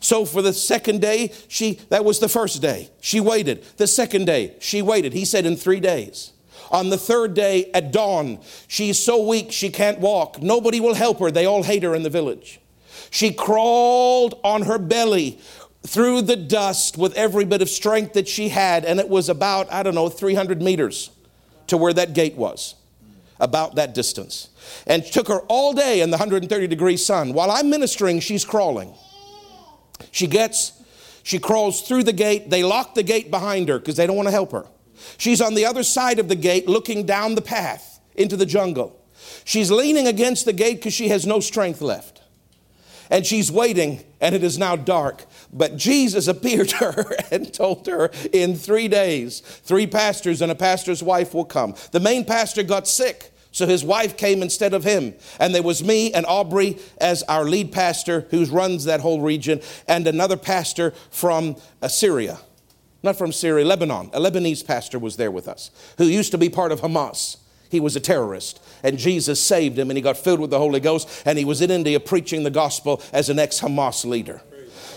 So 0.00 0.24
for 0.24 0.42
the 0.42 0.52
second 0.52 1.00
day, 1.00 1.32
she 1.48 1.80
that 1.88 2.04
was 2.04 2.18
the 2.18 2.28
first 2.28 2.62
day. 2.62 2.90
She 3.00 3.20
waited. 3.20 3.64
The 3.78 3.86
second 3.86 4.26
day, 4.26 4.54
she 4.60 4.82
waited. 4.82 5.12
He 5.12 5.24
said 5.24 5.46
in 5.46 5.56
3 5.56 5.80
days. 5.80 6.32
On 6.72 6.88
the 6.88 6.96
third 6.96 7.34
day 7.34 7.70
at 7.74 7.92
dawn, 7.92 8.40
she's 8.66 8.98
so 8.98 9.24
weak 9.24 9.52
she 9.52 9.68
can't 9.68 10.00
walk. 10.00 10.42
Nobody 10.42 10.80
will 10.80 10.94
help 10.94 11.20
her. 11.20 11.30
They 11.30 11.44
all 11.44 11.62
hate 11.62 11.82
her 11.82 11.94
in 11.94 12.02
the 12.02 12.10
village. 12.10 12.60
She 13.10 13.30
crawled 13.30 14.40
on 14.42 14.62
her 14.62 14.78
belly 14.78 15.38
through 15.86 16.22
the 16.22 16.36
dust 16.36 16.96
with 16.96 17.14
every 17.14 17.44
bit 17.44 17.60
of 17.60 17.68
strength 17.68 18.14
that 18.14 18.26
she 18.26 18.48
had, 18.48 18.86
and 18.86 18.98
it 18.98 19.08
was 19.08 19.28
about, 19.28 19.70
I 19.70 19.82
don't 19.82 19.94
know, 19.94 20.08
300 20.08 20.62
meters 20.62 21.10
to 21.66 21.76
where 21.76 21.92
that 21.92 22.14
gate 22.14 22.36
was, 22.36 22.74
about 23.38 23.74
that 23.74 23.94
distance. 23.94 24.48
And 24.86 25.04
took 25.04 25.28
her 25.28 25.40
all 25.48 25.74
day 25.74 26.00
in 26.00 26.10
the 26.10 26.16
130 26.16 26.66
degree 26.68 26.96
sun. 26.96 27.34
While 27.34 27.50
I'm 27.50 27.68
ministering, 27.68 28.20
she's 28.20 28.46
crawling. 28.46 28.94
She 30.10 30.26
gets, 30.26 30.72
she 31.22 31.38
crawls 31.38 31.82
through 31.82 32.04
the 32.04 32.12
gate. 32.12 32.48
They 32.48 32.64
lock 32.64 32.94
the 32.94 33.02
gate 33.02 33.30
behind 33.30 33.68
her 33.68 33.78
because 33.78 33.96
they 33.96 34.06
don't 34.06 34.16
want 34.16 34.28
to 34.28 34.32
help 34.32 34.52
her. 34.52 34.66
She's 35.18 35.40
on 35.40 35.54
the 35.54 35.64
other 35.64 35.82
side 35.82 36.18
of 36.18 36.28
the 36.28 36.36
gate 36.36 36.68
looking 36.68 37.04
down 37.04 37.34
the 37.34 37.42
path 37.42 38.00
into 38.14 38.36
the 38.36 38.46
jungle. 38.46 38.98
She's 39.44 39.70
leaning 39.70 40.06
against 40.06 40.44
the 40.44 40.52
gate 40.52 40.76
because 40.76 40.94
she 40.94 41.08
has 41.08 41.26
no 41.26 41.40
strength 41.40 41.80
left 41.80 42.22
and 43.12 43.26
she's 43.26 43.52
waiting, 43.52 44.02
and 44.22 44.34
it 44.34 44.42
is 44.42 44.58
now 44.58 44.74
dark. 44.74 45.26
But 45.52 45.76
Jesus 45.76 46.28
appeared 46.28 46.70
to 46.70 46.92
her 46.92 47.16
and 47.30 47.52
told 47.52 47.86
her 47.86 48.10
in 48.32 48.56
three 48.56 48.88
days, 48.88 49.40
three 49.40 49.86
pastors 49.86 50.40
and 50.40 50.50
a 50.50 50.54
pastor's 50.54 51.02
wife 51.02 51.34
will 51.34 51.44
come. 51.44 51.74
The 51.92 52.00
main 52.00 52.24
pastor 52.24 52.62
got 52.62 52.88
sick. 52.88 53.28
So 53.54 53.66
his 53.66 53.84
wife 53.84 54.16
came 54.16 54.40
instead 54.40 54.72
of 54.72 54.82
him. 54.82 55.12
And 55.38 55.54
there 55.54 55.62
was 55.62 55.84
me 55.84 56.10
and 56.14 56.24
Aubrey 56.24 56.78
as 57.02 57.22
our 57.24 57.44
lead 57.44 57.70
pastor 57.70 58.26
who 58.30 58.46
runs 58.46 58.84
that 58.84 59.00
whole 59.00 59.20
region, 59.20 59.60
and 59.86 60.06
another 60.06 60.38
pastor 60.38 60.92
from 61.10 61.56
Syria. 61.86 62.38
Not 63.02 63.16
from 63.16 63.32
Syria, 63.32 63.64
Lebanon. 63.64 64.10
A 64.12 64.20
Lebanese 64.20 64.64
pastor 64.64 64.98
was 64.98 65.16
there 65.16 65.30
with 65.30 65.48
us 65.48 65.70
who 65.98 66.04
used 66.04 66.30
to 66.32 66.38
be 66.38 66.48
part 66.48 66.72
of 66.72 66.80
Hamas. 66.80 67.36
He 67.68 67.80
was 67.80 67.96
a 67.96 68.00
terrorist. 68.00 68.62
And 68.82 68.98
Jesus 68.98 69.42
saved 69.42 69.78
him 69.78 69.90
and 69.90 69.96
he 69.96 70.02
got 70.02 70.16
filled 70.16 70.40
with 70.40 70.50
the 70.50 70.58
Holy 70.58 70.80
Ghost. 70.80 71.22
And 71.24 71.38
he 71.38 71.44
was 71.44 71.60
in 71.60 71.70
India 71.70 71.98
preaching 71.98 72.42
the 72.42 72.50
gospel 72.50 73.02
as 73.12 73.28
an 73.28 73.38
ex 73.38 73.60
Hamas 73.60 74.04
leader. 74.04 74.42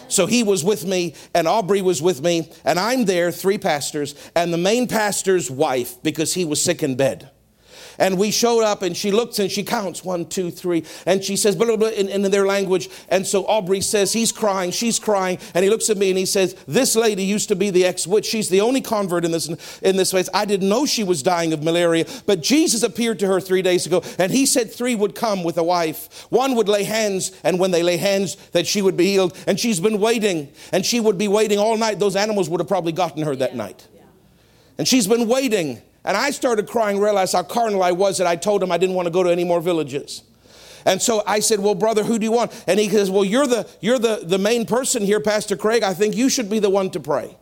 So 0.08 0.28
he 0.28 0.44
was 0.44 0.64
with 0.64 0.86
me, 0.86 1.16
and 1.34 1.48
Aubrey 1.48 1.82
was 1.82 2.00
with 2.00 2.22
me, 2.22 2.52
and 2.64 2.80
I'm 2.80 3.06
there, 3.06 3.32
three 3.32 3.58
pastors, 3.58 4.14
and 4.36 4.54
the 4.54 4.58
main 4.58 4.88
pastor's 4.88 5.50
wife, 5.50 6.02
because 6.04 6.36
he 6.36 6.46
was 6.46 6.62
sick 6.62 6.84
in 6.84 6.96
bed. 6.96 7.32
And 7.98 8.18
we 8.18 8.32
showed 8.32 8.64
up 8.64 8.82
and 8.82 8.96
she 8.96 9.12
looks 9.12 9.40
and 9.40 9.52
she 9.52 9.64
counts 9.64 10.04
one, 10.04 10.26
two, 10.26 10.52
three. 10.52 10.86
And 11.06 11.24
she 11.24 11.36
says, 11.36 11.56
blah, 11.56 11.68
blah, 11.68 11.78
blah, 11.78 11.90
in, 11.90 12.10
in 12.10 12.30
their 12.32 12.46
language. 12.46 12.90
And 13.10 13.26
so 13.26 13.46
Aubrey 13.46 13.82
says, 13.82 14.14
he's 14.14 14.32
crying, 14.32 14.72
she's 14.72 15.00
crying. 15.00 15.40
And 15.54 15.64
he 15.64 15.70
looks 15.70 15.90
at 15.90 15.98
me 15.98 16.10
and 16.10 16.18
he 16.18 16.26
says, 16.26 16.54
this 16.68 16.96
lady 16.96 17.24
used 17.24 17.50
to 17.50 17.56
be 17.56 17.70
the 17.70 17.86
ex 17.86 18.08
witch. 18.08 18.26
She's 18.26 18.50
the 18.50 18.62
only 18.62 18.82
convert 18.82 19.26
in 19.26 19.32
this, 19.32 19.48
in 19.82 19.96
this 19.96 20.12
place. 20.12 20.30
I 20.34 20.46
didn't 20.46 20.70
know 20.70 20.86
she 20.86 21.04
was 21.04 21.24
dying 21.24 21.54
of 21.54 21.64
malaria, 21.64 22.06
but 22.26 22.42
Jesus 22.42 22.84
appeared 22.84 23.20
to 23.20 23.28
her 23.28 23.40
three 23.40 23.62
days 23.62 23.86
ago. 23.86 24.04
And 24.20 24.32
he 24.32 24.46
said 24.46 24.72
three 24.72 24.96
would 24.96 25.16
come 25.16 25.44
with 25.44 25.58
a 25.58 25.64
wife. 25.64 26.26
One 26.30 26.56
would 26.56 26.68
lay 26.68 26.84
hands, 26.84 27.32
and 27.44 27.60
when 27.60 27.72
they 27.72 27.84
lay 27.84 27.98
hands, 27.98 28.36
that 28.52 28.68
she 28.68 28.82
would 28.82 28.98
be 28.98 29.06
healed. 29.06 29.38
And 29.48 29.60
she's 29.60 29.80
been 29.80 30.00
waiting, 30.00 30.52
and 30.72 30.86
she 30.86 31.00
would 31.00 31.18
be 31.18 31.28
waiting 31.28 31.60
all 31.60 31.78
night. 31.78 32.00
Those 32.00 32.16
animals 32.16 32.50
would 32.50 32.60
have 32.60 32.68
probably 32.68 32.92
gotten 32.92 33.24
her 33.24 33.36
that 33.36 33.56
night. 33.56 33.88
And 34.78 34.88
she's 34.88 35.08
been 35.08 35.28
waiting. 35.28 35.82
And 36.06 36.16
I 36.16 36.30
started 36.30 36.68
crying, 36.68 37.00
realized 37.00 37.34
how 37.34 37.44
carnal 37.44 37.84
I 37.84 37.92
was 37.92 38.20
that 38.20 38.28
I 38.28 38.36
told 38.36 38.62
him 38.64 38.72
I 38.72 38.78
didn't 38.78 38.96
want 38.96 39.08
to 39.08 39.12
go 39.12 39.24
to 39.24 39.32
any 39.32 39.44
more 39.44 39.60
villages. 39.60 40.24
And 40.86 41.02
so 41.02 41.24
I 41.26 41.40
said, 41.40 41.60
Well, 41.60 41.74
brother, 41.74 42.04
who 42.04 42.20
do 42.20 42.26
you 42.26 42.32
want? 42.32 42.64
And 42.68 42.80
he 42.80 42.88
says, 42.90 43.10
Well, 43.10 43.26
you're 43.26 43.48
the 43.48 43.68
you're 43.82 43.98
the, 43.98 44.22
the 44.24 44.38
main 44.38 44.68
person 44.68 45.04
here, 45.04 45.20
Pastor 45.20 45.58
Craig. 45.58 45.82
I 45.82 45.96
think 45.96 46.16
you 46.16 46.30
should 46.30 46.50
be 46.50 46.60
the 46.60 46.70
one 46.70 46.92
to 46.92 47.00
pray. 47.00 47.36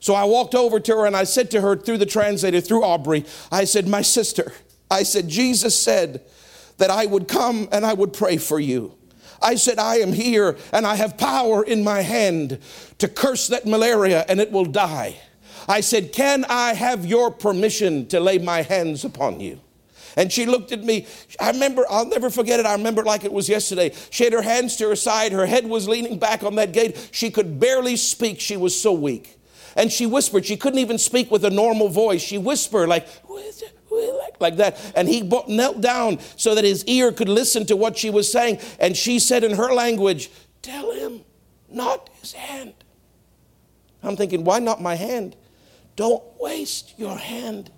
So 0.00 0.14
I 0.14 0.24
walked 0.24 0.54
over 0.54 0.80
to 0.80 0.96
her 0.96 1.06
and 1.06 1.16
I 1.16 1.24
said 1.24 1.50
to 1.52 1.60
her 1.60 1.76
through 1.76 1.98
the 1.98 2.06
translator, 2.06 2.60
through 2.60 2.84
Aubrey, 2.84 3.24
I 3.52 3.64
said, 3.64 3.86
My 3.86 4.02
sister, 4.02 4.52
I 4.90 5.04
said, 5.04 5.28
Jesus 5.28 5.80
said 5.80 6.22
that 6.78 6.90
I 6.90 7.06
would 7.06 7.28
come 7.28 7.68
and 7.70 7.86
I 7.86 7.94
would 7.94 8.12
pray 8.12 8.36
for 8.36 8.58
you. 8.58 8.94
I 9.40 9.54
said, 9.54 9.78
I 9.78 9.96
am 9.96 10.12
here 10.12 10.56
and 10.72 10.84
I 10.84 10.96
have 10.96 11.16
power 11.16 11.62
in 11.62 11.84
my 11.84 12.00
hand 12.00 12.58
to 12.98 13.06
curse 13.06 13.46
that 13.48 13.64
malaria 13.64 14.24
and 14.28 14.40
it 14.40 14.50
will 14.50 14.64
die. 14.64 15.20
I 15.68 15.80
said, 15.80 16.12
Can 16.12 16.44
I 16.48 16.74
have 16.74 17.04
your 17.04 17.30
permission 17.30 18.06
to 18.08 18.20
lay 18.20 18.38
my 18.38 18.62
hands 18.62 19.04
upon 19.04 19.40
you? 19.40 19.60
And 20.16 20.32
she 20.32 20.46
looked 20.46 20.72
at 20.72 20.82
me. 20.82 21.06
I 21.38 21.50
remember, 21.50 21.84
I'll 21.88 22.06
never 22.06 22.30
forget 22.30 22.58
it. 22.58 22.66
I 22.66 22.72
remember 22.72 23.04
like 23.04 23.24
it 23.24 23.32
was 23.32 23.48
yesterday. 23.48 23.92
She 24.10 24.24
had 24.24 24.32
her 24.32 24.42
hands 24.42 24.76
to 24.76 24.88
her 24.88 24.96
side. 24.96 25.30
Her 25.30 25.46
head 25.46 25.66
was 25.66 25.86
leaning 25.86 26.18
back 26.18 26.42
on 26.42 26.56
that 26.56 26.72
gate. 26.72 27.10
She 27.12 27.30
could 27.30 27.60
barely 27.60 27.96
speak. 27.96 28.40
She 28.40 28.56
was 28.56 28.80
so 28.80 28.92
weak. 28.92 29.38
And 29.76 29.92
she 29.92 30.06
whispered. 30.06 30.44
She 30.44 30.56
couldn't 30.56 30.80
even 30.80 30.98
speak 30.98 31.30
with 31.30 31.44
a 31.44 31.50
normal 31.50 31.88
voice. 31.88 32.20
She 32.20 32.36
whispered 32.36 32.88
like, 32.88 33.06
like 34.40 34.56
that. 34.56 34.92
And 34.96 35.06
he 35.06 35.20
knelt 35.46 35.80
down 35.80 36.18
so 36.36 36.56
that 36.56 36.64
his 36.64 36.84
ear 36.86 37.12
could 37.12 37.28
listen 37.28 37.64
to 37.66 37.76
what 37.76 37.96
she 37.96 38.10
was 38.10 38.32
saying. 38.32 38.58
And 38.80 38.96
she 38.96 39.20
said 39.20 39.44
in 39.44 39.54
her 39.54 39.72
language, 39.72 40.30
Tell 40.62 40.90
him 40.90 41.20
not 41.68 42.10
his 42.20 42.32
hand. 42.32 42.74
I'm 44.02 44.16
thinking, 44.16 44.44
why 44.44 44.58
not 44.58 44.80
my 44.80 44.94
hand? 44.94 45.36
Don't 45.98 46.22
waste 46.38 46.96
your 46.96 47.18
hand. 47.18 47.72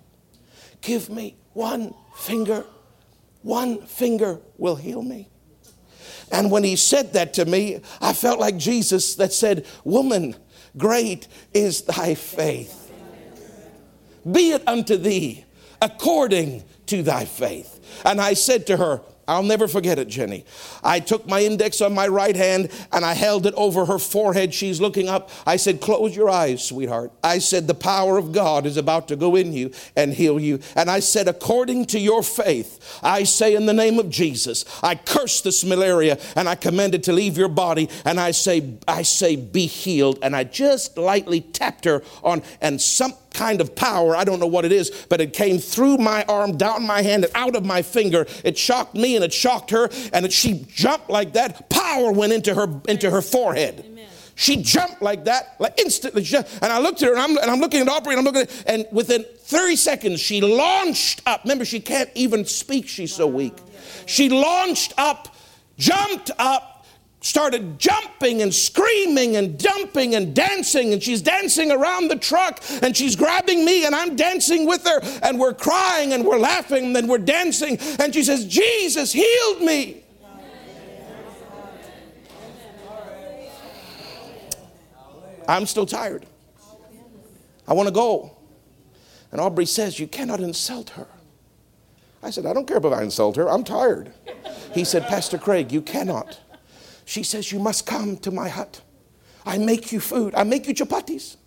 Give 0.81 1.09
me 1.09 1.37
one 1.53 1.95
finger. 2.15 2.63
One 3.41 3.81
finger 3.87 4.39
will 4.59 4.75
heal 4.75 5.01
me. 5.01 5.27
And 6.31 6.51
when 6.51 6.63
he 6.63 6.75
said 6.75 7.13
that 7.13 7.33
to 7.33 7.45
me, 7.45 7.81
I 7.99 8.13
felt 8.13 8.39
like 8.39 8.57
Jesus 8.57 9.15
that 9.15 9.33
said, 9.33 9.65
Woman, 9.83 10.35
great 10.77 11.27
is 11.51 11.81
thy 11.81 12.13
faith. 12.13 12.91
Be 14.31 14.51
it 14.51 14.67
unto 14.67 14.97
thee 14.97 15.43
according 15.81 16.63
to 16.85 17.01
thy 17.01 17.25
faith. 17.25 18.01
And 18.05 18.21
I 18.21 18.35
said 18.35 18.67
to 18.67 18.77
her, 18.77 19.01
I'll 19.27 19.43
never 19.43 19.67
forget 19.67 19.99
it, 19.99 20.07
Jenny. 20.07 20.45
I 20.83 20.99
took 20.99 21.27
my 21.27 21.41
index 21.41 21.81
on 21.81 21.93
my 21.93 22.07
right 22.07 22.35
hand 22.35 22.69
and 22.91 23.05
I 23.05 23.13
held 23.13 23.45
it 23.45 23.53
over 23.55 23.85
her 23.85 23.99
forehead. 23.99 24.53
She's 24.53 24.81
looking 24.81 25.07
up. 25.07 25.29
I 25.45 25.55
said, 25.55 25.81
Close 25.81 26.15
your 26.15 26.29
eyes, 26.29 26.63
sweetheart. 26.63 27.11
I 27.23 27.39
said, 27.39 27.67
The 27.67 27.73
power 27.73 28.17
of 28.17 28.31
God 28.31 28.65
is 28.65 28.77
about 28.77 29.07
to 29.09 29.15
go 29.15 29.35
in 29.35 29.53
you 29.53 29.71
and 29.95 30.13
heal 30.13 30.39
you. 30.39 30.59
And 30.75 30.89
I 30.89 30.99
said, 30.99 31.27
According 31.27 31.85
to 31.87 31.99
your 31.99 32.23
faith, 32.23 32.99
I 33.03 33.23
say 33.23 33.55
in 33.55 33.65
the 33.65 33.73
name 33.73 33.99
of 33.99 34.09
Jesus, 34.09 34.65
I 34.83 34.95
curse 34.95 35.41
this 35.41 35.63
malaria 35.63 36.19
and 36.35 36.49
I 36.49 36.55
command 36.55 36.95
it 36.95 37.03
to 37.03 37.13
leave 37.13 37.37
your 37.37 37.49
body. 37.49 37.89
And 38.05 38.19
I 38.19 38.31
say, 38.31 38.73
I 38.87 39.03
say, 39.03 39.35
be 39.35 39.67
healed. 39.67 40.19
And 40.21 40.35
I 40.35 40.43
just 40.43 40.97
lightly 40.97 41.41
tapped 41.41 41.85
her 41.85 42.03
on, 42.23 42.43
and 42.61 42.81
some 42.81 43.13
kind 43.33 43.61
of 43.61 43.75
power. 43.75 44.15
I 44.15 44.23
don't 44.23 44.39
know 44.39 44.47
what 44.47 44.65
it 44.65 44.71
is, 44.71 44.89
but 45.09 45.21
it 45.21 45.33
came 45.33 45.57
through 45.57 45.97
my 45.97 46.23
arm, 46.27 46.57
down 46.57 46.85
my 46.85 47.01
hand, 47.01 47.25
and 47.25 47.35
out 47.35 47.55
of 47.55 47.65
my 47.65 47.81
finger. 47.81 48.25
It 48.43 48.57
shocked 48.57 48.95
me 48.95 49.15
and 49.15 49.23
it 49.23 49.33
shocked 49.33 49.71
her, 49.71 49.89
and 50.13 50.31
she 50.31 50.65
jumped 50.67 51.09
like 51.09 51.33
that. 51.33 51.69
Power 51.69 52.11
went 52.11 52.33
into 52.33 52.53
her 52.53 52.81
into 52.87 53.09
her 53.09 53.21
forehead. 53.21 53.83
Amen. 53.85 54.07
She 54.35 54.63
jumped 54.63 55.01
like 55.01 55.25
that, 55.25 55.55
like 55.59 55.79
instantly. 55.79 56.25
And 56.33 56.71
I 56.71 56.79
looked 56.79 57.03
at 57.03 57.09
her, 57.09 57.13
and 57.13 57.21
I'm, 57.21 57.37
and 57.37 57.51
I'm 57.51 57.59
looking 57.59 57.81
at 57.81 57.87
Aubrey, 57.87 58.13
and 58.13 58.19
I'm 58.19 58.25
looking 58.25 58.41
at, 58.41 58.63
and 58.65 58.87
within 58.91 59.23
30 59.23 59.75
seconds, 59.75 60.19
she 60.19 60.41
launched 60.41 61.21
up. 61.25 61.43
Remember, 61.43 61.65
she 61.65 61.79
can't 61.79 62.09
even 62.15 62.45
speak; 62.45 62.87
she's 62.87 63.13
so 63.13 63.27
weak. 63.27 63.57
She 64.05 64.29
launched 64.29 64.93
up, 64.97 65.35
jumped 65.77 66.31
up, 66.39 66.70
started 67.21 67.77
jumping 67.77 68.41
and 68.41 68.53
screaming 68.53 69.35
and 69.35 69.59
jumping 69.59 70.15
and 70.15 70.35
dancing 70.35 70.91
and 70.91 71.01
she's 71.01 71.21
dancing 71.21 71.71
around 71.71 72.09
the 72.09 72.15
truck 72.15 72.61
and 72.81 72.97
she's 72.97 73.15
grabbing 73.15 73.63
me 73.63 73.85
and 73.85 73.95
I'm 73.95 74.15
dancing 74.15 74.67
with 74.67 74.83
her 74.85 74.99
and 75.21 75.39
we're 75.39 75.53
crying 75.53 76.13
and 76.13 76.25
we're 76.25 76.39
laughing 76.39 76.95
and 76.95 77.07
we're 77.07 77.19
dancing 77.19 77.77
and 77.99 78.13
she 78.13 78.23
says 78.23 78.45
Jesus 78.45 79.13
healed 79.13 79.61
me. 79.61 80.03
I'm 85.47 85.65
still 85.67 85.85
tired. 85.85 86.25
I 87.67 87.73
want 87.73 87.87
to 87.87 87.93
go. 87.93 88.35
And 89.31 89.39
Aubrey 89.39 89.65
says 89.65 89.99
you 89.99 90.07
cannot 90.07 90.39
insult 90.39 90.91
her. 90.91 91.07
I 92.23 92.31
said 92.31 92.47
I 92.47 92.53
don't 92.53 92.65
care 92.65 92.77
if 92.77 92.85
I 92.85 93.03
insult 93.03 93.35
her. 93.35 93.47
I'm 93.47 93.63
tired. 93.63 94.11
He 94.73 94.83
said 94.83 95.03
Pastor 95.03 95.37
Craig 95.37 95.71
you 95.71 95.81
cannot 95.83 96.39
she 97.05 97.23
says, 97.23 97.51
You 97.51 97.59
must 97.59 97.85
come 97.85 98.17
to 98.17 98.31
my 98.31 98.49
hut. 98.49 98.81
I 99.45 99.57
make 99.57 99.91
you 99.91 99.99
food. 99.99 100.35
I 100.35 100.43
make 100.43 100.67
you 100.67 100.73
chapatis. 100.73 101.37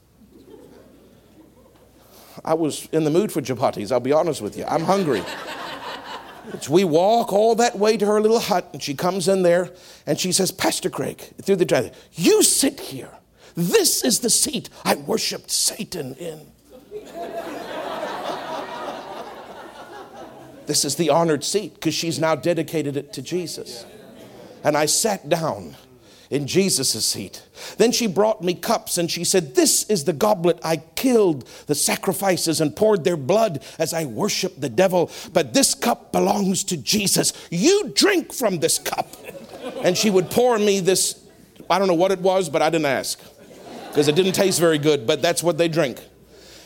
I 2.45 2.55
was 2.55 2.89
in 2.93 3.05
the 3.05 3.11
mood 3.11 3.33
for 3.33 3.41
chapatis, 3.41 3.93
I'll 3.93 4.01
be 4.01 4.13
honest 4.13 4.43
with 4.43 4.57
you. 4.57 4.65
I'm 4.67 4.83
hungry. 4.83 5.23
We 6.69 6.85
walk 6.85 7.33
all 7.33 7.55
that 7.55 7.79
way 7.79 7.97
to 7.97 8.05
her 8.05 8.21
little 8.21 8.39
hut, 8.39 8.69
and 8.73 8.83
she 8.83 8.95
comes 8.95 9.29
in 9.29 9.43
there 9.43 9.71
and 10.07 10.21
she 10.21 10.31
says, 10.31 10.53
Pastor 10.53 10.91
Craig, 10.91 11.19
through 11.43 11.57
the 11.57 11.65
drive, 11.65 11.97
you 12.13 12.43
sit 12.43 12.81
here. 12.81 13.11
This 13.55 14.05
is 14.05 14.21
the 14.21 14.31
seat 14.31 14.69
I 14.85 14.97
worshiped 14.97 15.51
Satan 15.51 16.15
in. 16.15 16.41
this 20.67 20.85
is 20.85 20.97
the 20.97 21.09
honored 21.09 21.45
seat 21.45 21.75
because 21.75 21.95
she's 21.95 22.19
now 22.19 22.35
dedicated 22.35 22.97
it 22.97 23.13
to 23.15 23.23
Jesus 23.23 23.87
and 24.65 24.77
I 24.77 24.87
sat 24.87 25.29
down 25.29 25.77
in 26.31 26.47
Jesus' 26.47 27.05
seat. 27.05 27.43
Then 27.77 27.93
she 27.93 28.07
brought 28.07 28.43
me 28.43 28.55
cups 28.55 28.99
and 28.99 29.11
she 29.11 29.23
said, 29.25 29.55
This 29.55 29.89
is 29.91 30.05
the 30.05 30.13
goblet 30.13 30.59
I 30.65 30.79
killed 30.79 31.47
the 31.67 31.75
sacrifices 31.75 32.61
and 32.61 32.75
poured 32.75 33.05
their 33.05 33.17
blood 33.17 33.63
as 33.79 33.93
I 33.95 34.07
worshiped 34.07 34.61
the 34.61 34.69
devil. 34.69 35.11
But 35.33 35.55
this 35.55 35.75
cup 35.75 36.13
belongs 36.13 36.65
to 36.65 36.77
Jesus. 36.77 37.33
You 37.51 37.93
drink 37.95 38.33
from 38.33 38.59
this 38.59 38.79
cup. 38.79 39.07
And 39.83 39.97
she 39.97 40.11
would 40.11 40.31
pour 40.31 40.59
me 40.59 40.81
this, 40.81 41.25
I 41.71 41.79
don't 41.79 41.89
know 41.89 41.95
what 41.95 42.11
it 42.11 42.21
was, 42.21 42.49
but 42.49 42.63
I 42.63 42.71
didn't 42.71 42.87
ask 42.87 43.21
because 43.89 44.09
it 44.09 44.17
didn't 44.17 44.33
taste 44.33 44.59
very 44.59 44.79
good, 44.79 45.07
but 45.07 45.23
that's 45.23 45.43
what 45.43 45.57
they 45.57 45.69
drink. 45.69 46.01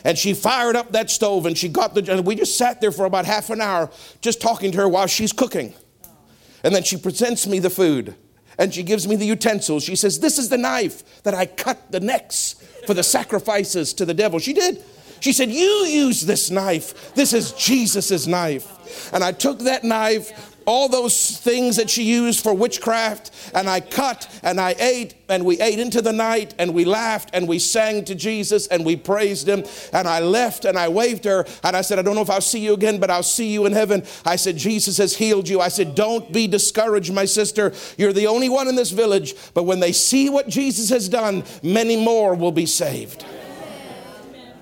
And 0.03 0.17
she 0.17 0.33
fired 0.33 0.75
up 0.75 0.93
that 0.93 1.11
stove 1.11 1.45
and 1.45 1.57
she 1.57 1.69
got 1.69 1.93
the, 1.93 2.11
and 2.11 2.25
we 2.25 2.35
just 2.35 2.57
sat 2.57 2.81
there 2.81 2.91
for 2.91 3.05
about 3.05 3.25
half 3.25 3.49
an 3.49 3.61
hour 3.61 3.91
just 4.21 4.41
talking 4.41 4.71
to 4.71 4.77
her 4.79 4.89
while 4.89 5.05
she's 5.07 5.31
cooking. 5.33 5.73
And 6.63 6.73
then 6.75 6.83
she 6.83 6.97
presents 6.97 7.47
me 7.47 7.59
the 7.59 7.69
food 7.69 8.15
and 8.57 8.73
she 8.73 8.83
gives 8.83 9.07
me 9.07 9.15
the 9.15 9.25
utensils. 9.25 9.83
She 9.83 9.95
says, 9.95 10.19
This 10.19 10.37
is 10.37 10.49
the 10.49 10.57
knife 10.57 11.23
that 11.23 11.33
I 11.33 11.45
cut 11.45 11.91
the 11.91 12.01
necks 12.01 12.55
for 12.85 12.93
the 12.93 13.03
sacrifices 13.03 13.93
to 13.93 14.05
the 14.05 14.13
devil. 14.13 14.39
She 14.39 14.53
did. 14.53 14.83
She 15.21 15.33
said, 15.33 15.49
You 15.49 15.85
use 15.85 16.25
this 16.25 16.49
knife. 16.49 17.13
This 17.13 17.33
is 17.33 17.53
Jesus' 17.53 18.27
knife. 18.27 19.13
And 19.13 19.23
I 19.23 19.31
took 19.31 19.59
that 19.59 19.83
knife, 19.83 20.57
all 20.69 20.87
those 20.87 21.35
things 21.39 21.77
that 21.77 21.89
she 21.89 22.03
used 22.03 22.43
for 22.43 22.53
witchcraft, 22.53 23.31
and 23.55 23.67
I 23.67 23.79
cut 23.79 24.29
and 24.43 24.61
I 24.61 24.75
ate, 24.79 25.15
and 25.27 25.43
we 25.43 25.59
ate 25.59 25.79
into 25.79 25.99
the 25.99 26.13
night, 26.13 26.53
and 26.59 26.75
we 26.75 26.85
laughed, 26.85 27.31
and 27.33 27.47
we 27.47 27.57
sang 27.57 28.05
to 28.05 28.13
Jesus, 28.13 28.67
and 28.67 28.85
we 28.85 28.95
praised 28.95 29.49
him. 29.49 29.63
And 29.93 30.07
I 30.07 30.19
left 30.19 30.65
and 30.65 30.77
I 30.77 30.87
waved 30.87 31.25
her, 31.25 31.47
and 31.63 31.75
I 31.75 31.81
said, 31.81 31.97
I 31.97 32.03
don't 32.03 32.13
know 32.13 32.21
if 32.21 32.29
I'll 32.29 32.39
see 32.39 32.59
you 32.59 32.75
again, 32.75 32.99
but 32.99 33.09
I'll 33.09 33.23
see 33.23 33.51
you 33.51 33.65
in 33.65 33.73
heaven. 33.73 34.03
I 34.25 34.35
said, 34.35 34.57
Jesus 34.57 34.97
has 34.99 35.15
healed 35.15 35.49
you. 35.49 35.59
I 35.59 35.69
said, 35.69 35.95
Don't 35.95 36.31
be 36.31 36.45
discouraged, 36.45 37.11
my 37.11 37.25
sister. 37.25 37.73
You're 37.97 38.13
the 38.13 38.27
only 38.27 38.49
one 38.49 38.67
in 38.67 38.75
this 38.75 38.91
village, 38.91 39.33
but 39.55 39.63
when 39.63 39.79
they 39.79 39.91
see 39.91 40.29
what 40.29 40.47
Jesus 40.47 40.89
has 40.91 41.09
done, 41.09 41.43
many 41.63 41.95
more 41.95 42.35
will 42.35 42.51
be 42.51 42.67
saved. 42.67 43.25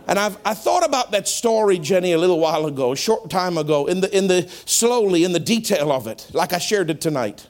And 0.08 0.18
I've, 0.18 0.38
I 0.46 0.54
thought 0.54 0.86
about 0.86 1.12
that 1.12 1.28
story, 1.28 1.78
Jenny, 1.80 2.14
a 2.14 2.18
little 2.18 2.40
while 2.40 2.66
ago, 2.66 2.94
a 2.94 2.96
short 2.96 3.30
time 3.30 3.58
ago, 3.58 3.88
in 3.88 4.00
the, 4.00 4.18
in 4.18 4.28
the 4.28 4.50
slowly, 4.66 5.26
in 5.26 5.34
the 5.34 5.40
detail 5.40 5.92
of 5.92 6.08
it, 6.08 6.30
like 6.34 6.54
I 6.54 6.60
shared 6.60 6.90
it 6.90 7.02
tonight. 7.02 7.48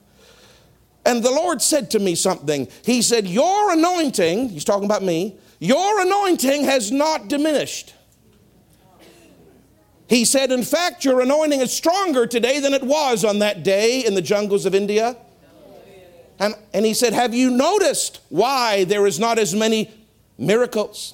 And 1.05 1.23
the 1.23 1.31
Lord 1.31 1.61
said 1.61 1.91
to 1.91 1.99
me 1.99 2.15
something. 2.15 2.67
He 2.83 3.01
said, 3.03 3.27
Your 3.27 3.71
anointing, 3.71 4.49
he's 4.49 4.65
talking 4.65 4.85
about 4.85 5.03
me, 5.03 5.37
your 5.59 6.01
anointing 6.01 6.63
has 6.63 6.91
not 6.91 7.27
diminished. 7.27 7.93
He 10.09 10.25
said, 10.25 10.51
In 10.51 10.63
fact, 10.63 11.05
your 11.05 11.21
anointing 11.21 11.61
is 11.61 11.71
stronger 11.71 12.25
today 12.25 12.59
than 12.59 12.73
it 12.73 12.83
was 12.83 13.23
on 13.23 13.39
that 13.39 13.63
day 13.63 14.03
in 14.03 14.15
the 14.15 14.21
jungles 14.21 14.65
of 14.65 14.73
India. 14.73 15.15
And, 16.39 16.55
and 16.73 16.85
he 16.85 16.93
said, 16.93 17.13
Have 17.13 17.35
you 17.35 17.51
noticed 17.51 18.19
why 18.29 18.83
there 18.83 19.05
is 19.05 19.19
not 19.19 19.37
as 19.37 19.53
many 19.53 19.91
miracles? 20.39 21.13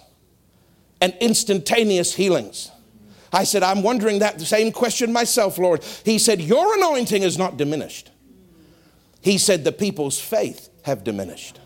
And 1.04 1.14
instantaneous 1.20 2.16
healings. 2.16 2.72
I 3.34 3.44
said, 3.44 3.62
I'm 3.62 3.84
wondering 3.84 4.20
that 4.20 4.40
same 4.40 4.72
question 4.72 5.12
myself, 5.12 5.58
Lord. 5.58 5.84
He 6.06 6.18
said, 6.18 6.40
Your 6.40 6.78
anointing 6.78 7.24
is 7.24 7.38
not 7.38 7.58
diminished. 7.58 8.10
He 9.20 9.38
said, 9.38 9.66
The 9.66 9.74
people's 9.74 10.18
faith 10.18 10.70
have 10.84 11.04
diminished. 11.04 11.60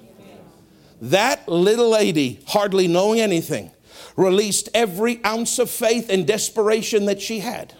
That 0.99 1.47
little 1.47 1.91
lady, 1.91 2.39
hardly 2.47 2.87
knowing 2.87 3.19
anything, 3.19 3.69
released 4.15 4.69
every 4.73 5.23
ounce 5.23 5.59
of 5.59 5.69
faith 5.69 6.09
and 6.09 6.25
desperation 6.25 7.05
that 7.05 7.21
she 7.21 7.39
had. 7.39 7.75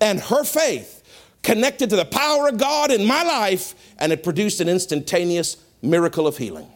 And 0.00 0.18
her 0.18 0.42
faith 0.42 1.02
connected 1.42 1.90
to 1.90 1.96
the 1.96 2.06
power 2.06 2.48
of 2.48 2.56
God 2.56 2.90
in 2.90 3.04
my 3.04 3.24
life, 3.24 3.74
and 3.98 4.10
it 4.10 4.22
produced 4.22 4.62
an 4.62 4.70
instantaneous 4.70 5.58
miracle 5.82 6.26
of 6.26 6.38
healing. 6.38 6.70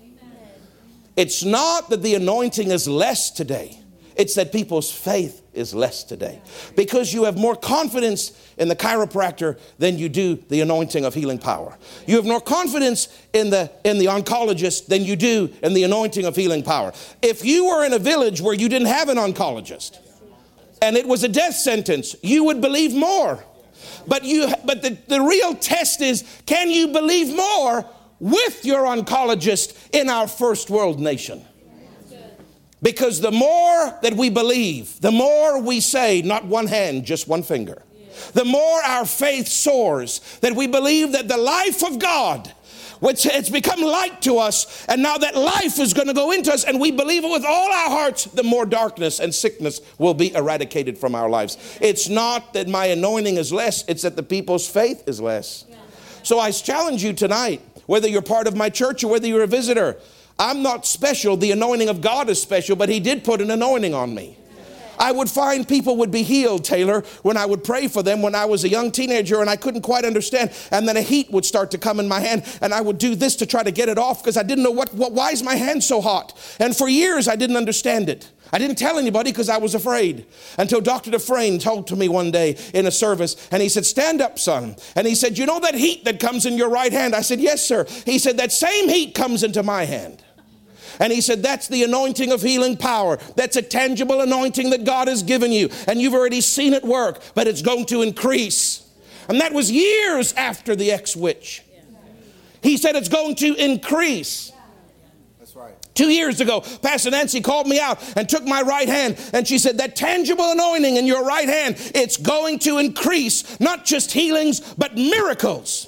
It's 1.16 1.42
not 1.42 1.88
that 1.88 2.02
the 2.02 2.14
anointing 2.14 2.70
is 2.70 2.86
less 2.86 3.30
today. 3.30 3.78
It's 4.16 4.34
that 4.34 4.52
people's 4.52 4.90
faith 4.90 5.42
is 5.52 5.74
less 5.74 6.04
today 6.04 6.40
because 6.76 7.12
you 7.12 7.24
have 7.24 7.36
more 7.36 7.56
confidence 7.56 8.32
in 8.58 8.68
the 8.68 8.76
chiropractor 8.76 9.58
than 9.78 9.98
you 9.98 10.08
do 10.08 10.36
the 10.48 10.60
anointing 10.60 11.04
of 11.04 11.14
healing 11.14 11.38
power. 11.38 11.76
You 12.06 12.16
have 12.16 12.24
more 12.24 12.40
confidence 12.40 13.08
in 13.32 13.50
the, 13.50 13.70
in 13.84 13.98
the 13.98 14.06
oncologist 14.06 14.86
than 14.86 15.02
you 15.02 15.16
do 15.16 15.52
in 15.62 15.74
the 15.74 15.84
anointing 15.84 16.24
of 16.24 16.36
healing 16.36 16.62
power. 16.62 16.92
If 17.22 17.44
you 17.44 17.66
were 17.66 17.84
in 17.84 17.92
a 17.92 17.98
village 17.98 18.40
where 18.40 18.54
you 18.54 18.68
didn't 18.68 18.88
have 18.88 19.08
an 19.08 19.18
oncologist 19.18 19.98
and 20.80 20.96
it 20.96 21.06
was 21.06 21.22
a 21.22 21.28
death 21.28 21.54
sentence, 21.54 22.16
you 22.22 22.44
would 22.44 22.60
believe 22.60 22.94
more 22.94 23.44
But 24.06 24.24
you 24.24 24.52
but 24.64 24.82
the, 24.82 24.96
the 25.08 25.20
real 25.20 25.54
test 25.54 26.00
is 26.00 26.24
can 26.46 26.70
you 26.70 26.88
believe 26.88 27.34
more 27.34 27.84
with 28.20 28.64
your 28.64 28.84
oncologist 28.84 29.76
in 29.92 30.08
our 30.08 30.28
first 30.28 30.70
world 30.70 31.00
nation? 31.00 31.44
Because 32.82 33.20
the 33.20 33.30
more 33.30 33.98
that 34.02 34.14
we 34.14 34.28
believe, 34.28 35.00
the 35.00 35.12
more 35.12 35.60
we 35.62 35.80
say, 35.80 36.20
not 36.22 36.44
one 36.44 36.66
hand, 36.66 37.04
just 37.04 37.28
one 37.28 37.42
finger. 37.42 37.82
The 38.34 38.44
more 38.44 38.82
our 38.82 39.06
faith 39.06 39.46
soars, 39.46 40.20
that 40.40 40.54
we 40.54 40.66
believe 40.66 41.12
that 41.12 41.28
the 41.28 41.36
life 41.36 41.82
of 41.84 41.98
God 41.98 42.52
which 43.02 43.26
it's 43.26 43.50
become 43.50 43.82
light 43.82 44.22
to 44.22 44.38
us, 44.38 44.86
and 44.86 45.02
now 45.02 45.18
that 45.18 45.34
life 45.34 45.80
is 45.80 45.92
going 45.92 46.06
to 46.06 46.14
go 46.14 46.30
into 46.30 46.52
us, 46.52 46.62
and 46.62 46.80
we 46.80 46.92
believe 46.92 47.24
it 47.24 47.30
with 47.32 47.44
all 47.44 47.72
our 47.72 47.90
hearts, 47.90 48.26
the 48.26 48.44
more 48.44 48.64
darkness 48.64 49.18
and 49.18 49.34
sickness 49.34 49.80
will 49.98 50.14
be 50.14 50.32
eradicated 50.32 50.96
from 50.96 51.16
our 51.16 51.28
lives. 51.28 51.58
It's 51.80 52.08
not 52.08 52.54
that 52.54 52.68
my 52.68 52.86
anointing 52.86 53.38
is 53.38 53.52
less, 53.52 53.84
it's 53.88 54.02
that 54.02 54.14
the 54.14 54.22
people's 54.22 54.68
faith 54.68 55.02
is 55.08 55.20
less. 55.20 55.64
So 56.22 56.38
I 56.38 56.52
challenge 56.52 57.02
you 57.02 57.12
tonight, 57.12 57.60
whether 57.86 58.06
you're 58.06 58.22
part 58.22 58.46
of 58.46 58.54
my 58.54 58.70
church 58.70 59.02
or 59.02 59.10
whether 59.10 59.26
you're 59.26 59.42
a 59.42 59.48
visitor, 59.48 59.96
I'm 60.42 60.60
not 60.60 60.86
special. 60.86 61.36
The 61.36 61.52
anointing 61.52 61.88
of 61.88 62.00
God 62.00 62.28
is 62.28 62.42
special, 62.42 62.74
but 62.74 62.88
He 62.88 62.98
did 62.98 63.22
put 63.22 63.40
an 63.40 63.50
anointing 63.50 63.94
on 63.94 64.12
me. 64.12 64.36
I 64.98 65.12
would 65.12 65.30
find 65.30 65.66
people 65.66 65.96
would 65.98 66.10
be 66.10 66.22
healed, 66.22 66.64
Taylor, 66.64 67.02
when 67.22 67.36
I 67.36 67.46
would 67.46 67.62
pray 67.64 67.88
for 67.88 68.02
them 68.02 68.22
when 68.22 68.34
I 68.34 68.44
was 68.44 68.64
a 68.64 68.68
young 68.68 68.90
teenager 68.90 69.40
and 69.40 69.48
I 69.48 69.56
couldn't 69.56 69.82
quite 69.82 70.04
understand. 70.04 70.52
And 70.70 70.86
then 70.86 70.96
a 70.96 71.00
heat 71.02 71.30
would 71.30 71.44
start 71.44 71.70
to 71.72 71.78
come 71.78 71.98
in 72.00 72.08
my 72.08 72.20
hand 72.20 72.44
and 72.60 72.74
I 72.74 72.80
would 72.80 72.98
do 72.98 73.14
this 73.14 73.36
to 73.36 73.46
try 73.46 73.62
to 73.62 73.70
get 73.70 73.88
it 73.88 73.98
off 73.98 74.22
because 74.22 74.36
I 74.36 74.42
didn't 74.42 74.64
know 74.64 74.70
what, 74.70 74.92
what, 74.94 75.12
why 75.12 75.30
is 75.30 75.42
my 75.42 75.54
hand 75.54 75.82
so 75.82 76.00
hot? 76.00 76.38
And 76.60 76.76
for 76.76 76.88
years 76.88 77.26
I 77.26 77.36
didn't 77.36 77.56
understand 77.56 78.08
it. 78.08 78.30
I 78.52 78.58
didn't 78.58 78.76
tell 78.76 78.98
anybody 78.98 79.32
because 79.32 79.48
I 79.48 79.56
was 79.56 79.74
afraid 79.74 80.26
until 80.58 80.80
Dr. 80.80 81.10
Dufresne 81.10 81.58
told 81.58 81.86
to 81.86 81.96
me 81.96 82.08
one 82.08 82.30
day 82.30 82.58
in 82.74 82.86
a 82.86 82.90
service 82.90 83.48
and 83.50 83.62
he 83.62 83.68
said, 83.68 83.86
Stand 83.86 84.20
up, 84.20 84.38
son. 84.38 84.76
And 84.94 85.06
he 85.06 85.14
said, 85.14 85.38
You 85.38 85.46
know 85.46 85.58
that 85.60 85.74
heat 85.74 86.04
that 86.04 86.20
comes 86.20 86.46
in 86.46 86.58
your 86.58 86.68
right 86.68 86.92
hand? 86.92 87.14
I 87.14 87.22
said, 87.22 87.40
Yes, 87.40 87.66
sir. 87.66 87.86
He 88.04 88.18
said, 88.18 88.36
That 88.36 88.52
same 88.52 88.88
heat 88.88 89.14
comes 89.14 89.42
into 89.42 89.62
my 89.62 89.84
hand. 89.84 90.22
And 90.98 91.12
he 91.12 91.20
said, 91.20 91.42
That's 91.42 91.68
the 91.68 91.82
anointing 91.84 92.32
of 92.32 92.42
healing 92.42 92.76
power. 92.76 93.18
That's 93.36 93.56
a 93.56 93.62
tangible 93.62 94.20
anointing 94.20 94.70
that 94.70 94.84
God 94.84 95.08
has 95.08 95.22
given 95.22 95.52
you. 95.52 95.70
And 95.86 96.00
you've 96.00 96.14
already 96.14 96.40
seen 96.40 96.72
it 96.72 96.84
work, 96.84 97.22
but 97.34 97.46
it's 97.46 97.62
going 97.62 97.86
to 97.86 98.02
increase. 98.02 98.88
And 99.28 99.40
that 99.40 99.52
was 99.52 99.70
years 99.70 100.32
after 100.34 100.74
the 100.74 100.92
ex 100.92 101.16
witch. 101.16 101.62
He 102.62 102.76
said, 102.76 102.96
It's 102.96 103.08
going 103.08 103.34
to 103.36 103.54
increase. 103.54 104.52
That's 105.38 105.56
right. 105.56 105.74
Two 105.94 106.08
years 106.08 106.40
ago, 106.40 106.60
Pastor 106.60 107.10
Nancy 107.10 107.40
called 107.40 107.66
me 107.66 107.80
out 107.80 108.00
and 108.16 108.28
took 108.28 108.44
my 108.44 108.62
right 108.62 108.88
hand, 108.88 109.18
and 109.32 109.46
she 109.46 109.58
said, 109.58 109.78
That 109.78 109.96
tangible 109.96 110.50
anointing 110.50 110.96
in 110.96 111.06
your 111.06 111.24
right 111.24 111.48
hand, 111.48 111.76
it's 111.94 112.16
going 112.16 112.60
to 112.60 112.78
increase 112.78 113.58
not 113.60 113.84
just 113.84 114.12
healings, 114.12 114.60
but 114.74 114.94
miracles. 114.94 115.86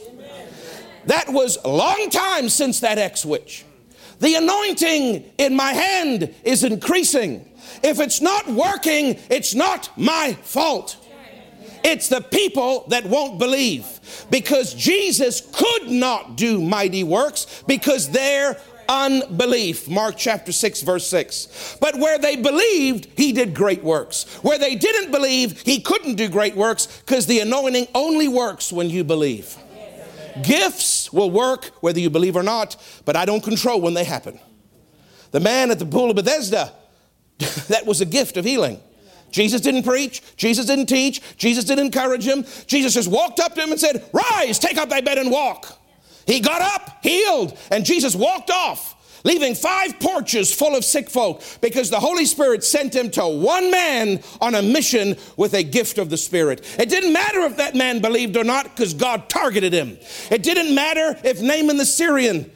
That 1.06 1.28
was 1.28 1.58
a 1.64 1.68
long 1.68 2.08
time 2.10 2.48
since 2.48 2.80
that 2.80 2.98
ex 2.98 3.24
witch. 3.24 3.64
The 4.20 4.34
anointing 4.36 5.32
in 5.38 5.56
my 5.56 5.72
hand 5.72 6.34
is 6.44 6.64
increasing. 6.64 7.48
If 7.82 8.00
it's 8.00 8.20
not 8.20 8.46
working, 8.48 9.18
it's 9.30 9.54
not 9.54 9.90
my 9.98 10.34
fault. 10.42 10.96
It's 11.82 12.08
the 12.08 12.22
people 12.22 12.86
that 12.88 13.04
won't 13.04 13.38
believe 13.38 13.86
because 14.30 14.72
Jesus 14.72 15.42
could 15.52 15.90
not 15.90 16.36
do 16.36 16.60
mighty 16.60 17.04
works 17.04 17.62
because 17.66 18.10
their 18.10 18.58
unbelief. 18.88 19.88
Mark 19.88 20.14
chapter 20.16 20.52
6, 20.52 20.82
verse 20.82 21.06
6. 21.06 21.76
But 21.80 21.96
where 21.96 22.18
they 22.18 22.36
believed, 22.36 23.08
he 23.16 23.32
did 23.32 23.54
great 23.54 23.82
works. 23.82 24.24
Where 24.42 24.58
they 24.58 24.76
didn't 24.76 25.10
believe, 25.10 25.60
he 25.60 25.80
couldn't 25.80 26.14
do 26.14 26.28
great 26.28 26.54
works 26.54 26.86
because 27.00 27.26
the 27.26 27.40
anointing 27.40 27.88
only 27.94 28.28
works 28.28 28.72
when 28.72 28.88
you 28.88 29.04
believe. 29.04 29.56
Gifts 30.42 31.12
will 31.12 31.30
work 31.30 31.66
whether 31.80 32.00
you 32.00 32.10
believe 32.10 32.36
or 32.36 32.42
not, 32.42 32.76
but 33.04 33.16
I 33.16 33.24
don't 33.24 33.42
control 33.42 33.80
when 33.80 33.94
they 33.94 34.04
happen. 34.04 34.38
The 35.30 35.40
man 35.40 35.70
at 35.70 35.78
the 35.78 35.86
pool 35.86 36.10
of 36.10 36.16
Bethesda, 36.16 36.72
that 37.68 37.86
was 37.86 38.00
a 38.00 38.04
gift 38.04 38.36
of 38.36 38.44
healing. 38.44 38.80
Jesus 39.30 39.60
didn't 39.60 39.82
preach, 39.82 40.22
Jesus 40.36 40.66
didn't 40.66 40.86
teach, 40.86 41.20
Jesus 41.36 41.64
didn't 41.64 41.86
encourage 41.86 42.24
him. 42.24 42.44
Jesus 42.66 42.94
just 42.94 43.10
walked 43.10 43.40
up 43.40 43.54
to 43.54 43.62
him 43.62 43.72
and 43.72 43.80
said, 43.80 44.08
Rise, 44.12 44.58
take 44.60 44.76
up 44.76 44.88
thy 44.88 45.00
bed 45.00 45.18
and 45.18 45.30
walk. 45.30 45.76
He 46.26 46.40
got 46.40 46.62
up, 46.62 46.98
healed, 47.02 47.58
and 47.70 47.84
Jesus 47.84 48.14
walked 48.14 48.50
off 48.50 48.93
leaving 49.24 49.54
five 49.54 49.98
porches 49.98 50.54
full 50.54 50.76
of 50.76 50.84
sick 50.84 51.10
folk 51.10 51.42
because 51.60 51.90
the 51.90 51.98
Holy 51.98 52.26
Spirit 52.26 52.62
sent 52.62 52.94
him 52.94 53.10
to 53.10 53.26
one 53.26 53.70
man 53.70 54.22
on 54.40 54.54
a 54.54 54.62
mission 54.62 55.16
with 55.36 55.54
a 55.54 55.62
gift 55.62 55.98
of 55.98 56.10
the 56.10 56.16
Spirit. 56.16 56.64
It 56.78 56.88
didn't 56.88 57.12
matter 57.12 57.40
if 57.40 57.56
that 57.56 57.74
man 57.74 58.00
believed 58.00 58.36
or 58.36 58.44
not 58.44 58.64
because 58.64 58.94
God 58.94 59.28
targeted 59.28 59.72
him. 59.72 59.98
It 60.30 60.42
didn't 60.42 60.74
matter 60.74 61.18
if 61.24 61.40
Naaman 61.40 61.76
the 61.76 61.86
Syrian 61.86 62.50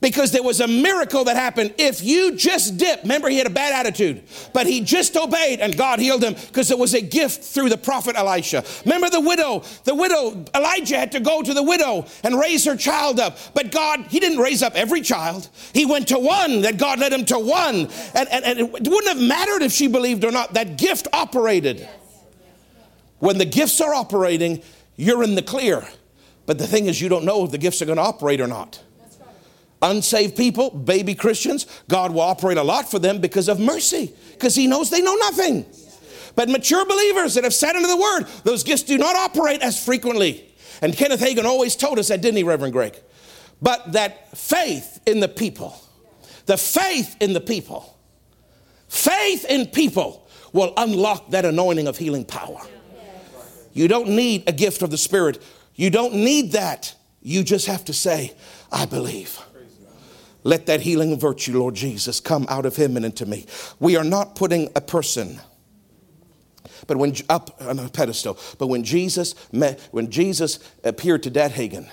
because 0.00 0.30
there 0.30 0.42
was 0.42 0.60
a 0.60 0.68
miracle 0.68 1.24
that 1.24 1.36
happened. 1.36 1.74
If 1.76 2.02
you 2.02 2.36
just 2.36 2.76
dip, 2.76 3.02
remember 3.02 3.28
he 3.28 3.38
had 3.38 3.46
a 3.46 3.50
bad 3.50 3.74
attitude, 3.74 4.22
but 4.52 4.66
he 4.66 4.80
just 4.80 5.16
obeyed 5.16 5.60
and 5.60 5.76
God 5.76 5.98
healed 5.98 6.22
him 6.22 6.34
because 6.34 6.70
it 6.70 6.78
was 6.78 6.94
a 6.94 7.00
gift 7.00 7.42
through 7.42 7.68
the 7.68 7.76
prophet 7.76 8.14
Elisha. 8.16 8.64
Remember 8.84 9.10
the 9.10 9.20
widow, 9.20 9.64
the 9.84 9.94
widow, 9.94 10.44
Elijah 10.54 10.96
had 10.96 11.12
to 11.12 11.20
go 11.20 11.42
to 11.42 11.52
the 11.52 11.62
widow 11.62 12.06
and 12.22 12.38
raise 12.38 12.64
her 12.64 12.76
child 12.76 13.18
up, 13.18 13.38
but 13.54 13.72
God, 13.72 14.06
he 14.08 14.20
didn't 14.20 14.38
raise 14.38 14.62
up 14.62 14.74
every 14.74 15.00
child. 15.00 15.48
He 15.72 15.84
went 15.84 16.08
to 16.08 16.18
one, 16.18 16.62
that 16.62 16.78
God 16.78 17.00
led 17.00 17.12
him 17.12 17.24
to 17.26 17.38
one. 17.38 17.88
And, 18.14 18.28
and, 18.30 18.44
and 18.44 18.58
it 18.60 18.70
wouldn't 18.70 19.08
have 19.08 19.20
mattered 19.20 19.62
if 19.62 19.72
she 19.72 19.88
believed 19.88 20.24
or 20.24 20.30
not, 20.30 20.54
that 20.54 20.78
gift 20.78 21.08
operated. 21.12 21.88
When 23.18 23.38
the 23.38 23.44
gifts 23.44 23.80
are 23.80 23.92
operating, 23.92 24.62
you're 24.94 25.24
in 25.24 25.34
the 25.34 25.42
clear. 25.42 25.86
But 26.46 26.58
the 26.58 26.66
thing 26.66 26.86
is, 26.86 27.00
you 27.00 27.08
don't 27.08 27.24
know 27.24 27.44
if 27.44 27.50
the 27.50 27.58
gifts 27.58 27.82
are 27.82 27.84
going 27.84 27.96
to 27.96 28.02
operate 28.02 28.40
or 28.40 28.46
not. 28.46 28.80
Unsaved 29.80 30.36
people, 30.36 30.70
baby 30.70 31.14
Christians, 31.14 31.66
God 31.88 32.12
will 32.12 32.22
operate 32.22 32.58
a 32.58 32.62
lot 32.62 32.90
for 32.90 32.98
them 32.98 33.20
because 33.20 33.48
of 33.48 33.60
mercy, 33.60 34.12
because 34.32 34.54
He 34.54 34.66
knows 34.66 34.90
they 34.90 35.02
know 35.02 35.14
nothing. 35.14 35.64
But 36.34 36.48
mature 36.48 36.84
believers 36.84 37.34
that 37.34 37.44
have 37.44 37.54
sat 37.54 37.76
under 37.76 37.88
the 37.88 37.96
Word, 37.96 38.26
those 38.44 38.62
gifts 38.64 38.82
do 38.82 38.98
not 38.98 39.16
operate 39.16 39.62
as 39.62 39.82
frequently. 39.82 40.52
And 40.82 40.96
Kenneth 40.96 41.20
Hagin 41.20 41.44
always 41.44 41.76
told 41.76 41.98
us 41.98 42.08
that, 42.08 42.20
didn't 42.20 42.36
he, 42.36 42.44
Reverend 42.44 42.72
Greg? 42.72 42.96
But 43.60 43.92
that 43.92 44.36
faith 44.36 45.00
in 45.06 45.20
the 45.20 45.28
people, 45.28 45.76
the 46.46 46.56
faith 46.56 47.16
in 47.20 47.32
the 47.32 47.40
people, 47.40 47.96
faith 48.88 49.44
in 49.44 49.66
people 49.66 50.28
will 50.52 50.72
unlock 50.76 51.30
that 51.30 51.44
anointing 51.44 51.88
of 51.88 51.96
healing 51.96 52.24
power. 52.24 52.60
You 53.72 53.88
don't 53.88 54.10
need 54.10 54.44
a 54.48 54.52
gift 54.52 54.82
of 54.82 54.90
the 54.90 54.98
Spirit. 54.98 55.42
You 55.74 55.90
don't 55.90 56.14
need 56.14 56.52
that. 56.52 56.94
You 57.20 57.42
just 57.42 57.66
have 57.66 57.84
to 57.86 57.92
say, 57.92 58.34
I 58.70 58.86
believe. 58.86 59.38
Let 60.48 60.64
that 60.64 60.80
healing 60.80 61.20
virtue, 61.20 61.58
Lord 61.58 61.74
Jesus, 61.74 62.20
come 62.20 62.46
out 62.48 62.64
of 62.64 62.74
him 62.74 62.96
and 62.96 63.04
into 63.04 63.26
me. 63.26 63.44
We 63.78 63.98
are 63.98 64.04
not 64.04 64.34
putting 64.34 64.70
a 64.74 64.80
person 64.80 65.40
but 66.86 66.96
when 66.96 67.14
up 67.28 67.54
on 67.60 67.78
a 67.78 67.90
pedestal. 67.90 68.38
But 68.56 68.68
when 68.68 68.82
Jesus 68.82 69.34
met, 69.52 69.78
when 69.90 70.10
Jesus 70.10 70.58
appeared 70.84 71.22
to 71.24 71.30
Dad 71.30 71.52
Hagin, 71.52 71.90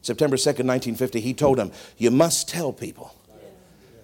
September 0.00 0.36
2nd, 0.36 0.64
1950, 0.64 1.20
he 1.20 1.34
told 1.34 1.58
him, 1.58 1.72
You 1.98 2.10
must 2.10 2.48
tell 2.48 2.72
people 2.72 3.14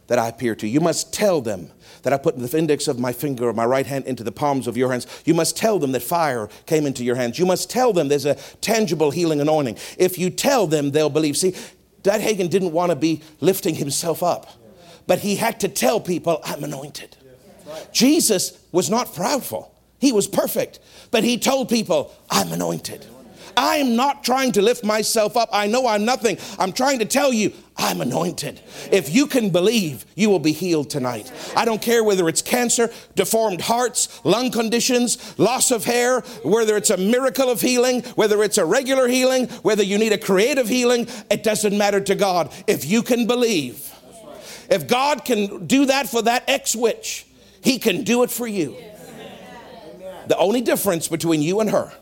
that 0.09 0.19
I 0.19 0.29
appear 0.29 0.55
to 0.57 0.67
you. 0.67 0.75
You 0.75 0.81
must 0.81 1.15
tell 1.15 1.41
them 1.41 1.71
that 2.03 2.13
I 2.13 2.19
put 2.19 2.39
the 2.39 2.59
index 2.59 2.87
of 2.87 2.99
my 2.99 3.15
finger 3.15 3.49
of 3.49 3.57
my 3.57 3.65
right 3.65 3.87
hand 3.87 4.05
into 4.05 4.25
the 4.25 4.33
palms 4.33 4.67
of 4.67 4.77
your 4.77 4.91
hands. 4.91 5.07
You 5.25 5.33
must 5.33 5.57
tell 5.57 5.79
them 5.79 5.93
that 5.93 6.03
fire 6.03 6.51
came 6.67 6.85
into 6.85 7.03
your 7.03 7.17
hands. 7.17 7.39
You 7.39 7.47
must 7.47 7.71
tell 7.71 7.95
them 7.95 8.09
there's 8.09 8.27
a 8.27 8.35
tangible 8.61 9.11
healing 9.11 9.41
anointing. 9.41 9.79
If 9.97 10.19
you 10.19 10.29
tell 10.29 10.67
them, 10.67 10.91
they'll 10.91 11.09
believe. 11.09 11.39
See, 11.39 11.55
Dad 12.03 12.21
Hagin 12.21 12.49
didn't 12.49 12.73
want 12.73 12.91
to 12.91 12.97
be 12.97 13.23
lifting 13.41 13.75
himself 13.75 14.23
up, 14.23 14.49
but 15.07 15.21
he 15.21 15.37
had 15.37 15.61
to 15.61 15.69
tell 15.69 16.01
people, 16.01 16.41
I'm 16.45 16.65
anointed. 16.65 17.17
Jesus 17.93 18.59
was 18.73 18.91
not 18.91 19.09
proudful, 19.09 19.71
he 19.99 20.13
was 20.13 20.27
perfect, 20.27 20.81
but 21.11 21.25
he 21.25 21.39
told 21.39 21.69
people, 21.69 22.13
I'm 22.31 22.53
anointed. 22.53 23.07
I 23.57 23.77
am 23.77 23.97
not 23.97 24.25
trying 24.25 24.53
to 24.53 24.63
lift 24.63 24.85
myself 24.85 25.37
up. 25.37 25.49
I 25.53 25.67
know 25.67 25.87
I'm 25.87 26.05
nothing. 26.05 26.39
I'm 26.59 26.73
trying 26.73 26.99
to 27.01 27.05
tell 27.05 27.33
you, 27.33 27.53
I'm 27.77 28.01
anointed. 28.01 28.61
If 28.93 29.15
you 29.15 29.27
can 29.27 29.51
believe, 29.51 30.05
you 30.15 30.29
will 30.29 30.39
be 30.39 30.53
healed 30.53 30.91
tonight. 30.91 31.33
I 31.57 31.65
don't 31.65 31.81
care 31.81 32.05
whether 32.05 32.29
it's 32.29 32.43
cancer, 32.43 32.91
deformed 33.15 33.63
hearts, 33.63 34.23
lung 34.25 34.51
conditions, 34.51 35.39
loss 35.39 35.71
of 35.71 35.85
hair, 35.85 36.21
whether 36.45 36.77
it's 36.77 36.91
a 36.91 36.97
miracle 36.97 37.49
of 37.49 37.61
healing, 37.61 38.03
whether 38.15 38.43
it's 38.43 38.59
a 38.59 38.65
regular 38.65 39.09
healing, 39.09 39.49
whether 39.63 39.83
you 39.83 39.99
need 39.99 40.13
a 40.13 40.19
creative 40.19 40.69
healing, 40.69 41.07
it 41.31 41.43
doesn't 41.43 41.77
matter 41.77 42.01
to 42.01 42.15
God. 42.15 42.53
If 42.67 42.85
you 42.85 43.03
can 43.03 43.27
believe, 43.27 43.93
if 44.69 44.87
God 44.87 45.25
can 45.25 45.67
do 45.67 45.87
that 45.87 46.09
for 46.09 46.23
that 46.23 46.45
ex 46.49 46.77
witch, 46.77 47.27
He 47.63 47.79
can 47.79 48.05
do 48.05 48.23
it 48.23 48.31
for 48.31 48.47
you. 48.47 48.77
The 50.27 50.37
only 50.37 50.61
difference 50.61 51.09
between 51.09 51.43
you 51.43 51.61
and 51.61 51.71
her 51.71 51.93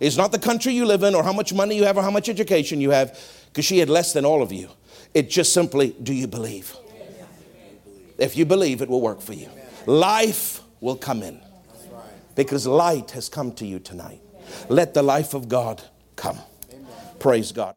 is 0.00 0.16
not 0.16 0.32
the 0.32 0.38
country 0.38 0.72
you 0.72 0.84
live 0.84 1.02
in 1.02 1.14
or 1.14 1.22
how 1.22 1.32
much 1.32 1.52
money 1.52 1.76
you 1.76 1.84
have 1.84 1.96
or 1.96 2.02
how 2.02 2.10
much 2.10 2.28
education 2.28 2.80
you 2.80 2.90
have, 2.90 3.18
because 3.46 3.64
she 3.64 3.78
had 3.78 3.88
less 3.88 4.12
than 4.12 4.24
all 4.24 4.42
of 4.42 4.52
you. 4.52 4.68
It 5.14 5.30
just 5.30 5.52
simply, 5.52 5.96
do 6.02 6.12
you 6.12 6.26
believe? 6.26 6.76
If 8.18 8.36
you 8.36 8.44
believe, 8.44 8.82
it 8.82 8.88
will 8.88 9.00
work 9.00 9.20
for 9.20 9.32
you. 9.32 9.48
Life 9.86 10.60
will 10.80 10.96
come 10.96 11.22
in 11.22 11.40
because 12.34 12.66
light 12.66 13.12
has 13.12 13.28
come 13.28 13.52
to 13.52 13.66
you 13.66 13.78
tonight. 13.78 14.20
Let 14.68 14.94
the 14.94 15.02
life 15.02 15.34
of 15.34 15.48
God 15.48 15.82
come. 16.16 16.38
Praise 17.18 17.52
God. 17.52 17.64